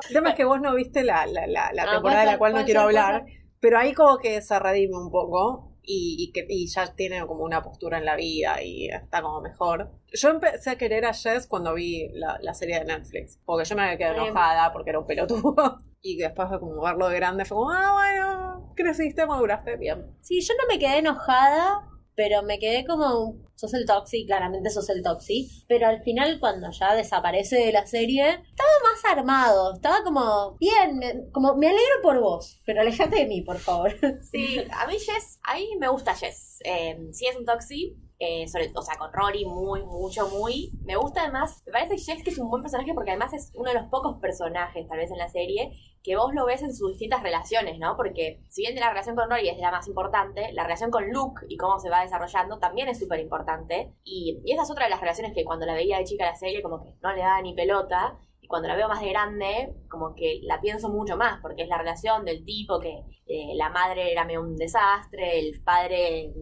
El 0.09 0.13
tema 0.13 0.31
es 0.31 0.35
que 0.35 0.45
vos 0.45 0.61
no 0.61 0.75
viste 0.75 1.05
la, 1.05 1.25
la, 1.27 1.47
la, 1.47 1.71
la 1.73 1.85
Ah, 1.85 1.91
temporada 1.93 2.21
de 2.23 2.27
la 2.27 2.39
cual 2.39 2.55
no 2.55 2.65
quiero 2.65 2.81
hablar, 2.81 3.27
pero 3.61 3.79
ahí 3.79 3.95
como 3.95 4.19
que 4.19 4.43
se 4.43 4.59
redime 4.59 4.97
un 4.97 5.11
poco 5.13 5.72
y, 5.83 6.17
y, 6.19 6.33
que, 6.33 6.47
y 6.49 6.67
ya 6.67 6.95
tiene 6.95 7.27
como 7.27 7.45
una 7.45 7.63
postura 7.63 7.99
en 7.99 8.05
la 8.05 8.17
vida 8.17 8.63
y 8.63 8.89
está 8.89 9.23
como 9.23 9.41
mejor. 9.41 9.91
Yo 10.13 10.31
empecé 10.31 10.71
a 10.71 10.77
querer 10.77 11.05
a 11.05 11.13
Jess 11.15 11.47
cuando 11.47 11.75
vi 11.75 12.09
la, 12.13 12.39
la 12.41 12.55
serie 12.55 12.79
de 12.79 12.85
Netflix, 12.85 13.39
porque 13.45 13.65
yo 13.65 13.77
me 13.77 13.97
quedé 13.99 14.13
Bien. 14.13 14.27
enojada 14.27 14.73
porque 14.73 14.91
era 14.91 14.99
un 14.99 15.07
pelotudo 15.07 15.79
y 16.03 16.17
después 16.17 16.51
de 16.51 16.59
como 16.59 16.83
verlo 16.83 17.09
de 17.09 17.17
grande 17.17 17.45
fue 17.45 17.57
como, 17.57 17.71
ah, 17.71 17.93
bueno, 17.93 18.73
creciste, 18.75 19.27
maduraste, 19.27 19.77
bien. 19.77 20.17
Sí, 20.21 20.41
yo 20.41 20.55
no 20.61 20.67
me 20.73 20.79
quedé 20.79 20.99
enojada, 20.99 21.89
pero 22.15 22.43
me 22.43 22.59
quedé 22.59 22.85
como, 22.85 23.37
sos 23.55 23.75
el 23.75 23.87
Toxi, 23.87 24.27
claramente 24.27 24.71
sos 24.71 24.89
el 24.91 25.03
Toxi, 25.03 25.49
pero 25.69 25.87
al 25.87 26.03
final 26.03 26.39
cuando 26.41 26.71
ya 26.71 26.95
desaparece 26.95 27.57
de 27.57 27.73
la 27.73 27.87
serie, 27.87 28.29
estaba 28.29 28.71
más 28.83 29.05
armado, 29.17 29.75
estaba 29.75 30.03
como, 30.05 30.57
bien, 30.59 30.99
me- 30.99 31.31
como, 31.33 31.55
me 31.57 31.69
alegro 31.69 32.03
por 32.03 32.21
vos, 32.21 32.61
pero 32.67 32.81
alejate 32.81 33.17
de 33.17 33.27
mí, 33.27 33.43
por 33.43 33.59
favor. 33.59 33.93
Sí, 34.31 34.59
a 34.71 34.87
mí 34.87 34.95
Jess, 34.99 35.39
a 35.45 35.55
mí 35.57 35.69
me 35.81 35.89
gusta 35.89 36.15
Jess. 36.15 36.59
Eh, 36.65 36.97
sí 37.13 37.27
es 37.27 37.37
un 37.37 37.45
toxi, 37.45 37.97
eh, 38.23 38.47
o 38.75 38.83
sea, 38.83 38.97
con 38.97 39.13
Rory 39.13 39.45
muy, 39.45 39.83
mucho, 39.85 40.29
muy. 40.29 40.71
Me 40.85 40.95
gusta 40.95 41.23
además, 41.23 41.61
me 41.67 41.73
parece 41.73 41.99
Jess 41.99 42.23
que 42.23 42.31
es 42.31 42.39
un 42.39 42.49
buen 42.49 42.63
personaje 42.63 42.95
porque 42.95 43.11
además 43.11 43.33
es 43.33 43.51
uno 43.57 43.71
de 43.71 43.81
los 43.81 43.89
pocos 43.89 44.21
personajes, 44.21 44.87
tal 44.87 44.99
vez 44.99 45.11
en 45.11 45.19
la 45.19 45.29
serie, 45.29 45.73
que 46.05 46.15
vos 46.15 46.33
lo 46.33 46.47
ves 46.47 46.63
en 46.63 46.73
sus 46.73 46.91
distintas 46.91 47.23
relaciones, 47.25 47.81
¿no? 47.81 47.97
Porque 47.97 48.41
si 48.49 48.63
bien 48.63 48.77
la 48.77 48.91
relación 48.91 49.17
con 49.17 49.29
Rory 49.29 49.49
es 49.49 49.59
la 49.59 49.73
más 49.73 49.89
importante, 49.89 50.53
la 50.53 50.63
relación 50.63 50.93
con 50.93 51.11
Luke 51.11 51.47
y 51.49 51.57
cómo 51.57 51.81
se 51.81 51.91
va 51.91 52.03
desarrollando 52.03 52.61
también 52.61 52.89
es 52.89 53.01
súper 53.01 53.19
importante. 53.19 53.93
Y, 54.05 54.41
y 54.45 54.53
esa 54.53 54.63
es 54.63 54.71
otra 54.71 54.85
de 54.85 54.91
las 54.91 55.01
relaciones 55.01 55.35
que 55.35 55.45
cuando 55.45 55.67
la 55.67 55.75
veía 55.75 55.99
de 55.99 56.05
chica 56.05 56.25
la 56.25 56.37
serie 56.37 56.63
como 56.63 56.81
que 56.81 56.91
no 57.03 57.13
le 57.13 57.23
daba 57.23 57.43
ni 57.43 57.55
pelota. 57.55 58.19
Y 58.41 58.47
cuando 58.47 58.69
la 58.69 58.77
veo 58.77 58.89
más 58.89 59.01
de 59.01 59.09
grande, 59.09 59.75
como 59.89 60.15
que 60.15 60.41
la 60.43 60.61
pienso 60.61 60.89
mucho 60.89 61.17
más, 61.17 61.41
porque 61.41 61.63
es 61.63 61.69
la 61.69 61.79
relación 61.79 62.25
del 62.25 62.45
tipo 62.45 62.79
que 62.79 63.03
eh, 63.27 63.55
la 63.55 63.71
madre 63.71 64.13
era 64.13 64.25
medio 64.25 64.43
un 64.43 64.57
desastre, 64.57 65.39
el 65.39 65.63
padre 65.63 66.33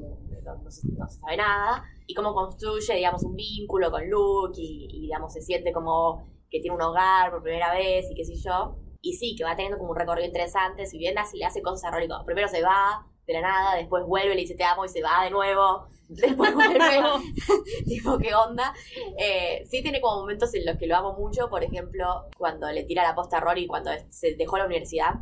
no, 0.55 0.63
no 0.63 0.71
se, 0.71 0.89
no 0.89 1.09
se 1.09 1.21
sabe 1.21 1.37
nada, 1.37 1.85
y 2.07 2.15
cómo 2.15 2.35
construye, 2.35 2.95
digamos, 2.95 3.23
un 3.25 3.37
vínculo 3.37 3.91
con 3.91 4.09
Luke 4.09 4.61
y, 4.61 4.87
y, 4.91 5.01
digamos, 5.03 5.33
se 5.33 5.41
siente 5.41 5.73
como 5.73 6.25
que 6.51 6.61
tiene 6.61 6.77
un 6.77 6.83
hogar 6.83 7.31
por 7.31 7.43
primera 7.43 7.73
vez 7.73 8.11
y 8.11 8.15
qué 8.15 8.25
sé 8.25 8.35
yo. 8.35 8.77
Y 9.03 9.15
sí, 9.15 9.35
que 9.37 9.45
va 9.45 9.57
teniendo 9.57 9.79
como 9.79 9.93
un 9.93 9.97
recorrido 9.97 10.27
interesante, 10.27 10.85
si 10.87 10.99
bien 10.99 11.15
le 11.15 11.45
hace 11.45 11.63
cosas 11.63 11.85
a 11.85 11.91
Rory, 11.91 12.09
como 12.09 12.25
primero 12.25 12.49
se 12.49 12.63
va 12.63 13.07
de 13.27 13.33
la 13.35 13.41
nada, 13.41 13.77
después 13.77 14.05
vuelve, 14.07 14.35
le 14.35 14.41
dice 14.43 14.57
te 14.57 14.65
amo 14.65 14.85
y 14.85 14.89
se 14.89 15.03
va 15.03 15.25
de 15.25 15.31
nuevo, 15.31 15.87
después 16.09 16.53
vuelve, 16.53 16.79
tipo, 17.87 18.19
¿qué 18.19 18.35
onda? 18.35 18.75
Eh, 19.17 19.65
sí 19.71 19.83
tiene 19.83 20.01
como 20.01 20.21
momentos 20.21 20.53
en 20.55 20.67
los 20.67 20.77
que 20.77 20.87
lo 20.87 20.97
amo 20.97 21.15
mucho, 21.15 21.49
por 21.49 21.63
ejemplo, 21.63 22.27
cuando 22.37 22.71
le 22.71 22.85
tira 22.85 23.05
la 23.05 23.15
posta 23.15 23.39
a 23.39 23.41
Rory 23.41 23.67
cuando 23.67 23.91
se 24.11 24.35
dejó 24.35 24.59
la 24.59 24.67
universidad 24.67 25.15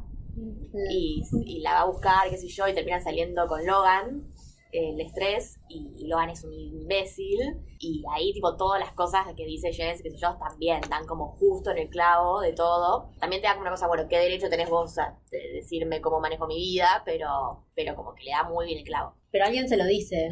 y, 0.91 1.23
y 1.45 1.61
la 1.61 1.75
va 1.75 1.81
a 1.81 1.87
buscar, 1.87 2.31
qué 2.31 2.37
sé 2.37 2.49
yo, 2.49 2.67
y 2.67 2.75
terminan 2.75 3.03
saliendo 3.03 3.47
con 3.47 3.65
Logan, 3.67 4.29
el 4.73 5.01
estrés, 5.01 5.59
y, 5.69 6.07
Logan 6.07 6.31
es 6.31 6.45
un 6.45 6.53
imbécil, 6.53 7.39
y 7.79 8.03
ahí 8.15 8.33
tipo 8.33 8.57
todas 8.57 8.81
las 8.81 8.93
cosas 8.93 9.27
que 9.37 9.45
dice 9.45 9.73
Jess, 9.73 10.03
qué 10.03 10.11
sé 10.11 10.17
yo, 10.19 10.37
también 10.39 10.81
dan 10.89 11.07
como 11.07 11.37
justo 11.37 11.71
en 11.71 11.79
el 11.79 11.89
clavo 11.89 12.41
de 12.41 12.53
todo. 12.53 13.11
También 13.21 13.41
te 13.43 13.49
da 13.49 13.55
como 13.55 13.63
una 13.63 13.71
cosa, 13.71 13.87
bueno, 13.87 14.07
¿qué 14.09 14.19
derecho 14.19 14.49
tenés 14.49 14.69
vos 14.71 14.99
a 14.99 15.19
de- 15.31 15.53
decirme 15.55 16.01
cómo 16.01 16.21
manejo 16.21 16.47
mi 16.47 16.57
vida? 16.57 17.03
Pero, 17.05 17.67
pero 17.75 17.95
como 17.95 18.15
que 18.15 18.25
le 18.25 18.31
da 18.33 18.45
muy 18.45 18.67
bien 18.67 18.79
el 18.79 18.85
clavo. 18.85 19.15
Pero 19.31 19.45
alguien 19.45 19.69
se 19.69 19.77
lo 19.77 19.85
dice. 19.85 20.31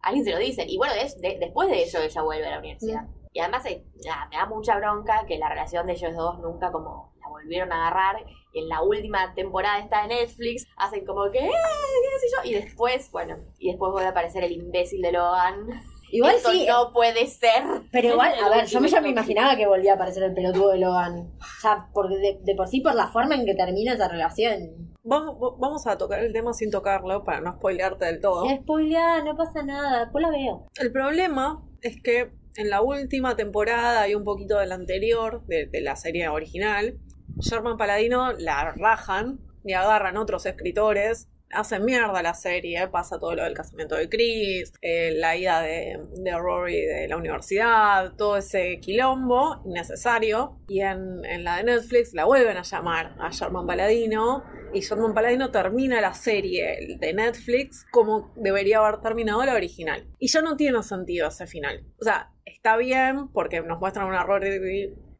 Alguien 0.00 0.24
se 0.24 0.32
lo 0.32 0.38
dice. 0.38 0.64
Y 0.68 0.76
bueno, 0.76 0.92
de- 0.94 1.28
de- 1.28 1.38
después 1.38 1.68
de 1.68 1.82
eso 1.82 1.98
ella 2.00 2.22
vuelve 2.22 2.46
a 2.46 2.50
la 2.50 2.58
universidad. 2.58 3.08
Y 3.32 3.40
además 3.40 3.66
eh, 3.66 3.84
nada, 4.06 4.28
me 4.30 4.36
da 4.36 4.46
mucha 4.46 4.76
bronca 4.76 5.24
que 5.26 5.38
la 5.38 5.48
relación 5.48 5.86
de 5.86 5.94
ellos 5.94 6.14
dos 6.14 6.38
nunca 6.40 6.70
como 6.70 7.13
volvieron 7.44 7.72
a 7.72 7.86
agarrar. 7.88 8.24
Y 8.52 8.60
en 8.60 8.68
la 8.68 8.82
última 8.82 9.34
temporada 9.34 9.78
está 9.80 10.02
de 10.02 10.14
Netflix, 10.14 10.66
hacen 10.76 11.04
como 11.04 11.30
que, 11.30 11.38
"Eh, 11.38 11.50
qué 11.50 12.18
sé 12.20 12.26
yo. 12.36 12.50
Y 12.50 12.54
después, 12.54 13.10
bueno, 13.10 13.36
y 13.58 13.68
después 13.70 13.92
vuelve 13.92 14.06
a 14.08 14.10
aparecer 14.10 14.44
el 14.44 14.52
imbécil 14.52 15.02
de 15.02 15.12
Logan. 15.12 15.66
Igual 16.10 16.36
Esto 16.36 16.50
sí, 16.52 16.64
no 16.68 16.92
puede 16.92 17.26
ser. 17.26 17.64
pero 17.90 18.10
igual, 18.10 18.32
a 18.44 18.48
ver, 18.48 18.66
yo 18.66 18.78
ya 18.84 19.00
me 19.00 19.08
imaginaba 19.08 19.56
que 19.56 19.66
volvía 19.66 19.92
a 19.92 19.94
aparecer 19.96 20.22
el 20.22 20.32
pelotudo 20.34 20.70
de 20.70 20.78
Logan. 20.78 21.32
O 21.40 21.60
sea, 21.60 21.88
porque 21.92 22.16
de, 22.16 22.38
de 22.42 22.54
por 22.54 22.68
sí, 22.68 22.80
por 22.80 22.94
la 22.94 23.08
forma 23.08 23.34
en 23.34 23.44
que 23.44 23.54
termina 23.54 23.94
esa 23.94 24.06
relación. 24.08 24.94
Vamos, 25.02 25.36
vamos 25.58 25.86
a 25.88 25.98
tocar 25.98 26.20
el 26.20 26.32
tema 26.32 26.52
sin 26.52 26.70
tocarlo 26.70 27.24
para 27.24 27.40
no 27.40 27.52
spoilearte 27.54 28.04
del 28.06 28.20
todo. 28.20 28.46
Spoiler, 28.48 29.24
no 29.24 29.36
pasa 29.36 29.64
nada, 29.64 30.00
después 30.04 30.22
la 30.22 30.30
veo. 30.30 30.66
El 30.76 30.92
problema 30.92 31.62
es 31.82 32.00
que 32.00 32.30
en 32.56 32.70
la 32.70 32.80
última 32.82 33.34
temporada 33.34 34.06
y 34.08 34.14
un 34.14 34.22
poquito 34.22 34.58
de 34.58 34.66
la 34.66 34.76
anterior, 34.76 35.44
de, 35.46 35.66
de 35.66 35.80
la 35.80 35.96
serie 35.96 36.28
original, 36.28 36.96
Sherman 37.38 37.76
Paladino 37.76 38.32
la 38.32 38.72
rajan 38.76 39.40
y 39.64 39.72
agarran 39.72 40.16
otros 40.16 40.46
escritores, 40.46 41.28
hacen 41.50 41.84
mierda 41.84 42.22
la 42.22 42.34
serie, 42.34 42.88
pasa 42.88 43.18
todo 43.18 43.34
lo 43.34 43.44
del 43.44 43.54
casamiento 43.54 43.94
de 43.96 44.08
Chris, 44.08 44.72
eh, 44.82 45.12
la 45.16 45.36
ida 45.36 45.62
de, 45.62 45.98
de 46.16 46.38
Rory 46.38 46.80
de 46.80 47.08
la 47.08 47.16
universidad, 47.16 48.14
todo 48.16 48.36
ese 48.36 48.78
quilombo 48.80 49.62
innecesario. 49.64 50.58
Y 50.68 50.80
en, 50.80 51.24
en 51.24 51.44
la 51.44 51.58
de 51.58 51.64
Netflix 51.64 52.12
la 52.12 52.24
vuelven 52.24 52.56
a 52.56 52.62
llamar 52.62 53.14
a 53.18 53.30
Sherman 53.30 53.66
Paladino 53.66 54.44
y 54.72 54.80
Sherman 54.80 55.14
Paladino 55.14 55.50
termina 55.50 56.00
la 56.00 56.14
serie 56.14 56.96
de 56.98 57.14
Netflix 57.14 57.86
como 57.90 58.32
debería 58.36 58.78
haber 58.78 59.00
terminado 59.00 59.44
la 59.44 59.54
original. 59.54 60.06
Y 60.18 60.28
ya 60.28 60.42
no 60.42 60.56
tiene 60.56 60.82
sentido 60.82 61.28
ese 61.28 61.46
final. 61.46 61.84
O 62.00 62.04
sea, 62.04 62.32
está 62.44 62.76
bien 62.76 63.28
porque 63.28 63.60
nos 63.60 63.78
muestran 63.78 64.06
un 64.06 64.14
error 64.14 64.42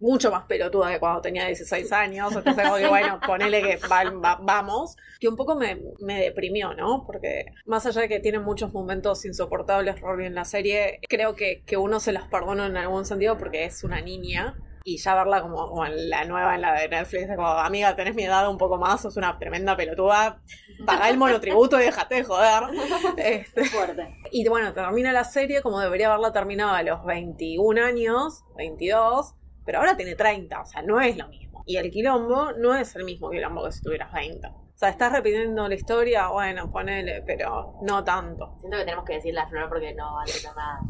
mucho 0.00 0.30
más 0.30 0.44
pelotuda 0.44 0.90
que 0.92 0.98
cuando 1.00 1.20
tenía 1.20 1.46
16 1.46 1.90
años. 1.92 2.34
Entonces, 2.34 2.64
como 2.64 2.76
que, 2.76 2.88
bueno, 2.88 3.20
ponele 3.26 3.62
que 3.62 3.76
va- 3.88 4.10
va- 4.10 4.38
vamos. 4.42 4.96
Que 5.20 5.28
un 5.28 5.36
poco 5.36 5.54
me, 5.56 5.80
me 6.00 6.20
deprimió, 6.20 6.74
¿no? 6.74 7.04
Porque 7.06 7.46
más 7.66 7.86
allá 7.86 8.02
de 8.02 8.08
que 8.08 8.20
tiene 8.20 8.38
muchos 8.38 8.72
momentos 8.72 9.24
insoportables 9.24 10.00
Rory 10.00 10.26
en 10.26 10.34
la 10.34 10.44
serie, 10.44 11.00
creo 11.08 11.34
que, 11.34 11.62
que 11.64 11.76
uno 11.76 12.00
se 12.00 12.12
las 12.12 12.28
perdona 12.28 12.66
en 12.66 12.76
algún 12.76 13.04
sentido 13.04 13.36
porque 13.38 13.64
es 13.64 13.84
una 13.84 14.00
niña. 14.00 14.56
y 14.86 14.98
ya 14.98 15.14
verla 15.14 15.40
como, 15.40 15.66
como 15.68 15.86
en 15.86 16.10
la 16.10 16.26
nueva, 16.26 16.54
en 16.56 16.60
la 16.60 16.74
de 16.78 16.88
Netflix, 16.88 17.26
como, 17.34 17.46
amiga, 17.48 17.96
tenés 17.96 18.14
mi 18.14 18.24
edad 18.24 18.46
un 18.50 18.58
poco 18.58 18.76
más, 18.76 19.00
sos 19.00 19.16
una 19.16 19.38
tremenda 19.38 19.74
pelotuda, 19.78 20.42
pagá 20.84 21.08
el 21.08 21.16
monotributo 21.16 21.80
y 21.80 21.84
déjate 21.84 22.16
de 22.16 22.24
joder. 22.24 22.64
Este, 23.16 23.64
Fuerte. 23.64 24.14
y 24.30 24.46
bueno, 24.46 24.74
termina 24.74 25.10
la 25.10 25.24
serie 25.24 25.62
como 25.62 25.80
debería 25.80 26.08
haberla 26.08 26.32
terminado 26.34 26.74
a 26.74 26.82
los 26.82 27.02
21 27.06 27.78
años, 27.82 28.44
22, 28.58 29.34
pero 29.64 29.78
ahora 29.78 29.96
tiene 29.96 30.14
30, 30.14 30.60
o 30.60 30.66
sea, 30.66 30.82
no 30.82 31.00
es 31.00 31.16
lo 31.16 31.28
mismo. 31.28 31.62
Y 31.66 31.76
el 31.76 31.90
quilombo 31.90 32.52
no 32.52 32.74
es 32.74 32.94
el 32.96 33.04
mismo 33.04 33.30
quilombo 33.30 33.64
que 33.64 33.72
si 33.72 33.82
tuvieras 33.82 34.12
20. 34.12 34.46
O 34.46 34.76
sea, 34.76 34.88
estás 34.88 35.12
repitiendo 35.12 35.66
la 35.68 35.74
historia, 35.74 36.28
bueno, 36.28 36.70
ponele, 36.70 37.22
pero 37.22 37.78
no 37.82 38.02
tanto. 38.02 38.56
Siento 38.58 38.76
que 38.76 38.84
tenemos 38.84 39.04
que 39.04 39.14
decirle 39.14 39.40
a 39.40 39.48
Flor 39.48 39.68
porque 39.68 39.94
no 39.94 40.14
va 40.14 40.22
a 40.22 40.24
entender 40.26 40.56
nada. 40.56 40.80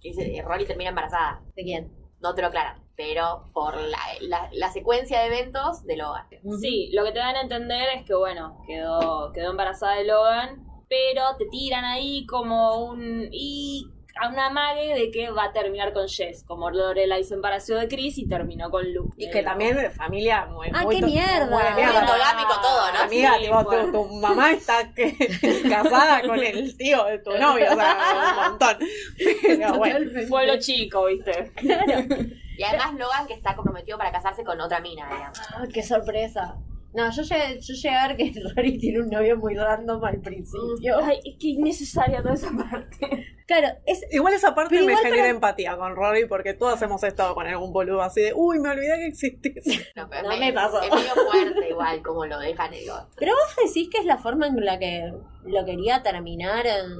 Que 0.00 0.10
dice, 0.10 0.42
Rory 0.42 0.66
termina 0.66 0.90
embarazada. 0.90 1.42
¿De 1.56 1.62
quién? 1.62 1.92
No 2.20 2.34
te 2.34 2.42
lo 2.42 2.48
aclaran, 2.48 2.82
pero 2.96 3.50
por 3.54 3.76
la, 3.76 3.98
la, 4.20 4.50
la 4.52 4.70
secuencia 4.70 5.20
de 5.20 5.26
eventos 5.26 5.84
de 5.84 5.96
Logan. 5.96 6.26
Sí, 6.60 6.90
lo 6.92 7.04
que 7.04 7.12
te 7.12 7.18
dan 7.18 7.36
a 7.36 7.40
entender 7.40 7.88
es 7.96 8.04
que, 8.04 8.14
bueno, 8.14 8.60
quedó, 8.66 9.32
quedó 9.32 9.50
embarazada 9.50 9.96
de 9.96 10.04
Logan, 10.04 10.66
pero 10.88 11.36
te 11.38 11.46
tiran 11.46 11.84
ahí 11.84 12.26
como 12.26 12.84
un... 12.84 13.28
y 13.32 13.86
a 14.20 14.28
una 14.28 14.50
mague 14.50 14.94
de 14.94 15.10
que 15.10 15.30
va 15.30 15.44
a 15.44 15.52
terminar 15.52 15.92
con 15.92 16.06
Jess, 16.08 16.44
como 16.44 16.70
Lorelai 16.70 17.24
se 17.24 17.34
embarazó 17.34 17.74
de 17.76 17.88
Chris 17.88 18.18
y 18.18 18.28
terminó 18.28 18.70
con 18.70 18.92
Luke. 18.92 19.14
Y 19.16 19.30
que 19.30 19.42
también 19.42 19.76
de 19.76 19.90
familia 19.90 20.46
muy... 20.46 20.68
Ah, 20.74 20.82
muy 20.82 21.00
qué 21.00 21.06
mierda. 21.06 21.46
muy 21.46 21.62
todo, 22.60 22.92
¿no? 22.92 22.98
Amiga, 23.00 23.34
Sí, 23.38 23.44
tipo, 23.44 23.64
fue. 23.64 23.84
tu, 23.86 23.92
tu 23.92 24.04
mamá 24.16 24.52
está 24.52 24.92
que- 24.94 25.16
casada 25.70 26.22
con 26.22 26.38
el 26.38 26.76
tío 26.76 27.04
de 27.04 27.18
tu 27.18 27.30
novio, 27.38 27.66
o 27.72 27.74
sea, 27.74 28.32
un 28.36 28.50
montón. 28.50 28.78
Pero 29.42 29.74
bueno. 29.74 29.98
Pueblo 30.28 30.58
chico, 30.58 31.06
¿viste? 31.06 31.52
Y 32.56 32.62
además 32.62 32.92
Logan 32.94 33.26
que 33.26 33.32
está 33.34 33.56
comprometido 33.56 33.96
para 33.96 34.12
casarse 34.12 34.44
con 34.44 34.60
otra 34.60 34.80
mina, 34.80 35.06
digamos. 35.08 35.38
Ah, 35.54 35.64
qué 35.72 35.82
sorpresa. 35.82 36.56
No, 36.92 37.08
yo 37.10 37.22
llegué, 37.22 37.60
yo 37.60 37.74
llegué 37.74 37.88
a 37.96 38.08
ver 38.08 38.16
que 38.16 38.32
Rory 38.56 38.78
tiene 38.78 39.00
un 39.00 39.08
novio 39.10 39.36
muy 39.36 39.54
random 39.54 40.02
al 40.04 40.20
principio. 40.20 40.98
Ay, 41.02 41.18
es 41.24 41.36
que 41.38 41.48
innecesaria 41.48 42.20
toda 42.22 42.34
esa 42.34 42.50
parte. 42.50 43.26
Claro, 43.46 43.68
es 43.86 44.04
Igual 44.12 44.34
esa 44.34 44.54
parte 44.54 44.76
Pero 44.76 44.86
me 44.86 44.92
igual 44.92 45.04
genera 45.04 45.22
para- 45.22 45.30
empatía 45.34 45.76
con 45.76 45.94
Rory 45.96 46.26
porque 46.26 46.54
todas 46.54 46.80
hemos 46.82 47.02
estado 47.02 47.34
con 47.34 47.46
algún 47.46 47.72
boludo 47.72 48.00
así 48.02 48.20
de, 48.22 48.32
uy, 48.34 48.58
me 48.60 48.70
olvidé 48.70 48.96
que 48.96 49.06
existís. 49.06 49.90
No, 49.96 50.08
pero 50.08 50.22
No 50.24 50.32
es 50.32 50.40
me 50.40 50.46
me- 50.46 50.52
pasó. 50.52 50.80
Es 50.82 50.90
medio 50.90 51.14
fuerte 51.30 51.68
igual 51.68 52.02
como 52.02 52.26
lo 52.26 52.38
dejan 52.38 52.72
el 52.74 52.88
otro. 52.90 53.08
Pero 53.18 53.32
vos 53.34 53.56
decís 53.66 53.88
que 53.90 53.98
es 53.98 54.04
la 54.04 54.18
forma 54.18 54.46
en 54.46 54.64
la 54.64 54.78
que 54.78 55.12
lo 55.46 55.64
quería 55.64 56.02
terminar. 56.02 56.66
en- 56.66 56.96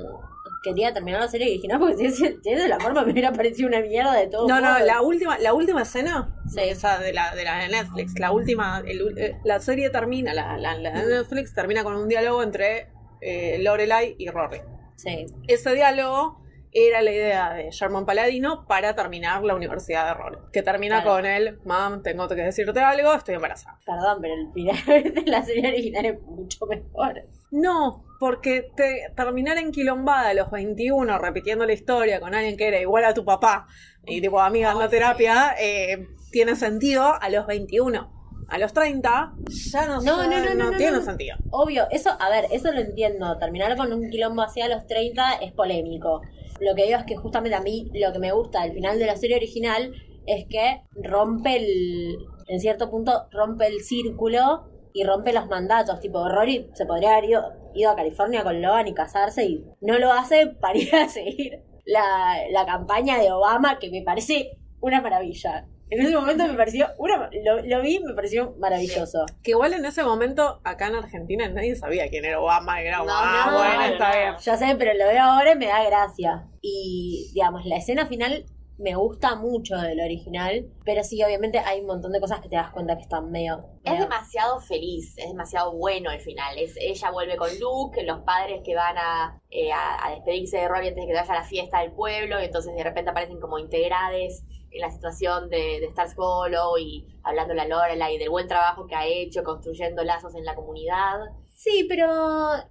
Quería 0.62 0.92
terminar 0.92 1.20
la 1.20 1.28
serie 1.28 1.46
original 1.48 1.78
porque 1.78 1.96
si 1.96 2.06
es, 2.06 2.16
si 2.16 2.26
es 2.26 2.42
de 2.62 2.68
la 2.68 2.78
forma 2.78 3.02
me 3.04 3.12
hubiera 3.12 3.32
parecido 3.32 3.68
una 3.68 3.80
mierda 3.80 4.14
de 4.14 4.26
todo. 4.26 4.46
No, 4.46 4.60
no, 4.60 4.78
la 4.80 5.00
última, 5.00 5.38
la 5.38 5.54
última 5.54 5.82
escena, 5.82 6.34
Sí. 6.48 6.60
esa 6.64 6.98
de 6.98 7.12
la, 7.12 7.34
de 7.34 7.44
la 7.44 7.58
de 7.58 7.68
Netflix, 7.68 8.18
la 8.18 8.30
última, 8.32 8.82
el 8.86 9.18
eh, 9.18 9.36
la 9.44 9.60
serie 9.60 9.88
termina, 9.90 10.34
la, 10.34 10.58
la, 10.58 10.74
la 10.78 10.90
de 11.02 11.06
Netflix 11.18 11.54
termina 11.54 11.82
con 11.84 11.96
un 11.96 12.08
diálogo 12.08 12.42
entre 12.42 12.88
eh, 13.22 13.58
Lorelai 13.60 14.16
y 14.18 14.28
Rory. 14.28 14.60
Sí. 14.96 15.26
Ese 15.48 15.72
diálogo 15.74 16.38
era 16.72 17.00
la 17.02 17.10
idea 17.10 17.50
de 17.54 17.70
Sherman 17.70 18.04
Paladino 18.06 18.64
para 18.68 18.94
terminar 18.94 19.42
la 19.42 19.54
universidad 19.54 20.06
de 20.08 20.14
Rory. 20.14 20.38
Que 20.52 20.62
termina 20.62 21.02
Claro. 21.02 21.16
con 21.16 21.26
él, 21.26 21.58
mam, 21.64 22.02
tengo 22.02 22.28
que 22.28 22.34
decirte 22.36 22.78
algo, 22.80 23.12
estoy 23.14 23.34
embarazada. 23.36 23.78
Perdón, 23.86 24.18
pero 24.20 24.34
el 24.34 24.52
final 24.52 24.76
de 25.14 25.22
la 25.26 25.42
serie 25.42 25.68
original 25.68 26.04
es 26.04 26.20
mucho 26.22 26.66
mejor. 26.66 27.22
No, 27.50 28.04
porque 28.20 28.70
te, 28.76 29.10
terminar 29.16 29.56
enquilombada 29.56 30.28
a 30.28 30.34
los 30.34 30.50
21 30.50 31.18
repitiendo 31.18 31.64
la 31.64 31.72
historia 31.72 32.20
con 32.20 32.34
alguien 32.34 32.58
que 32.58 32.68
era 32.68 32.78
igual 32.78 33.06
a 33.06 33.14
tu 33.14 33.24
papá 33.24 33.66
y 34.06 34.20
tipo 34.20 34.38
amiga 34.40 34.70
anda 34.70 34.84
a 34.84 34.88
terapia, 34.90 35.54
eh, 35.58 36.06
tiene 36.30 36.54
sentido 36.54 37.14
a 37.18 37.28
los 37.30 37.46
21. 37.46 38.20
A 38.48 38.58
los 38.58 38.72
30 38.72 39.32
ya 39.48 39.86
no, 39.86 40.02
No, 40.02 40.22
sé, 40.22 40.28
no, 40.28 40.44
no, 40.44 40.54
no, 40.54 40.70
no, 40.70 40.76
tiene 40.76 41.00
sentido. 41.00 41.36
Obvio, 41.50 41.86
eso, 41.90 42.10
a 42.18 42.28
ver, 42.28 42.46
eso 42.50 42.72
lo 42.72 42.80
entiendo. 42.80 43.38
Terminar 43.38 43.76
con 43.76 43.92
un 43.92 44.10
quilombo 44.10 44.42
hacia 44.42 44.68
los 44.68 44.86
30 44.86 45.34
es 45.40 45.52
polémico. 45.52 46.20
Lo 46.60 46.74
que 46.74 46.84
digo 46.84 46.98
es 46.98 47.04
que 47.04 47.16
justamente 47.16 47.56
a 47.56 47.60
mí 47.60 47.90
lo 47.94 48.12
que 48.12 48.18
me 48.18 48.32
gusta 48.32 48.64
del 48.64 48.72
final 48.72 48.98
de 48.98 49.06
la 49.06 49.16
serie 49.16 49.36
original 49.36 49.94
es 50.26 50.46
que 50.48 50.82
rompe 50.94 51.56
el, 51.56 52.18
en 52.48 52.60
cierto 52.60 52.90
punto, 52.90 53.28
rompe 53.30 53.66
el 53.68 53.80
círculo 53.80 54.68
y 54.92 55.04
rompe 55.04 55.32
los 55.32 55.46
mandatos. 55.46 56.00
Tipo, 56.00 56.28
Rory 56.28 56.70
se 56.74 56.86
podría 56.86 57.12
haber 57.12 57.24
ido, 57.30 57.52
ido 57.74 57.90
a 57.90 57.96
California 57.96 58.42
con 58.42 58.60
Logan 58.60 58.88
y 58.88 58.94
casarse 58.94 59.44
y 59.44 59.64
no 59.80 59.98
lo 59.98 60.12
hace 60.12 60.46
para 60.46 60.78
ir 60.78 60.94
a 60.94 61.08
seguir 61.08 61.62
la, 61.84 62.36
la 62.50 62.66
campaña 62.66 63.18
de 63.18 63.32
Obama, 63.32 63.78
que 63.78 63.90
me 63.90 64.02
parece 64.02 64.58
una 64.80 65.00
maravilla. 65.00 65.66
En 65.90 66.00
ese 66.00 66.14
momento 66.14 66.46
me 66.46 66.54
pareció, 66.54 66.86
una, 66.98 67.28
lo, 67.44 67.62
lo 67.62 67.82
vi 67.82 67.96
y 67.96 68.00
me 68.00 68.14
pareció 68.14 68.54
maravilloso. 68.60 69.26
Que 69.42 69.50
igual 69.50 69.72
en 69.72 69.84
ese 69.84 70.04
momento 70.04 70.60
acá 70.62 70.86
en 70.86 70.94
Argentina 70.94 71.48
nadie 71.48 71.74
sabía 71.74 72.08
quién 72.08 72.24
era 72.24 72.40
Obama 72.40 72.80
y 72.80 72.86
era 72.86 72.98
como, 72.98 73.10
No, 73.10 73.16
ah, 73.18 73.46
no, 73.50 73.58
bueno, 73.58 73.74
no, 73.74 73.84
está 73.86 74.16
bien. 74.16 74.34
Ya 74.40 74.56
sé, 74.56 74.76
pero 74.78 74.94
lo 74.94 75.06
veo 75.06 75.20
ahora 75.20 75.52
y 75.52 75.56
me 75.56 75.66
da 75.66 75.82
gracia. 75.84 76.46
Y, 76.60 77.32
digamos, 77.34 77.66
la 77.66 77.76
escena 77.76 78.06
final 78.06 78.46
me 78.80 78.94
gusta 78.94 79.36
mucho 79.36 79.76
del 79.76 80.00
original, 80.00 80.66
pero 80.84 81.04
sí, 81.04 81.22
obviamente 81.22 81.58
hay 81.58 81.80
un 81.80 81.86
montón 81.86 82.12
de 82.12 82.20
cosas 82.20 82.40
que 82.40 82.48
te 82.48 82.56
das 82.56 82.70
cuenta 82.72 82.96
que 82.96 83.02
están 83.02 83.30
medio... 83.30 83.64
Es 83.84 83.92
medio- 83.92 84.04
demasiado 84.04 84.58
feliz, 84.60 85.14
es 85.18 85.28
demasiado 85.28 85.72
bueno 85.76 86.10
el 86.10 86.20
final. 86.20 86.58
Es, 86.58 86.74
ella 86.80 87.10
vuelve 87.10 87.36
con 87.36 87.50
Luke, 87.60 88.02
los 88.02 88.20
padres 88.20 88.62
que 88.64 88.74
van 88.74 88.96
a, 88.98 89.40
eh, 89.50 89.70
a, 89.72 90.06
a 90.06 90.10
despedirse 90.10 90.56
de 90.58 90.68
Rory 90.68 90.88
antes 90.88 91.02
de 91.04 91.06
que 91.12 91.18
vaya 91.18 91.32
a 91.32 91.36
la 91.40 91.44
fiesta 91.44 91.80
del 91.80 91.92
pueblo, 91.92 92.40
y 92.40 92.44
entonces 92.46 92.74
de 92.74 92.82
repente 92.82 93.10
aparecen 93.10 93.38
como 93.40 93.58
integrades 93.58 94.44
en 94.72 94.80
la 94.80 94.90
situación 94.90 95.48
de, 95.50 95.80
de 95.80 95.86
estar 95.86 96.08
solo 96.08 96.78
y 96.78 97.04
hablando 97.24 97.54
la 97.54 97.66
Lorelai 97.66 98.14
y 98.14 98.18
del 98.18 98.30
buen 98.30 98.46
trabajo 98.48 98.86
que 98.86 98.94
ha 98.94 99.04
hecho 99.06 99.42
construyendo 99.42 100.04
lazos 100.04 100.34
en 100.36 100.44
la 100.44 100.54
comunidad. 100.54 101.18
Sí, 101.48 101.84
pero 101.88 102.06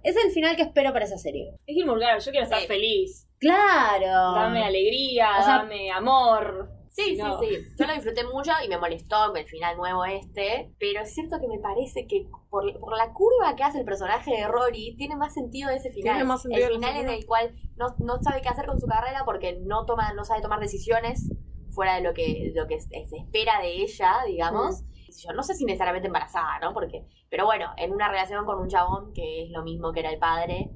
es 0.02 0.16
el 0.16 0.32
final 0.32 0.56
que 0.56 0.62
espero 0.62 0.92
para 0.92 1.04
esa 1.04 1.18
serie. 1.18 1.52
Es 1.66 1.74
Gilmore 1.76 2.04
Girls, 2.04 2.24
yo 2.24 2.30
quiero 2.32 2.44
estar 2.44 2.60
Sí. 2.60 2.66
feliz. 2.66 3.26
¡Claro! 3.40 4.34
Dame 4.34 4.62
alegría, 4.64 5.38
O 5.40 5.42
sea- 5.42 5.56
dame 5.58 5.90
amor. 5.90 6.70
Sí, 6.90 7.16
No. 7.16 7.38
sí, 7.40 7.46
sí. 7.48 7.56
Yo 7.78 7.86
lo 7.86 7.94
disfruté 7.94 8.24
mucho 8.24 8.50
y 8.64 8.68
me 8.68 8.76
molestó 8.76 9.34
el 9.34 9.46
final 9.46 9.76
nuevo 9.76 10.04
este, 10.04 10.74
pero 10.78 11.00
es 11.02 11.14
cierto 11.14 11.38
que 11.40 11.46
me 11.46 11.58
parece 11.60 12.06
que 12.06 12.26
por, 12.50 12.78
por 12.80 12.96
la 12.98 13.12
curva 13.12 13.54
que 13.56 13.62
hace 13.62 13.78
el 13.78 13.84
personaje 13.84 14.32
de 14.32 14.48
Rory, 14.48 14.96
tiene 14.96 15.16
más 15.16 15.32
sentido 15.32 15.70
ese 15.70 15.90
final. 15.92 16.14
Tiene 16.14 16.24
más 16.24 16.42
sentido 16.42 16.66
el 16.66 16.74
final 16.74 16.96
en 16.96 17.08
el 17.08 17.24
cual 17.26 17.54
no, 17.76 17.94
no 17.98 18.20
sabe 18.22 18.42
qué 18.42 18.48
hacer 18.48 18.66
con 18.66 18.78
su 18.80 18.86
carrera 18.88 19.22
porque 19.24 19.58
no 19.64 19.86
toma, 19.86 20.12
no 20.14 20.24
sabe 20.24 20.42
tomar 20.42 20.58
decisiones 20.58 21.30
fuera 21.70 21.94
de 21.94 22.00
lo 22.02 22.12
que, 22.12 22.50
lo 22.54 22.66
que 22.66 22.80
se 22.80 22.88
se 23.06 23.16
espera 23.18 23.60
de 23.62 23.68
ella, 23.82 24.16
digamos. 24.26 24.82
Yo 25.24 25.32
no 25.32 25.42
sé 25.44 25.54
si 25.54 25.64
necesariamente 25.64 26.08
embarazada, 26.08 26.58
¿no? 26.60 26.72
Porque, 26.74 27.04
pero 27.30 27.44
bueno, 27.44 27.70
en 27.76 27.92
una 27.92 28.08
relación 28.08 28.44
con 28.44 28.58
un 28.60 28.68
chabón 28.68 29.12
que 29.14 29.44
es 29.44 29.50
lo 29.50 29.62
mismo 29.62 29.92
que 29.92 30.00
era 30.00 30.10
el 30.10 30.18
padre, 30.18 30.70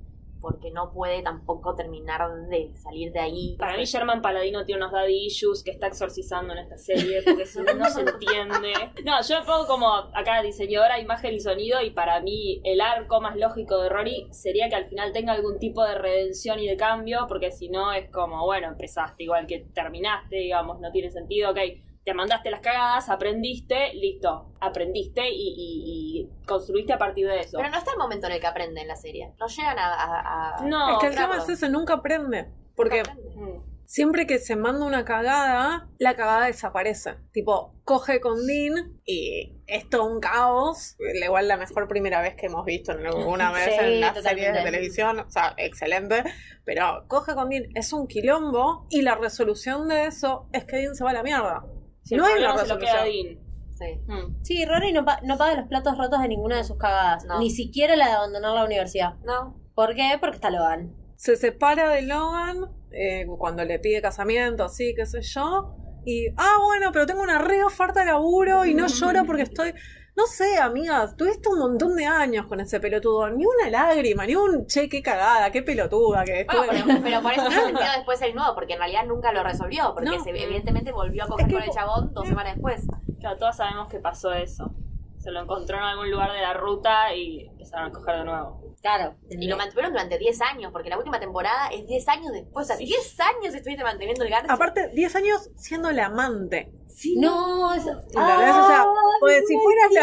porque 0.45 0.70
no 0.70 0.92
puede 0.92 1.22
tampoco 1.22 1.74
terminar 1.74 2.20
de 2.51 2.70
salir 2.76 3.11
de 3.12 3.20
ahí. 3.20 3.57
Para 3.59 3.78
mí 3.78 3.84
Sherman 3.86 4.20
Paladino 4.20 4.66
tiene 4.66 4.82
unos 4.82 4.92
daddy 4.92 5.24
issues 5.24 5.64
que 5.64 5.70
está 5.70 5.86
exorcizando 5.86 6.53
en 6.53 6.59
esta 6.59 6.76
serie 6.76 7.22
porque 7.24 7.47
si 7.47 7.62
no, 7.62 7.72
no 7.72 7.86
se 7.86 8.03
entiende. 8.03 8.74
No, 9.05 9.20
yo 9.26 9.40
me 9.40 9.47
pongo 9.47 9.66
como 9.66 9.88
acá 10.14 10.42
diseñadora, 10.42 11.01
imagen 11.01 11.34
y 11.34 11.40
sonido 11.40 11.80
y 11.80 11.90
para 11.90 12.20
mí 12.20 12.61
el 12.64 12.80
arco 12.80 13.20
más 13.20 13.36
lógico 13.36 13.78
de 13.78 13.88
Rory 13.88 14.28
sería 14.32 14.68
que 14.68 14.74
al 14.74 14.86
final 14.86 15.12
tenga 15.12 15.32
algún 15.32 15.59
tipo 15.59 15.82
de 15.82 15.95
redención 15.95 16.59
y 16.59 16.68
de 16.68 16.76
cambio 16.76 17.24
porque 17.26 17.51
si 17.51 17.70
no 17.70 17.92
es 17.92 18.11
como, 18.11 18.45
bueno, 18.45 18.68
empezaste 18.68 19.24
igual 19.24 19.47
que 19.47 19.66
terminaste, 19.72 20.36
digamos, 20.36 20.78
no 20.80 20.90
tiene 20.90 21.11
sentido, 21.11 21.53
ok. 21.53 21.59
Te 22.05 22.12
mandaste 22.14 22.50
las 22.50 22.61
cagadas, 22.61 23.09
aprendiste, 23.09 23.94
listo, 23.94 24.52
aprendiste 24.61 25.22
y, 25.30 25.55
y- 25.57 26.20
y 26.20 26.44
construiste 26.46 26.92
a 26.92 26.98
partir 26.98 27.26
de 27.26 27.40
eso. 27.40 27.57
Pero 27.57 27.70
no 27.70 27.78
está 27.78 27.92
el 27.92 27.98
momento 27.98 28.26
en 28.26 28.34
el 28.34 28.40
que 28.40 28.46
aprende 28.46 28.82
en 28.82 28.88
la 28.88 28.96
serie. 28.96 29.32
No 29.38 29.46
llegan 29.46 29.78
a... 29.78 29.94
a- 29.94 30.59
a- 30.59 30.64
No, 30.66 30.92
es 30.92 30.98
que 30.98 31.07
el 31.07 31.14
tema 31.14 31.38
es 31.38 31.48
ese, 31.48 31.68
nunca 31.70 31.94
aprende. 31.94 32.48
Porque 32.76 33.00
aprende. 33.00 33.22
Mm. 33.36 33.62
siempre 33.86 34.26
que 34.26 34.38
se 34.38 34.57
manda 34.57 34.84
una 34.84 35.05
cagada, 35.05 35.88
la 35.98 36.14
cagada 36.16 36.46
desaparece. 36.46 37.14
Tipo, 37.32 37.74
coge 37.84 38.20
con 38.20 38.44
Dean 38.46 38.98
y 39.07 39.62
es 39.66 39.88
todo 39.88 40.05
un 40.05 40.20
caos. 40.20 40.96
Igual 41.24 41.48
la 41.48 41.57
mejor 41.57 41.86
primera 41.88 42.20
vez 42.20 42.34
que 42.34 42.46
hemos 42.46 42.64
visto 42.66 42.92
en 42.92 43.07
alguna 43.07 43.50
vez 43.52 43.64
Sí, 43.64 43.76
en 43.80 44.00
las 44.00 44.20
series 44.22 44.52
de 44.52 44.62
televisión. 44.62 45.20
O 45.20 45.30
sea, 45.30 45.55
excelente. 45.57 46.22
Pero 46.64 47.05
coge 47.09 47.34
con 47.34 47.48
Dean, 47.48 47.64
es 47.74 47.92
un 47.92 48.07
quilombo 48.09 48.86
y 48.90 49.02
la 49.02 49.14
resolución 49.14 49.88
de 49.88 50.07
eso 50.07 50.48
es 50.52 50.64
que 50.64 50.76
Dean 50.76 50.94
se 50.96 51.05
va 51.05 51.11
a 51.11 51.14
la 51.14 51.22
mierda. 51.22 51.64
Si 52.05 52.14
no 52.16 52.24
problema 52.24 52.55
una 52.55 52.62
se 52.62 52.68
lo 52.68 52.78
queda. 52.78 53.05
Dean. 53.05 53.38
Sí. 53.70 54.00
Mm. 54.07 54.44
Sí, 54.44 54.64
Rory 54.64 54.92
no, 54.92 55.05
pa- 55.05 55.20
no 55.24 55.36
paga 55.36 55.57
los 55.57 55.68
platos 55.68 55.98
rotos 55.98 56.20
de 56.22 56.28
ninguna 56.28 56.59
de 56.59 56.64
sus 56.64 56.76
cagadas. 56.76 57.24
No. 57.24 57.40
Ni 57.40 57.50
siquiera 57.50 57.96
la 57.96 58.07
de 58.07 58.12
abandonar 58.12 58.55
la 58.55 58.64
universidad. 58.64 59.14
No. 59.24 59.61
¿Por 59.74 59.94
qué? 59.96 60.16
Porque 60.20 60.36
está 60.36 60.50
Logan. 60.50 60.94
Se 61.16 61.36
separa 61.36 61.88
de 61.88 62.02
Logan 62.02 62.66
eh, 62.92 63.26
cuando 63.38 63.64
le 63.64 63.78
pide 63.80 64.00
casamiento, 64.00 64.62
así, 64.64 64.94
qué 64.94 65.07
sé 65.07 65.22
yo. 65.22 65.74
Y, 66.05 66.28
ah, 66.36 66.59
bueno, 66.62 66.90
pero 66.92 67.07
tengo 67.07 67.22
una 67.22 67.38
re 67.38 67.64
oferta 67.64 68.00
de 68.00 68.07
laburo 68.07 68.64
y 68.64 68.74
no 68.74 68.86
lloro 68.86 69.24
porque 69.24 69.42
estoy. 69.42 69.72
No 70.16 70.26
sé, 70.26 70.58
amigas, 70.58 71.16
tuviste 71.16 71.48
un 71.48 71.58
montón 71.58 71.96
de 71.96 72.06
años 72.06 72.46
con 72.46 72.60
ese 72.60 72.78
pelotudo. 72.78 73.28
Ni 73.30 73.44
una 73.44 73.68
lágrima, 73.68 74.24
ni 74.26 74.36
un 74.36 74.66
che, 74.66 74.88
qué 74.88 75.02
cagada, 75.02 75.50
qué 75.50 75.62
pelotuda 75.62 76.24
que 76.24 76.44
Bueno, 76.44 76.72
estuve. 76.72 76.84
pero, 76.86 77.02
pero 77.02 77.22
por 77.22 77.32
eso 77.32 77.42
tiene 77.48 77.64
sentido 77.64 77.92
después 77.96 78.22
el 78.22 78.34
nuevo, 78.34 78.54
porque 78.54 78.74
en 78.74 78.78
realidad 78.78 79.04
nunca 79.06 79.32
lo 79.32 79.42
resolvió, 79.42 79.92
porque 79.92 80.10
No. 80.10 80.22
se, 80.22 80.30
evidentemente 80.30 80.92
volvió 80.92 81.24
a 81.24 81.26
coger 81.26 81.46
Es 81.46 81.48
que 81.52 81.54
con 81.58 81.62
el 81.64 81.70
chabón 81.74 82.14
dos 82.14 82.28
semanas 82.28 82.54
después. 82.54 82.82
Claro, 83.18 83.36
todos 83.38 83.56
sabemos 83.56 83.88
que 83.88 83.98
pasó 83.98 84.32
eso. 84.32 84.70
Se 85.18 85.30
lo 85.32 85.40
encontró 85.40 85.78
en 85.78 85.82
algún 85.82 86.10
lugar 86.10 86.30
de 86.32 86.42
la 86.42 86.52
ruta 86.52 87.12
y 87.14 87.46
empezaron 87.48 87.88
a 87.88 87.92
coger 87.92 88.18
de 88.18 88.24
nuevo. 88.24 88.62
Claro. 88.82 89.14
Y 89.30 89.48
lo 89.48 89.56
mantuvieron 89.56 89.92
durante 89.92 90.18
10 90.18 90.40
años, 90.42 90.70
porque 90.70 90.90
la 90.90 90.98
última 90.98 91.18
temporada 91.18 91.68
es 91.68 91.86
10 91.86 92.08
años 92.08 92.32
después. 92.32 92.64
O 92.64 92.68
sea, 92.68 92.76
10 92.76 93.18
años 93.20 93.54
estuviste 93.54 93.82
manteniendo 93.82 94.22
el 94.22 94.30
garche. 94.30 94.52
Aparte, 94.52 94.88
10 94.88 95.16
años 95.16 95.50
siendo 95.56 95.90
la 95.90 96.06
amante. 96.06 96.70
Sí. 96.95 97.16
No, 97.18 97.74
eso... 97.74 97.90
¿Entendés? 97.90 98.55
O 98.55 98.66
sea, 98.66 98.84
pues, 99.20 99.42
si 99.49 99.55
fueras 99.57 99.92
la, 99.92 100.01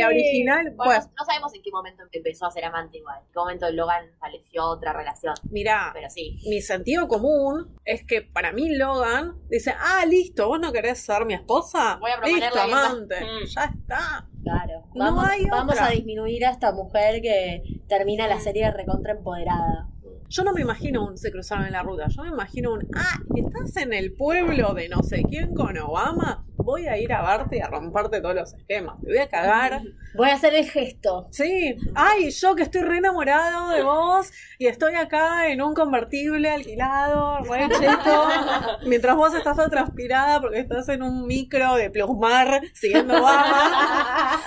la- 0.00 0.06
original, 0.08 0.72
Bueno, 0.76 0.84
pues, 0.84 1.08
no 1.18 1.24
sabemos 1.24 1.54
en 1.54 1.62
qué 1.62 1.70
momento 1.70 2.02
empezó 2.12 2.46
a 2.46 2.50
ser 2.50 2.64
amante 2.64 2.98
igual. 2.98 3.18
En 3.20 3.26
qué 3.32 3.38
momento 3.38 3.70
Logan 3.70 4.04
estableció 4.10 4.64
otra 4.64 4.92
relación. 4.92 5.34
mirá, 5.50 5.90
Pero 5.94 6.10
sí. 6.10 6.38
mi 6.48 6.60
sentido 6.60 7.08
común 7.08 7.76
es 7.84 8.04
que 8.04 8.22
para 8.22 8.52
mí 8.52 8.74
Logan 8.76 9.36
dice, 9.48 9.74
ah, 9.78 10.04
listo, 10.06 10.48
vos 10.48 10.60
no 10.60 10.72
querés 10.72 10.98
ser 10.98 11.24
mi 11.24 11.34
esposa. 11.34 11.96
Voy 12.00 12.10
a 12.10 12.14
proponerle 12.16 12.44
listo, 12.46 12.58
a 12.58 12.62
alguien 12.62 12.78
más". 12.78 12.90
amante. 12.92 13.20
Mm. 13.20 13.46
Ya 13.46 13.64
está. 13.64 14.28
Claro. 14.42 14.82
No 14.94 15.04
Vamos, 15.06 15.24
hay 15.28 15.44
vamos 15.46 15.72
otra. 15.74 15.86
a 15.86 15.90
disminuir 15.90 16.44
a 16.44 16.50
esta 16.50 16.70
mujer 16.72 17.22
que 17.22 17.62
termina 17.88 18.28
la 18.28 18.38
serie 18.40 18.70
recontra 18.70 19.12
empoderada. 19.14 19.88
Yo 20.28 20.42
no 20.42 20.52
me 20.52 20.62
imagino 20.62 21.06
un 21.06 21.16
se 21.16 21.30
cruzaron 21.30 21.66
en 21.66 21.72
la 21.72 21.82
ruta. 21.82 22.08
Yo 22.08 22.22
me 22.22 22.30
imagino 22.30 22.72
un, 22.72 22.86
ah, 22.94 23.20
estás 23.34 23.76
en 23.76 23.92
el 23.92 24.12
pueblo 24.12 24.74
de 24.74 24.88
no 24.88 25.02
sé 25.02 25.22
quién 25.28 25.54
con 25.54 25.76
Obama. 25.78 26.44
Voy 26.64 26.86
a 26.86 26.96
ir 26.96 27.12
a 27.12 27.22
verte 27.22 27.58
y 27.58 27.60
a 27.60 27.66
romperte 27.66 28.22
todos 28.22 28.34
los 28.34 28.54
esquemas. 28.54 28.98
Te 29.02 29.08
voy 29.08 29.18
a 29.18 29.28
cagar. 29.28 29.82
Voy 30.16 30.30
a 30.30 30.34
hacer 30.34 30.54
el 30.54 30.64
gesto. 30.70 31.26
Sí, 31.32 31.76
ay, 31.96 32.30
yo 32.30 32.54
que 32.54 32.62
estoy 32.62 32.82
re 32.82 32.98
enamorado 32.98 33.70
de 33.70 33.82
vos 33.82 34.30
y 34.60 34.68
estoy 34.68 34.94
acá 34.94 35.48
en 35.48 35.60
un 35.60 35.74
convertible 35.74 36.48
alquilado, 36.48 37.40
re 37.40 37.68
cheto, 37.68 38.28
mientras 38.86 39.16
vos 39.16 39.34
estás 39.34 39.56
toda 39.56 39.68
transpirada 39.68 40.40
porque 40.40 40.60
estás 40.60 40.88
en 40.90 41.02
un 41.02 41.26
micro 41.26 41.74
de 41.74 41.90
plusmar 41.90 42.60
siguiendo 42.74 43.14
Obama. 43.14 44.40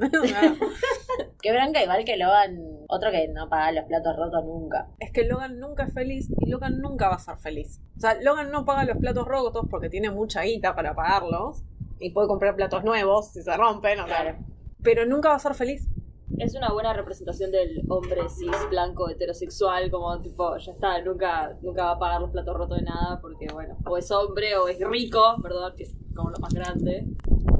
Qué 1.40 1.52
bronca 1.52 1.80
igual 1.84 2.04
que 2.04 2.16
Logan, 2.16 2.58
otro 2.88 3.12
que 3.12 3.28
no 3.28 3.48
paga 3.48 3.70
los 3.70 3.84
platos 3.84 4.16
rotos 4.16 4.44
nunca. 4.44 4.88
es 4.98 5.12
que 5.12 5.22
Logan 5.24 5.60
nunca 5.60 5.84
es 5.84 5.94
feliz 5.94 6.28
y 6.40 6.50
Logan 6.50 6.80
nunca 6.80 7.08
va 7.08 7.14
a 7.14 7.20
ser 7.20 7.36
feliz. 7.36 7.80
O 7.96 8.00
sea, 8.00 8.20
Logan 8.20 8.50
no 8.50 8.64
paga 8.64 8.84
los 8.84 8.96
platos 8.96 9.28
rotos 9.28 9.66
porque 9.70 9.88
tiene 9.88 10.10
mucha 10.10 10.42
guita 10.42 10.74
para 10.74 10.96
pagarlos 10.96 11.45
y 11.98 12.10
puede 12.10 12.28
comprar 12.28 12.54
platos 12.56 12.84
nuevos 12.84 13.32
si 13.32 13.42
se 13.42 13.56
rompen, 13.56 14.00
o 14.00 14.06
sea, 14.06 14.22
Claro. 14.22 14.38
pero 14.82 15.06
nunca 15.06 15.30
va 15.30 15.36
a 15.36 15.38
ser 15.38 15.54
feliz. 15.54 15.88
Es 16.38 16.54
una 16.54 16.70
buena 16.72 16.92
representación 16.92 17.50
del 17.50 17.82
hombre 17.88 18.28
cis, 18.28 18.50
blanco, 18.68 19.08
heterosexual, 19.08 19.90
como 19.90 20.20
tipo, 20.20 20.56
ya 20.58 20.72
está, 20.72 21.00
nunca, 21.02 21.56
nunca 21.62 21.84
va 21.84 21.90
a 21.92 21.98
pagar 21.98 22.20
los 22.20 22.30
platos 22.30 22.54
rotos 22.56 22.78
de 22.78 22.84
nada, 22.84 23.20
porque 23.22 23.46
bueno, 23.54 23.76
o 23.86 23.96
es 23.96 24.10
hombre 24.10 24.56
o 24.56 24.68
es 24.68 24.78
rico, 24.86 25.22
¿verdad? 25.42 25.74
Que 25.74 25.84
es 25.84 25.94
como 26.14 26.30
lo 26.30 26.38
más 26.38 26.52
grande. 26.52 27.06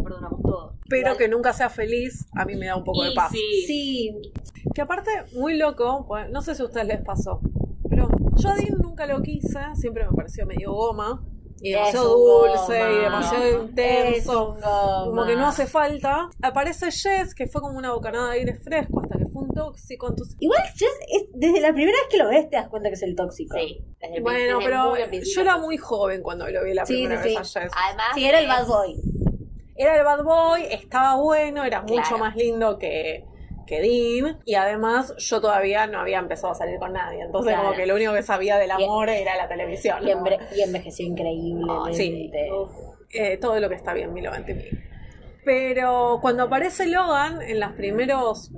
Perdonamos 0.03 0.43
todo. 0.43 0.75
Pero 0.89 1.17
que 1.17 1.27
nunca 1.29 1.53
sea 1.53 1.71
feliz, 1.71 2.27
a 2.35 2.45
mí 2.45 2.55
me 2.57 2.67
da 2.67 2.77
un 2.77 2.85
poco 2.85 3.03
de 3.05 3.13
Y 3.13 3.15
paz. 3.15 3.31
sí, 3.33 3.65
Sí, 3.67 4.33
Que 4.75 4.83
aparte, 4.83 5.11
muy 5.35 5.57
loco, 5.57 6.05
pues, 6.07 6.29
no 6.31 6.43
sé 6.43 6.55
si 6.55 6.63
a 6.63 6.67
ustedes 6.67 6.87
les 6.87 7.01
pasó, 7.03 7.41
pero 7.89 8.09
yo 8.37 8.49
a 8.51 8.55
Dean 8.57 8.77
nunca 8.83 9.07
lo 9.07 9.23
quise, 9.23 9.59
siempre 9.75 10.05
me 10.05 10.15
pareció 10.15 10.45
medio 10.45 10.73
goma, 10.75 11.25
y 11.61 11.73
demasiado 11.73 12.17
dulce, 12.19 12.79
goma. 12.79 12.93
y 12.93 12.99
demasiado 12.99 13.45
es 13.45 13.55
intenso, 13.71 14.51
un 14.53 14.61
como 15.11 15.25
que 15.27 15.37
no 15.37 15.47
hace 15.47 15.67
falta. 15.67 16.29
Aparece 16.43 16.91
Jess, 16.91 17.35
que 17.35 17.47
fue 17.47 17.61
como 17.61 17.79
una 17.79 17.93
bocanada 17.93 18.31
de 18.33 18.39
aire 18.41 18.55
fresco, 18.55 19.01
hasta 19.03 19.19
que 19.19 19.27
fue 19.27 19.43
un 19.43 19.55
tóxico, 19.55 20.09
entonces... 20.09 20.37
Igual 20.39 20.63
Jess, 20.75 20.99
es- 21.09 21.31
desde 21.35 21.61
la 21.61 21.73
primera 21.73 21.97
vez 21.99 22.09
que 22.11 22.19
lo 22.19 22.29
ves 22.29 22.49
te 22.51 22.57
das 22.57 22.69
cuenta 22.69 22.89
que 22.91 22.95
es 22.95 23.03
el 23.03 23.15
tóxico. 23.17 23.57
Sí. 23.57 23.83
Desde 24.01 24.17
el 24.17 24.23
Bueno, 24.23 24.59
desde 24.59 24.71
pero 24.71 25.23
yo 25.25 25.41
era 25.41 25.57
muy 25.59 25.77
joven 25.79 26.23
cuando 26.23 26.47
lo 26.49 26.63
vi 26.65 26.75
la 26.75 26.85
Sí, 26.87 26.95
primera 27.03 27.23
sí, 27.23 27.35
vez 27.37 27.49
sí. 27.49 27.59
a 27.59 27.63
Jess. 27.63 27.73
Además. 27.75 28.07
Sí, 28.15 28.25
era 28.27 28.41
el 28.41 28.47
bad 28.49 28.67
boy. 28.67 28.97
Era 29.79 29.97
el 29.99 30.05
bad 30.05 30.25
boy, 30.25 30.63
estaba 30.71 31.17
bueno, 31.17 31.65
era 31.65 31.83
mucho 31.83 32.17
más 32.19 32.35
lindo 32.37 32.79
que, 32.79 33.25
que 33.67 33.81
Dean. 33.81 34.39
Y 34.45 34.55
además 34.55 35.15
yo 35.19 35.41
todavía 35.41 35.87
no 35.87 36.01
había 36.01 36.19
empezado 36.19 36.53
a 36.53 36.55
salir 36.57 36.79
con 36.79 36.93
nadie. 36.93 37.23
Entonces 37.23 37.53
Claro. 37.53 37.69
como 37.69 37.77
que 37.77 37.87
lo 37.87 37.95
único 37.95 38.13
que 38.15 38.23
sabía 38.23 38.57
del 38.59 38.71
amor 38.71 39.09
era 39.11 39.37
la 39.37 39.49
televisión. 39.49 39.99
Y, 40.07 40.15
¿no? 40.15 40.25
enve- 40.25 40.39
y 40.57 40.63
envejeció 40.63 41.07
increíblemente. 41.07 41.95
Sí. 41.95 42.31
Eh, 43.13 43.37
todo 43.39 43.59
lo 43.61 43.69
que 43.69 43.75
está 43.75 43.93
bien, 43.93 44.13
Milo 44.13 44.31
Ventimiglia. 44.31 44.83
Pero 45.45 46.19
cuando 46.21 46.45
aparece 46.45 46.87
Logan 46.87 47.41
en 47.43 47.61
los 47.61 47.73
primeros 47.73 48.51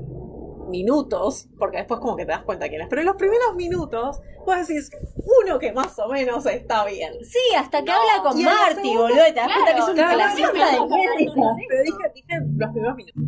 minutos, 0.71 1.49
porque 1.59 1.79
después 1.79 2.01
como 2.01 2.17
que 2.17 2.25
te 2.27 2.33
das 2.33 2.43
cuenta 2.43 2.69
quién 2.69 2.81
es, 2.83 2.89
pero 2.89 3.01
en 3.01 3.07
los 3.07 3.17
primeros 3.17 3.55
minutos 3.57 4.21
vos 4.45 4.57
decís, 4.67 4.91
uno 5.45 5.59
que 5.59 5.73
más 5.73 5.99
o 5.99 6.09
menos 6.09 6.45
está 6.47 6.85
bien. 6.87 7.13
Sí, 7.25 7.39
hasta 7.57 7.81
que 7.83 7.87
No. 7.91 7.99
habla 7.99 8.23
con 8.23 8.43
Marty, 8.43 8.97
boludo, 8.97 9.29
y 9.29 9.33
te 9.33 9.41
das 9.41 9.49
cuenta 9.53 9.73
que 9.75 9.79
es 9.81 9.89
un 9.89 9.95
Claro, 9.95 10.19
de. 10.19 11.67
Pero 11.69 11.83
dije, 11.83 12.13
dije 12.15 12.39
los 12.57 12.71
primeros 12.71 12.97
minutos. 12.97 13.23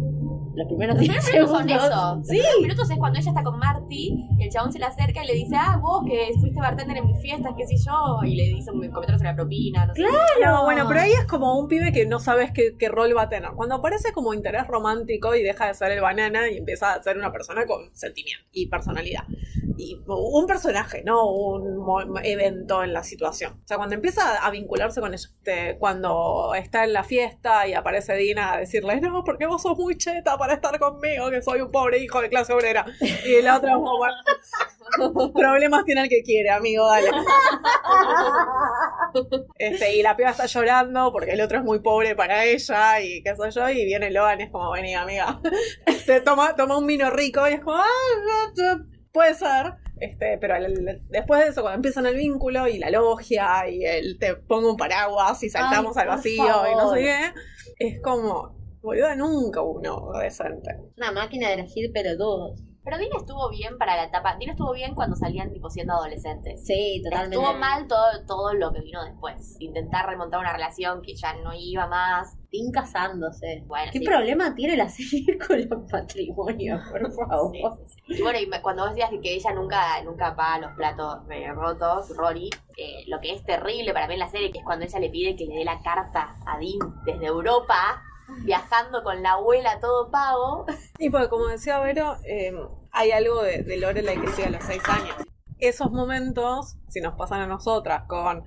Los 0.55 0.67
primeros 0.67 0.97
Los 0.97 1.03
10 1.09 1.25
primeros 1.25 1.51
minutos 1.51 1.59
son 1.59 1.69
segundos. 1.69 1.89
eso. 1.91 2.17
Los 2.17 2.27
Sí. 2.27 2.33
primeros 2.37 2.61
minutos 2.63 2.91
es 2.91 2.99
cuando 2.99 3.19
ella 3.19 3.31
está 3.31 3.43
con 3.45 3.59
Marty 3.59 4.27
y 4.39 4.43
el 4.45 4.51
chabón 4.51 4.73
se 4.73 4.79
le 4.79 4.85
acerca 4.87 5.25
y 5.25 5.27
le 5.29 5.35
dice, 5.35 5.55
ah, 5.57 5.79
vos 5.81 6.03
que 6.07 6.33
fuiste 6.41 6.61
bartender 6.61 6.97
en 6.97 7.07
mis 7.07 7.21
fiestas, 7.21 7.53
qué 7.57 7.67
sé 7.67 7.77
yo, 7.87 8.25
y 8.25 8.35
le 8.37 8.45
dice 8.57 8.71
un 8.71 8.81
comentario 8.91 9.19
sobre 9.19 9.31
la 9.31 9.37
propina, 9.37 9.87
no 9.87 9.95
sé. 9.95 10.03
No, 10.45 10.65
bueno, 10.65 10.87
pero 10.89 11.01
ahí 11.01 11.13
es 11.13 11.25
como 11.27 11.59
un 11.59 11.69
pibe 11.69 11.93
que 11.93 12.05
no 12.07 12.19
sabes 12.19 12.51
qué, 12.53 12.77
qué 12.79 12.89
rol 12.89 13.17
va 13.17 13.23
a 13.23 13.29
tener. 13.29 13.51
Cuando 13.55 13.77
aparece 13.77 14.13
como 14.13 14.35
interés 14.35 14.67
romántico 14.67 15.35
y 15.35 15.43
deja 15.43 15.67
de 15.69 15.75
ser 15.75 15.93
el 15.93 16.01
banana 16.01 16.49
y 16.51 16.57
empieza 16.59 16.95
a 16.95 17.03
ser 17.03 17.17
una 17.17 17.31
persona 17.33 17.65
con 17.67 17.95
sentimiento 17.95 18.45
y 18.53 18.67
personalidad. 18.69 19.25
Y 19.77 19.99
un 20.07 20.47
personaje, 20.47 21.03
no 21.05 21.25
un 21.31 22.19
evento 22.23 22.85
en 22.85 22.93
la 22.93 23.03
situación. 23.03 23.55
O 23.65 23.67
sea, 23.67 23.79
cuando 23.79 23.95
empieza 23.95 24.45
a 24.45 24.51
vincularse 24.51 25.01
con 25.01 25.15
ella, 25.15 25.27
este, 25.27 25.79
cuando 25.79 26.53
está 26.55 26.85
en 26.85 26.93
la 26.93 27.03
fiesta 27.03 27.67
y 27.67 27.73
aparece 27.73 28.15
Dina 28.17 28.53
a 28.53 28.59
decirle, 28.59 29.01
no, 29.01 29.25
porque 29.25 29.47
vos 29.47 29.63
sos 29.63 29.79
muy 29.79 29.97
cheta 29.97 30.37
para 30.41 30.55
estar 30.55 30.77
conmigo, 30.81 31.31
que 31.31 31.41
soy 31.43 31.61
un 31.61 31.71
pobre 31.71 31.99
hijo 31.99 32.21
de 32.21 32.29
clase 32.29 32.53
obrera. 32.53 32.85
Y 33.25 33.41
la 33.43 33.59
otra 33.59 33.75
como, 33.75 33.97
bueno, 33.99 34.17
problemas 35.33 35.85
tiene 35.85 36.03
el 36.03 36.09
que 36.09 36.23
quiere, 36.25 36.51
amigo, 36.51 36.85
dale. 36.89 37.11
Este, 39.59 39.97
y 39.97 40.03
la 40.03 40.17
piba 40.17 40.31
está 40.31 40.47
llorando 40.47 41.13
porque 41.13 41.33
el 41.33 41.41
otro 41.41 41.59
es 41.59 41.65
muy 41.65 41.81
pobre 41.81 42.15
para 42.17 42.45
ella 42.45 43.01
y 43.01 43.23
qué 43.23 43.35
sé 43.37 43.51
yo, 43.51 43.69
y 43.69 43.85
viene 43.85 44.11
Logan 44.11 44.41
es 44.41 44.51
como, 44.51 44.71
vení 44.73 44.95
amiga, 44.95 45.41
te 46.07 46.21
toma, 46.21 46.57
toma 46.57 46.79
un 46.79 46.87
vino 46.87 47.11
rico 47.11 47.47
y 47.49 47.53
es 47.55 47.61
como, 47.61 47.77
ah, 47.77 47.85
no, 48.57 48.87
puede 49.13 49.35
ser. 49.35 49.75
Este, 50.01 50.39
pero 50.41 50.57
el- 50.57 51.03
después 51.11 51.43
de 51.43 51.49
eso, 51.49 51.61
cuando 51.61 51.77
empiezan 51.77 52.07
el 52.07 52.17
vínculo 52.17 52.67
y 52.67 52.79
la 52.79 52.89
logia 52.91 53.69
y 53.69 53.85
el 53.85 54.19
te 54.19 54.35
pongo 54.35 54.71
un 54.71 54.77
paraguas 54.79 55.43
y 55.43 55.51
saltamos 55.51 55.95
Ay, 55.97 56.03
al 56.03 56.09
vacío 56.09 56.73
y 56.73 56.75
no 56.75 56.95
sé 56.95 57.01
qué, 57.01 57.33
es 57.79 58.01
como, 58.03 58.57
boludo, 58.83 59.15
nunca 59.17 59.63
uno 59.63 60.13
decente. 60.21 60.71
Una 60.97 61.13
máquina 61.13 61.49
de 61.49 61.55
elegir 61.55 61.93
pelotudos. 61.93 62.63
Pero 62.83 62.97
Dina 62.97 63.17
estuvo 63.19 63.51
bien 63.51 63.77
para 63.77 63.95
la 63.95 64.05
etapa. 64.05 64.37
Dina 64.39 64.53
estuvo 64.53 64.73
bien 64.73 64.95
cuando 64.95 65.15
salían 65.15 65.53
tipo 65.53 65.69
siendo 65.69 65.93
adolescentes. 65.93 66.65
Sí, 66.65 67.03
totalmente. 67.05 67.37
Estuvo 67.37 67.59
mal 67.59 67.87
todo, 67.87 68.25
todo 68.27 68.55
lo 68.55 68.73
que 68.73 68.81
vino 68.81 69.05
después. 69.05 69.57
Intentar 69.61 70.09
remontar 70.09 70.41
una 70.41 70.53
relación 70.53 71.03
que 71.03 71.15
ya 71.15 71.35
no 71.35 71.53
iba 71.55 71.87
más. 71.89 72.39
Dean 72.51 72.73
casándose. 72.73 73.65
Bueno, 73.67 73.91
¿Qué 73.93 73.99
sí. 73.99 74.05
problema 74.05 74.55
tiene 74.55 74.77
la 74.79 74.89
serie 74.89 75.39
con 75.39 75.61
los 75.69 75.93
matrimonios, 75.93 76.81
por 76.91 77.13
favor? 77.13 77.53
Sí, 77.53 77.63
sí, 77.87 78.01
sí. 78.07 78.15
Y 78.19 78.23
bueno, 78.23 78.39
y 78.39 78.49
cuando 78.63 78.85
vos 78.85 78.95
decías 78.95 79.11
que 79.23 79.35
ella 79.35 79.53
nunca, 79.53 80.03
nunca 80.03 80.35
paga 80.35 80.67
los 80.67 80.77
platos 80.77 81.19
eh, 81.31 81.53
rotos, 81.53 82.17
Rory, 82.17 82.49
eh, 82.79 83.05
lo 83.09 83.21
que 83.21 83.35
es 83.35 83.45
terrible 83.45 83.93
para 83.93 84.09
mí 84.09 84.15
en 84.15 84.21
la 84.21 84.29
serie, 84.31 84.51
que 84.51 84.59
es 84.59 84.65
cuando 84.65 84.87
ella 84.87 84.99
le 84.99 85.11
pide 85.11 85.37
que 85.37 85.45
le 85.45 85.57
dé 85.57 85.65
la 85.65 85.81
carta 85.83 86.35
a 86.47 86.59
Dean 86.59 87.03
desde 87.05 87.27
Europa, 87.27 88.03
viajando 88.45 89.03
con 89.03 89.23
la 89.23 89.33
abuela 89.33 89.81
todo 89.81 90.11
pago. 90.11 90.67
Y 90.99 91.11
porque 91.11 91.29
como 91.29 91.47
decía 91.47 91.79
Vero, 91.81 92.17
eh, 92.25 92.53
hay 92.93 93.11
algo 93.13 93.43
de, 93.43 93.63
de 93.63 93.77
Lorelai 93.79 94.21
que 94.21 94.29
sigue 94.29 94.49
a 94.49 94.51
los 94.51 94.65
seis 94.65 94.83
años. 94.89 95.15
Esos 95.59 95.91
momentos, 95.91 96.77
si 96.89 97.01
nos 97.01 97.15
pasan 97.15 97.41
a 97.41 97.47
nosotras 97.47 98.05
con 98.07 98.45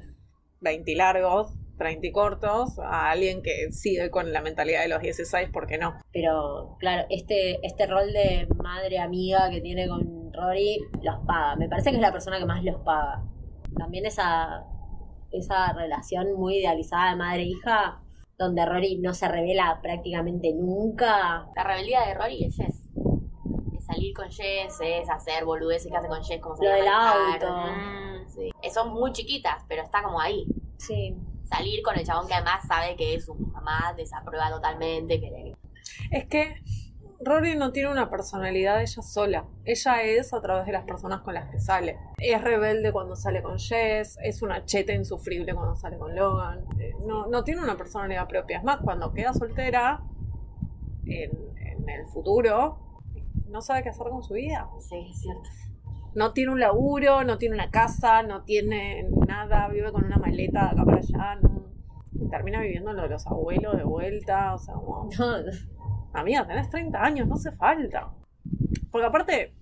20 0.62 0.96
largos, 0.96 1.54
30 1.78 2.08
cortos, 2.14 2.80
a 2.80 3.12
alguien 3.12 3.42
que 3.42 3.72
sigue 3.72 4.10
con 4.10 4.32
la 4.32 4.42
mentalidad 4.42 4.82
de 4.82 4.88
los 4.88 5.02
16, 5.02 5.50
¿por 5.50 5.68
qué 5.68 5.78
no? 5.78 5.96
Pero, 6.12 6.76
claro, 6.80 7.06
este, 7.10 7.60
este 7.66 7.88
rol 7.88 8.12
de 8.14 8.48
madre 8.64 9.00
amiga 9.00 9.50
que 9.50 9.62
tiene 9.62 9.88
con 9.88 10.32
Rory 10.34 10.80
los 11.02 11.26
paga. 11.26 11.56
Me 11.56 11.68
parece 11.68 11.92
que 11.92 11.98
es 11.98 12.02
la 12.02 12.12
persona 12.12 12.40
que 12.40 12.46
más 12.46 12.64
los 12.64 12.82
paga. 12.82 13.24
También 13.78 14.06
esa, 14.06 14.66
esa 15.32 15.74
relación 15.74 16.34
muy 16.36 16.58
idealizada 16.58 17.12
de 17.12 17.16
madre-hija, 17.18 18.03
donde 18.44 18.66
Rory 18.66 18.98
no 18.98 19.14
se 19.14 19.28
revela 19.28 19.80
prácticamente 19.82 20.54
nunca. 20.54 21.48
La 21.56 21.64
rebeldía 21.64 22.02
de 22.08 22.14
Rory 22.14 22.46
es 22.46 22.56
Jess. 22.56 22.90
Es 23.78 23.86
salir 23.86 24.14
con 24.14 24.30
Jess, 24.30 24.80
es 24.82 25.10
hacer 25.10 25.46
boludeces 25.46 25.92
que 25.92 25.98
hace 25.98 26.08
con 26.08 26.24
Jess, 26.24 26.42
como 26.42 26.56
Lo 26.56 26.70
salir 26.70 26.74
a 26.74 26.78
del 26.78 26.88
auto. 26.88 27.72
Mm, 27.72 28.30
sí. 28.30 28.52
Son 28.74 28.94
muy 28.94 29.12
chiquitas, 29.12 29.64
pero 29.68 29.84
está 29.84 30.04
como 30.04 30.20
ahí. 30.20 30.46
Sí. 30.78 31.16
Salir 31.44 31.82
con 31.84 31.98
el 31.98 32.06
chabón 32.06 32.28
que 32.28 32.34
además 32.34 32.66
sabe 32.68 32.96
que 32.96 33.16
es 33.16 33.26
su 33.26 33.36
mamá, 33.36 33.94
desaprueba 33.96 34.50
totalmente, 34.50 35.20
que 35.20 35.56
Es 36.12 36.26
que 36.26 36.56
Rory 37.24 37.56
no 37.56 37.72
tiene 37.72 37.92
una 37.92 38.10
personalidad 38.10 38.82
ella 38.82 39.02
sola. 39.02 39.46
Ella 39.66 40.02
es 40.04 40.34
a 40.34 40.42
través 40.42 40.66
de 40.66 40.72
las 40.74 40.84
personas 40.86 41.22
con 41.22 41.34
las 41.34 41.50
que 41.50 41.60
sale. 41.60 41.98
Es 42.18 42.42
rebelde 42.42 42.92
cuando 42.92 43.16
sale 43.16 43.42
con 43.42 43.58
Jess, 43.60 44.18
es 44.22 44.42
una 44.42 44.66
cheta 44.66 44.94
insufrible 44.94 45.54
cuando 45.54 45.76
sale 45.76 45.98
con 45.98 46.16
Logan. 46.16 46.66
Eh, 46.80 46.94
no, 47.06 47.28
no 47.28 47.44
tiene 47.44 47.62
una 47.64 47.78
personalidad 47.78 48.28
propia. 48.28 48.58
Es 48.58 48.64
más, 48.64 48.80
cuando 48.84 49.14
queda 49.14 49.34
soltera 49.34 50.02
en, 51.06 51.32
en 51.58 51.90
el 51.90 52.06
futuro, 52.08 52.80
no 53.48 53.62
sabe 53.62 53.84
qué 53.84 53.90
hacer 53.90 54.08
con 54.10 54.24
su 54.24 54.34
vida. 54.34 54.68
Sí, 54.80 55.08
es 55.12 55.20
cierto. 55.22 55.50
No 56.16 56.32
tiene 56.34 56.52
un 56.52 56.60
laburo, 56.60 57.24
no 57.24 57.38
tiene 57.38 57.56
una 57.56 57.72
casa, 57.72 58.22
no 58.24 58.44
tiene 58.44 59.08
nada, 59.28 59.68
vive 59.70 59.92
con 59.92 60.06
una 60.06 60.18
maleta 60.18 60.66
de 60.66 60.82
acá 60.82 60.86
para 60.86 60.98
allá. 60.98 61.36
no- 61.42 61.64
termina 62.30 62.62
viviendo 62.62 62.94
lo 62.94 63.04
de 63.04 63.10
los 63.10 63.28
abuelos 63.28 63.76
de 63.78 63.84
vuelta, 63.84 64.54
o 64.56 64.58
sea, 64.58 64.74
como... 64.76 65.10
Amiga, 66.14 66.46
tenés 66.46 66.70
30 66.70 67.04
años, 67.04 67.28
no 67.28 67.36
hace 67.36 67.52
falta. 67.52 68.12
Porque 68.92 69.08
aparte, 69.08 69.54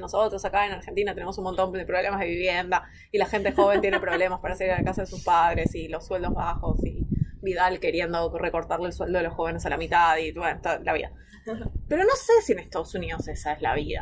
nosotros 0.00 0.44
acá 0.44 0.66
en 0.66 0.72
Argentina 0.72 1.14
tenemos 1.14 1.36
un 1.38 1.44
montón 1.44 1.72
de 1.72 1.84
problemas 1.84 2.20
de 2.20 2.26
vivienda 2.26 2.84
y 3.12 3.18
la 3.18 3.26
gente 3.26 3.52
joven 3.52 3.80
tiene 3.80 4.00
problemas 4.00 4.40
para 4.40 4.56
salir 4.56 4.72
a 4.72 4.78
la 4.78 4.84
casa 4.84 5.02
de 5.02 5.06
sus 5.06 5.22
padres 5.22 5.74
y 5.74 5.88
los 5.88 6.06
sueldos 6.06 6.32
bajos 6.34 6.84
y 6.84 7.06
Vidal 7.42 7.78
queriendo 7.78 8.36
recortarle 8.36 8.86
el 8.86 8.92
sueldo 8.92 9.18
de 9.18 9.24
los 9.24 9.34
jóvenes 9.34 9.64
a 9.66 9.70
la 9.70 9.76
mitad 9.76 10.16
y 10.16 10.32
bueno, 10.32 10.60
toda 10.60 10.80
la 10.80 10.92
vida. 10.92 11.12
Pero 11.88 12.02
no 12.02 12.16
sé 12.16 12.32
si 12.42 12.52
en 12.52 12.58
Estados 12.58 12.92
Unidos 12.94 13.28
esa 13.28 13.52
es 13.52 13.62
la 13.62 13.74
vida 13.74 14.00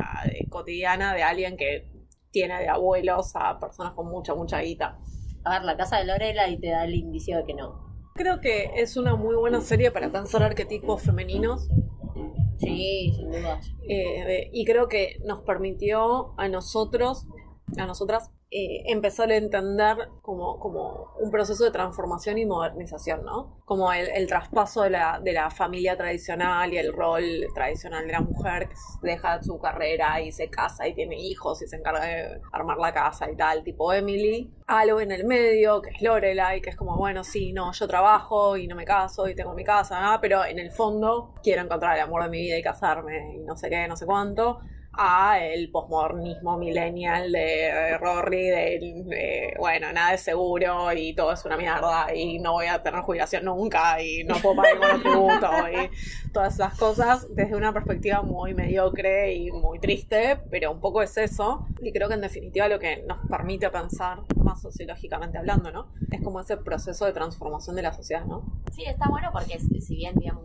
cotidiana 0.48 1.12
de 1.12 1.22
alguien 1.22 1.58
que 1.58 1.92
tiene 2.30 2.58
de 2.58 2.68
abuelos 2.68 3.32
a 3.36 3.58
personas 3.60 3.92
con 3.92 4.08
mucha, 4.08 4.34
mucha 4.34 4.60
guita. 4.60 4.98
a 5.44 5.50
ver, 5.50 5.64
la 5.64 5.76
casa 5.76 5.98
de 5.98 6.06
Lorela 6.06 6.48
y 6.48 6.58
te 6.58 6.70
da 6.70 6.84
el 6.84 6.94
indicio 6.94 7.36
de 7.36 7.44
que 7.44 7.54
no. 7.54 7.93
Creo 8.14 8.40
que 8.40 8.70
es 8.76 8.96
una 8.96 9.16
muy 9.16 9.34
buena 9.34 9.60
serie 9.60 9.90
para 9.90 10.10
pensar 10.10 10.42
arquetipos 10.42 11.02
femeninos 11.02 11.68
Sí, 12.58 13.12
sin 13.16 13.30
duda. 13.30 13.60
Eh, 13.88 14.50
y 14.52 14.64
creo 14.64 14.88
que 14.88 15.18
nos 15.24 15.42
permitió 15.42 16.38
a 16.38 16.48
nosotros, 16.48 17.26
a 17.76 17.86
nosotras, 17.86 18.30
eh, 18.50 18.84
empezar 18.86 19.30
a 19.32 19.36
entender 19.36 19.96
como, 20.22 20.60
como 20.60 21.14
un 21.18 21.30
proceso 21.30 21.64
de 21.64 21.70
transformación 21.70 22.38
y 22.38 22.46
modernización, 22.46 23.24
¿no? 23.24 23.60
Como 23.64 23.92
el, 23.92 24.08
el 24.08 24.28
traspaso 24.28 24.82
de 24.82 24.90
la, 24.90 25.20
de 25.22 25.32
la 25.32 25.50
familia 25.50 25.96
tradicional 25.96 26.72
y 26.72 26.78
el 26.78 26.92
rol 26.92 27.24
tradicional 27.54 28.06
de 28.06 28.12
la 28.12 28.20
mujer 28.20 28.68
que 28.68 28.74
deja 29.02 29.42
su 29.42 29.58
carrera 29.58 30.20
y 30.20 30.30
se 30.30 30.50
casa 30.50 30.86
y 30.86 30.94
tiene 30.94 31.18
hijos 31.18 31.62
y 31.62 31.66
se 31.66 31.76
encarga 31.76 32.04
de 32.04 32.40
armar 32.52 32.78
la 32.78 32.92
casa 32.92 33.30
y 33.30 33.36
tal, 33.36 33.64
tipo 33.64 33.92
Emily. 33.92 34.52
Algo 34.66 35.00
en 35.00 35.10
el 35.10 35.24
medio, 35.24 35.82
que 35.82 35.90
es 35.90 36.00
Lorelai, 36.00 36.60
que 36.60 36.70
es 36.70 36.76
como, 36.76 36.96
bueno, 36.96 37.24
sí, 37.24 37.52
no, 37.52 37.72
yo 37.72 37.88
trabajo 37.88 38.56
y 38.56 38.68
no 38.68 38.76
me 38.76 38.84
caso 38.84 39.28
y 39.28 39.34
tengo 39.34 39.52
mi 39.54 39.64
casa, 39.64 40.00
¿no? 40.00 40.20
pero 40.20 40.44
en 40.44 40.58
el 40.58 40.70
fondo 40.70 41.34
quiero 41.42 41.62
encontrar 41.62 41.96
el 41.96 42.02
amor 42.02 42.22
de 42.22 42.30
mi 42.30 42.42
vida 42.42 42.56
y 42.56 42.62
casarme 42.62 43.34
y 43.34 43.38
no 43.40 43.56
sé 43.56 43.68
qué, 43.68 43.88
no 43.88 43.96
sé 43.96 44.06
cuánto 44.06 44.60
a 44.96 45.38
el 45.40 45.70
posmodernismo 45.70 46.58
millennial 46.58 47.32
de, 47.32 47.38
de 47.38 47.98
Rory, 47.98 48.46
de, 48.46 49.02
de, 49.06 49.54
bueno, 49.58 49.92
nada 49.92 50.14
es 50.14 50.22
seguro 50.22 50.92
y 50.92 51.14
todo 51.14 51.32
es 51.32 51.44
una 51.44 51.56
mierda 51.56 52.14
y 52.14 52.38
no 52.38 52.52
voy 52.52 52.66
a 52.66 52.82
tener 52.82 53.00
jubilación 53.00 53.44
nunca 53.44 54.00
y 54.02 54.24
no 54.24 54.36
puedo 54.36 54.56
pagar 54.56 54.74
ningún 54.78 55.02
tributo 55.02 55.50
y 55.68 56.30
todas 56.32 56.54
esas 56.54 56.76
cosas 56.78 57.26
desde 57.34 57.56
una 57.56 57.72
perspectiva 57.72 58.22
muy 58.22 58.54
mediocre 58.54 59.34
y 59.34 59.50
muy 59.50 59.78
triste, 59.78 60.38
pero 60.50 60.72
un 60.72 60.80
poco 60.80 61.02
es 61.02 61.16
eso 61.16 61.66
y 61.82 61.92
creo 61.92 62.08
que 62.08 62.14
en 62.14 62.20
definitiva 62.20 62.68
lo 62.68 62.78
que 62.78 63.04
nos 63.06 63.18
permite 63.28 63.70
pensar 63.70 64.20
más 64.36 64.60
sociológicamente 64.60 65.38
hablando, 65.38 65.70
¿no? 65.70 65.88
Es 66.10 66.22
como 66.22 66.40
ese 66.40 66.56
proceso 66.56 67.04
de 67.06 67.12
transformación 67.12 67.76
de 67.76 67.82
la 67.82 67.92
sociedad, 67.92 68.24
¿no? 68.24 68.44
Sí, 68.72 68.84
está 68.84 69.08
bueno 69.08 69.30
porque 69.32 69.58
si 69.58 69.96
bien, 69.96 70.14
digamos, 70.16 70.44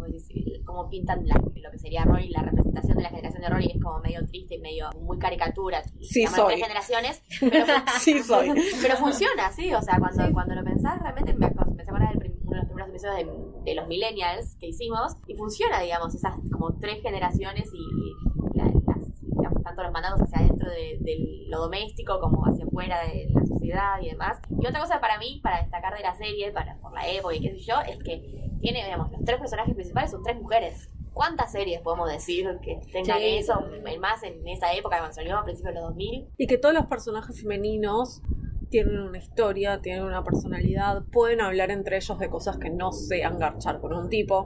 como 0.70 0.90
pintan 0.90 1.26
la- 1.28 1.36
lo 1.56 1.72
que 1.72 1.80
sería 1.80 2.04
Rory, 2.04 2.30
la 2.30 2.42
representación 2.44 2.98
de 2.98 3.04
la 3.04 3.10
generación 3.10 3.42
de 3.42 3.50
Rory 3.50 3.72
es 3.76 3.82
como 3.82 4.00
medio 4.00 4.26
triste 4.28 4.56
y 4.56 4.60
medio 4.60 4.90
muy 5.02 5.18
caricatura. 5.18 5.82
Sí 6.02 6.26
soy. 6.28 6.58
generaciones, 6.58 7.24
pero, 7.40 7.66
Sí 8.00 8.20
soy. 8.22 8.50
pero 8.82 8.96
funciona, 8.98 9.52
sí, 9.52 9.74
o 9.74 9.82
sea, 9.82 9.98
cuando, 10.00 10.32
cuando 10.34 10.56
lo 10.56 10.64
pensás, 10.64 11.00
realmente 11.02 11.34
me, 11.34 11.48
me 11.50 11.84
se 11.84 11.90
acuerda 11.90 12.10
del 12.14 12.34
uno 12.44 12.52
de 12.52 12.58
los 12.58 12.66
primeros 12.68 12.90
episodios 12.90 13.18
de, 13.18 13.72
de 13.72 13.76
los 13.76 13.88
millennials 13.88 14.56
que 14.60 14.68
hicimos, 14.68 15.16
y 15.28 15.36
funciona, 15.36 15.80
digamos, 15.82 16.14
esas 16.16 16.34
como 16.52 16.78
tres 16.80 17.02
generaciones 17.02 17.70
y 17.74 18.58
la- 18.58 18.66
las, 18.66 19.22
digamos, 19.22 19.64
tanto 19.64 19.84
los 19.84 19.92
mandados 19.92 20.22
hacia 20.22 20.40
adentro 20.40 20.70
de, 20.70 20.98
de 21.02 21.46
lo 21.48 21.60
doméstico 21.62 22.20
como 22.20 22.44
hacia 22.46 22.66
afuera 22.66 23.02
de 23.06 23.28
la 23.34 23.46
sociedad 23.46 24.00
y 24.02 24.10
demás. 24.10 24.38
Y 24.60 24.66
otra 24.68 24.80
cosa 24.82 25.00
para 25.02 25.18
mí, 25.20 25.40
para 25.44 25.62
destacar 25.62 25.96
de 25.96 26.02
la 26.04 26.16
serie, 26.16 26.52
para 26.52 26.78
por 26.80 26.94
la 26.94 27.08
época 27.08 27.36
y 27.36 27.42
qué 27.42 27.52
sé 27.52 27.60
yo, 27.62 27.76
es 27.88 27.98
que 28.04 28.49
tiene, 28.62 28.84
digamos, 28.84 29.12
los 29.12 29.24
tres 29.24 29.40
personajes 29.40 29.74
principales 29.76 30.12
son 30.12 30.24
tres 30.24 30.40
mujeres. 30.42 30.90
¿Cuántas 31.14 31.52
series 31.52 31.82
podemos 31.82 32.10
decir 32.12 32.48
que 32.62 32.80
tengan 32.92 33.18
Sí. 33.20 33.38
eso? 33.38 33.62
Más 34.00 34.24
en 34.24 34.48
esa 34.48 34.72
época, 34.74 34.98
cuando 35.00 35.14
salió 35.14 35.38
a 35.38 35.44
principios 35.44 35.74
de 35.74 35.80
los 35.82 35.90
2000. 35.90 36.28
Y 36.38 36.48
que 36.48 36.58
todos 36.58 36.74
los 36.74 36.86
personajes 36.86 37.42
femeninos 37.42 38.22
tienen 38.70 39.00
una 39.00 39.18
historia, 39.18 39.82
tienen 39.82 40.04
una 40.04 40.24
personalidad, 40.24 41.04
pueden 41.12 41.42
hablar 41.42 41.72
entre 41.72 41.98
ellos 41.98 42.20
de 42.20 42.30
cosas 42.30 42.58
que 42.58 42.70
no 42.70 42.92
sean 42.92 43.38
garchar 43.40 43.82
con 43.82 43.94
un 43.94 44.10
tipo, 44.10 44.46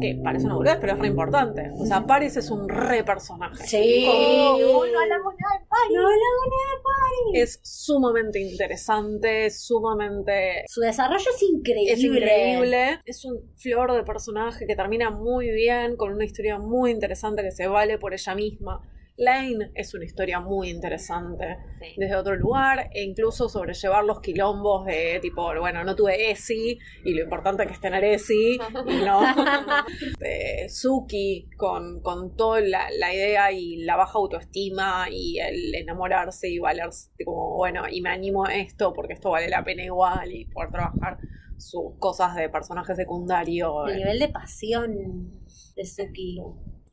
que 0.00 0.20
parece 0.22 0.46
una 0.46 0.54
boludez, 0.54 0.78
pero 0.80 0.94
es 0.94 0.98
re 0.98 1.08
importante. 1.08 1.70
O 1.78 1.86
sea, 1.86 2.06
Paris 2.06 2.36
es 2.36 2.50
un 2.50 2.68
re 2.68 3.04
personaje. 3.04 3.66
Sí. 3.66 4.06
Uy, 4.08 4.90
no 4.90 5.00
hablamos 5.00 5.34
nada 5.40 5.58
de 5.58 5.66
Paris. 5.66 5.92
No 5.92 6.00
hablamos 6.00 6.44
nada 6.50 6.70
de 6.70 6.82
Paris. 6.84 7.42
Es 7.42 7.60
sumamente 7.62 8.40
interesante, 8.40 9.50
sumamente... 9.50 10.64
Su 10.68 10.80
desarrollo 10.80 11.30
es 11.34 11.42
increíble. 11.42 11.92
Es 11.92 12.00
increíble, 12.02 13.00
es 13.04 13.24
un 13.24 13.40
flor 13.56 13.92
de 13.92 14.02
personaje 14.02 14.66
que 14.66 14.76
termina 14.76 15.10
muy 15.10 15.50
bien, 15.50 15.96
con 15.96 16.12
una 16.12 16.24
historia 16.24 16.58
muy 16.58 16.90
interesante 16.90 17.42
que 17.42 17.50
se 17.50 17.66
vale 17.66 17.98
por 17.98 18.14
ella 18.14 18.34
misma. 18.34 18.80
Lane 19.16 19.70
es 19.74 19.94
una 19.94 20.04
historia 20.04 20.40
muy 20.40 20.70
interesante. 20.70 21.58
Sí. 21.78 21.94
desde 21.96 22.16
otro 22.16 22.36
lugar 22.36 22.90
e 22.92 23.02
incluso 23.02 23.48
sobrellevar 23.48 24.04
los 24.04 24.20
quilombos 24.20 24.86
de 24.86 25.18
tipo, 25.20 25.52
bueno, 25.58 25.84
no 25.84 25.94
tuve 25.94 26.30
ESI 26.30 26.78
y 27.04 27.14
lo 27.14 27.22
importante 27.22 27.62
es 27.62 27.68
que 27.68 27.74
es 27.74 27.80
tener 27.80 28.04
ESI 28.04 28.58
y 28.88 29.04
no 29.04 29.20
Suki 30.68 31.50
con, 31.56 32.00
con 32.00 32.36
toda 32.36 32.60
la, 32.60 32.86
la 32.98 33.14
idea 33.14 33.52
y 33.52 33.84
la 33.84 33.96
baja 33.96 34.18
autoestima 34.18 35.06
y 35.10 35.38
el 35.38 35.74
enamorarse 35.74 36.48
y 36.48 36.58
valerse 36.58 37.10
como, 37.24 37.56
bueno, 37.56 37.82
y 37.90 38.00
me 38.00 38.10
animo 38.10 38.46
a 38.46 38.54
esto 38.54 38.92
porque 38.92 39.14
esto 39.14 39.30
vale 39.30 39.48
la 39.48 39.64
pena 39.64 39.84
igual 39.84 40.32
y 40.32 40.46
poder 40.46 40.70
trabajar 40.70 41.18
sus 41.58 41.98
cosas 41.98 42.34
de 42.34 42.48
personaje 42.48 42.94
secundario. 42.94 43.86
El 43.86 43.96
nivel 43.96 44.18
de 44.18 44.28
pasión 44.28 45.40
de 45.76 45.84
Suki 45.84 46.38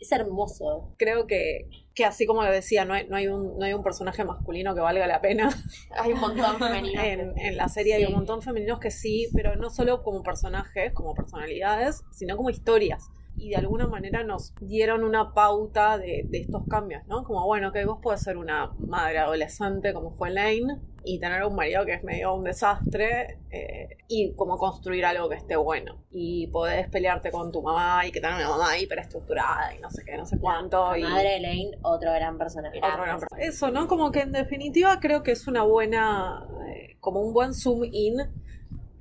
es 0.01 0.11
hermoso. 0.11 0.93
Creo 0.97 1.27
que, 1.27 1.69
que 1.93 2.05
así 2.05 2.25
como 2.25 2.43
lo 2.43 2.51
decía, 2.51 2.85
no 2.85 2.95
hay, 2.95 3.07
no, 3.07 3.15
hay 3.15 3.27
un, 3.27 3.57
no 3.57 3.63
hay 3.63 3.73
un 3.73 3.83
personaje 3.83 4.25
masculino 4.25 4.73
que 4.73 4.81
valga 4.81 5.05
la 5.05 5.21
pena. 5.21 5.49
Hay 5.91 6.11
un 6.13 6.19
montón 6.19 6.57
femenino. 6.57 7.01
en, 7.03 7.37
en 7.37 7.55
la 7.55 7.69
serie 7.69 7.93
hay 7.93 8.05
un 8.05 8.13
montón 8.13 8.41
femeninos 8.41 8.79
que 8.79 8.89
sí, 8.89 9.29
pero 9.33 9.55
no 9.55 9.69
solo 9.69 10.01
como 10.01 10.23
personajes, 10.23 10.91
como 10.93 11.13
personalidades, 11.13 12.03
sino 12.11 12.35
como 12.35 12.49
historias. 12.49 13.11
Y 13.37 13.49
de 13.49 13.57
alguna 13.57 13.87
manera 13.87 14.23
nos 14.23 14.53
dieron 14.59 15.03
una 15.03 15.33
pauta 15.33 15.99
de, 15.99 16.25
de 16.27 16.39
estos 16.39 16.63
cambios, 16.67 17.05
¿no? 17.07 17.23
Como, 17.23 17.45
bueno, 17.45 17.71
que 17.71 17.85
vos 17.85 17.99
podés 18.01 18.21
ser 18.21 18.37
una 18.37 18.71
madre 18.79 19.19
adolescente 19.19 19.93
como 19.93 20.11
fue 20.11 20.31
Lane 20.31 20.79
y 21.03 21.19
tener 21.19 21.43
un 21.43 21.55
marido 21.55 21.85
que 21.85 21.93
es 21.93 22.03
medio 22.03 22.33
un 22.35 22.43
desastre 22.43 23.39
eh, 23.49 23.97
y 24.07 24.33
como 24.35 24.57
construir 24.57 25.03
algo 25.05 25.29
que 25.29 25.35
esté 25.35 25.55
bueno. 25.55 26.03
Y 26.11 26.47
podés 26.47 26.87
pelearte 26.89 27.31
con 27.31 27.51
tu 27.51 27.61
mamá 27.61 28.05
y 28.05 28.11
que 28.11 28.21
tenga 28.21 28.35
una 28.35 28.49
mamá 28.49 28.77
hiperestructurada 28.77 29.73
y 29.75 29.79
no 29.79 29.89
sé 29.89 30.03
qué, 30.05 30.15
no 30.17 30.25
sé 30.25 30.37
cuánto. 30.39 30.91
La 30.91 30.99
y... 30.99 31.03
madre 31.03 31.29
de 31.31 31.39
Lane, 31.39 31.71
otro 31.81 32.11
gran 32.13 32.37
personaje. 32.37 32.77
Otro 32.77 33.03
gran 33.03 33.19
pro- 33.19 33.27
Eso, 33.39 33.71
¿no? 33.71 33.87
Como 33.87 34.11
que 34.11 34.19
en 34.21 34.31
definitiva 34.31 34.99
creo 34.99 35.23
que 35.23 35.31
es 35.31 35.47
una 35.47 35.63
buena, 35.63 36.47
eh, 36.67 36.97
como 36.99 37.21
un 37.21 37.33
buen 37.33 37.53
zoom 37.53 37.83
in 37.91 38.19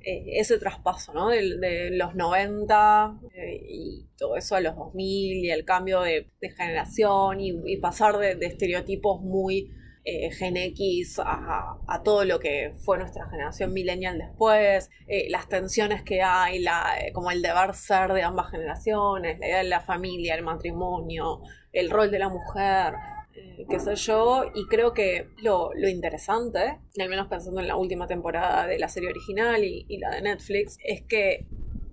eh, 0.03 0.39
ese 0.39 0.57
traspaso, 0.57 1.13
¿no? 1.13 1.29
De, 1.29 1.57
de 1.59 1.91
los 1.91 2.15
90 2.15 3.19
eh, 3.35 3.61
y 3.69 4.07
todo 4.17 4.35
eso 4.37 4.55
a 4.55 4.61
los 4.61 4.75
2000 4.75 5.45
y 5.45 5.51
el 5.51 5.63
cambio 5.65 6.01
de, 6.01 6.31
de 6.41 6.49
generación 6.49 7.39
y, 7.39 7.53
y 7.65 7.77
pasar 7.77 8.17
de, 8.17 8.33
de 8.35 8.47
estereotipos 8.47 9.21
muy 9.21 9.71
eh, 10.03 10.31
Gen 10.31 10.57
X 10.57 11.19
a, 11.19 11.77
a 11.87 12.03
todo 12.03 12.25
lo 12.25 12.39
que 12.39 12.73
fue 12.83 12.97
nuestra 12.97 13.29
generación 13.29 13.73
millennial 13.73 14.17
después, 14.17 14.89
eh, 15.07 15.29
las 15.29 15.47
tensiones 15.47 16.03
que 16.03 16.21
hay, 16.21 16.59
la, 16.59 16.97
eh, 16.99 17.11
como 17.13 17.31
el 17.31 17.41
deber 17.41 17.73
ser 17.75 18.13
de 18.13 18.23
ambas 18.23 18.49
generaciones, 18.51 19.39
la 19.39 19.47
idea 19.47 19.57
de 19.59 19.63
la 19.65 19.81
familia, 19.81 20.35
el 20.35 20.43
matrimonio, 20.43 21.41
el 21.71 21.89
rol 21.89 22.09
de 22.11 22.19
la 22.19 22.29
mujer, 22.29 22.95
eh, 23.35 23.65
qué 23.69 23.79
sé 23.79 23.95
yo, 23.95 24.45
y 24.53 24.65
creo 24.67 24.93
que 24.93 25.29
lo, 25.37 25.71
lo 25.73 25.87
interesante, 25.87 26.79
al 26.99 27.09
menos 27.09 27.27
pensando 27.27 27.61
en 27.61 27.67
la 27.67 27.75
última 27.75 28.07
temporada 28.07 28.67
de 28.67 28.79
la 28.79 28.89
serie 28.89 29.09
original 29.09 29.63
y, 29.63 29.85
y 29.87 29.99
la 29.99 30.11
de 30.11 30.21
Netflix, 30.21 30.77
es 30.83 31.03
que 31.03 31.47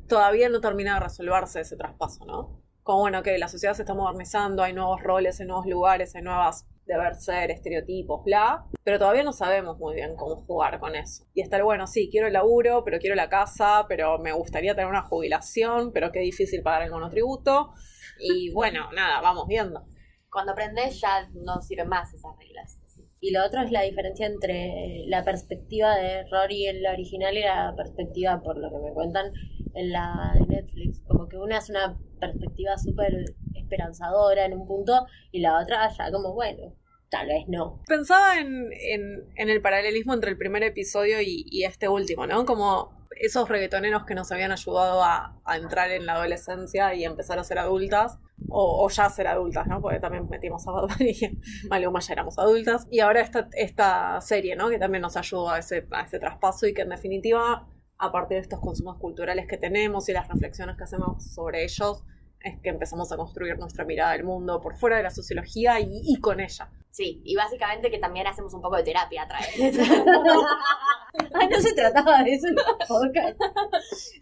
todavía 0.08 0.48
no 0.48 0.60
termina 0.60 0.94
de 0.94 1.00
resolverse 1.00 1.60
ese 1.60 1.76
traspaso, 1.76 2.24
¿no? 2.24 2.62
Como 2.82 3.00
bueno, 3.00 3.22
que 3.22 3.36
la 3.36 3.48
sociedad 3.48 3.74
se 3.74 3.82
está 3.82 3.92
modernizando, 3.92 4.62
hay 4.62 4.72
nuevos 4.72 5.02
roles, 5.02 5.38
hay 5.40 5.46
nuevos 5.46 5.66
lugares, 5.66 6.14
hay 6.16 6.22
nuevas 6.22 6.66
deber 6.88 7.14
ser, 7.14 7.50
estereotipos, 7.50 8.24
bla, 8.24 8.64
pero 8.82 8.98
todavía 8.98 9.22
no 9.22 9.32
sabemos 9.32 9.78
muy 9.78 9.94
bien 9.94 10.16
cómo 10.16 10.42
jugar 10.46 10.80
con 10.80 10.96
eso. 10.96 11.24
Y 11.34 11.42
estar 11.42 11.62
bueno, 11.62 11.86
sí, 11.86 12.08
quiero 12.10 12.26
el 12.26 12.32
laburo, 12.32 12.82
pero 12.84 12.98
quiero 12.98 13.14
la 13.14 13.28
casa, 13.28 13.84
pero 13.88 14.18
me 14.18 14.32
gustaría 14.32 14.74
tener 14.74 14.88
una 14.88 15.02
jubilación, 15.02 15.92
pero 15.92 16.10
qué 16.10 16.20
difícil 16.20 16.62
pagar 16.62 16.82
el 16.82 16.90
monotributo. 16.90 17.72
Y 18.18 18.50
bueno, 18.54 18.90
nada, 18.92 19.20
vamos 19.20 19.46
viendo. 19.46 19.86
Cuando 20.30 20.52
aprendes 20.52 21.00
ya 21.00 21.28
no 21.34 21.60
sirven 21.60 21.88
más 21.88 22.12
esas 22.12 22.36
reglas. 22.38 22.78
Y 23.20 23.32
lo 23.32 23.44
otro 23.44 23.62
es 23.62 23.72
la 23.72 23.82
diferencia 23.82 24.26
entre 24.26 25.04
la 25.08 25.24
perspectiva 25.24 25.96
de 25.96 26.24
Rory 26.30 26.66
en 26.66 26.82
la 26.82 26.92
original 26.92 27.36
y 27.36 27.40
la 27.40 27.74
perspectiva, 27.76 28.40
por 28.40 28.56
lo 28.56 28.70
que 28.70 28.78
me 28.78 28.94
cuentan, 28.94 29.32
en 29.78 29.92
la 29.92 30.32
de 30.34 30.46
Netflix. 30.46 31.00
Como 31.06 31.28
que 31.28 31.36
una 31.36 31.58
es 31.58 31.70
una 31.70 31.96
perspectiva 32.20 32.76
súper 32.76 33.24
esperanzadora 33.54 34.44
en 34.44 34.54
un 34.54 34.66
punto 34.66 35.06
y 35.30 35.40
la 35.40 35.60
otra 35.60 35.88
ya 35.88 36.10
como, 36.10 36.34
bueno, 36.34 36.74
tal 37.10 37.28
vez 37.28 37.44
no. 37.48 37.80
Pensaba 37.86 38.40
en, 38.40 38.70
en, 38.72 39.48
el 39.48 39.62
paralelismo 39.62 40.14
entre 40.14 40.30
el 40.30 40.38
primer 40.38 40.62
episodio 40.62 41.20
y, 41.20 41.64
este 41.64 41.88
último, 41.88 42.26
¿no? 42.26 42.44
Como 42.44 42.96
esos 43.20 43.48
reggaetoneros 43.48 44.04
que 44.04 44.14
nos 44.14 44.30
habían 44.30 44.52
ayudado 44.52 45.02
a, 45.02 45.34
entrar 45.56 45.90
en 45.90 46.06
la 46.06 46.14
adolescencia 46.14 46.94
y 46.94 47.04
empezar 47.04 47.38
a 47.38 47.44
ser 47.44 47.58
adultas, 47.58 48.18
o, 48.48 48.88
ya 48.88 49.08
ser 49.10 49.26
adultas, 49.26 49.66
¿no? 49.66 49.80
Porque 49.80 50.00
también 50.00 50.28
metimos 50.28 50.66
a 50.68 50.72
Bad 50.72 51.00
y 51.00 51.40
Maluma 51.68 52.00
ya 52.00 52.12
éramos 52.12 52.38
adultas. 52.38 52.86
Y 52.90 53.00
ahora 53.00 53.20
esta, 53.20 53.48
esta 53.52 54.20
serie, 54.20 54.56
¿no? 54.56 54.68
Que 54.68 54.78
también 54.78 55.02
nos 55.02 55.16
ayudó 55.16 55.50
a 55.50 55.58
ese, 55.58 55.86
a 55.90 56.02
ese 56.02 56.18
traspaso 56.18 56.66
y 56.66 56.74
que 56.74 56.82
en 56.82 56.90
definitiva, 56.90 57.68
a 57.98 58.12
partir 58.12 58.36
de 58.36 58.42
estos 58.42 58.60
consumos 58.60 58.96
culturales 58.98 59.46
que 59.48 59.56
tenemos 59.58 60.08
y 60.08 60.12
las 60.12 60.28
reflexiones 60.28 60.76
que 60.76 60.84
hacemos 60.84 61.24
sobre 61.24 61.64
ellos, 61.64 62.04
es 62.40 62.60
que 62.62 62.68
empezamos 62.68 63.10
a 63.10 63.16
construir 63.16 63.58
nuestra 63.58 63.84
mirada 63.84 64.12
del 64.12 64.22
mundo 64.24 64.60
por 64.60 64.76
fuera 64.76 64.96
de 64.96 65.02
la 65.02 65.10
sociología 65.10 65.80
y, 65.80 65.88
y 66.04 66.20
con 66.20 66.38
ella. 66.40 66.70
Sí, 66.90 67.20
y 67.24 67.36
básicamente 67.36 67.90
que 67.90 67.98
también 67.98 68.26
hacemos 68.26 68.54
un 68.54 68.62
poco 68.62 68.76
de 68.76 68.82
terapia 68.82 69.22
a 69.24 69.28
través 69.28 69.56
de. 69.76 69.82
Ay, 71.34 71.48
no 71.48 71.60
se 71.60 71.72
trataba 71.74 72.22
de 72.22 72.32
eso 72.34 72.48
en 72.48 72.54
podcast. 72.88 73.38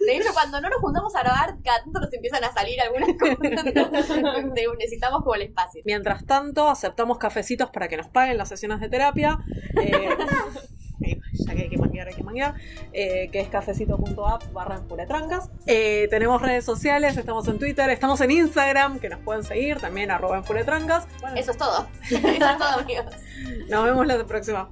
De 0.01 0.17
hecho, 0.17 0.33
cuando 0.33 0.61
no 0.61 0.69
nos 0.71 0.81
juntamos 0.81 1.15
a 1.15 1.21
grabar, 1.23 1.57
cada 1.63 1.83
tanto 1.85 2.01
nos 2.01 2.13
empiezan 2.13 2.43
a 2.45 2.53
salir 2.53 2.81
algunas 2.81 3.11
cosas. 3.19 3.39
De- 4.55 4.67
Necesitamos 4.79 5.21
como 5.23 5.35
el 5.35 5.43
espacio. 5.43 5.83
Mientras 5.85 6.25
tanto, 6.27 6.69
aceptamos 6.69 7.19
cafecitos 7.19 7.71
para 7.71 7.89
que 7.89 7.97
nos 7.97 8.09
paguen 8.09 8.37
las 8.39 8.49
sesiones 8.49 8.81
de 8.81 8.89
terapia. 8.89 9.39
eh, 9.81 10.09
eh, 11.03 11.21
ya 11.33 11.55
que 11.55 11.63
hay 11.63 11.69
que 11.69 11.79
manguear, 11.79 12.09
hay 12.09 12.15
que 12.15 12.23
manguear. 12.23 12.55
eh, 12.93 13.29
que 13.31 13.41
es 13.41 13.49
cafecito.app 13.49 14.53
barra 14.53 14.81
trancas. 15.07 15.51
Eh, 15.67 16.07
tenemos 16.11 16.41
redes 16.41 16.65
sociales, 16.65 17.17
estamos 17.17 17.47
en 17.49 17.59
Twitter, 17.59 17.89
estamos 17.91 18.21
en 18.21 18.31
Instagram, 18.31 18.99
que 18.99 19.09
nos 19.09 19.21
pueden 19.21 19.45
seguir, 19.45 19.79
también 19.81 20.11
arroba 20.11 20.43
trancas. 20.43 21.07
Bueno, 21.21 21.37
Eso 21.37 21.51
es 21.53 21.59
todo. 21.59 21.87
Eso 22.03 22.29
es 22.29 22.39
todo, 22.59 22.81
amigos. 22.81 23.07
nos 23.69 23.85
vemos 23.85 24.07
la 24.07 24.25
próxima. 24.25 24.69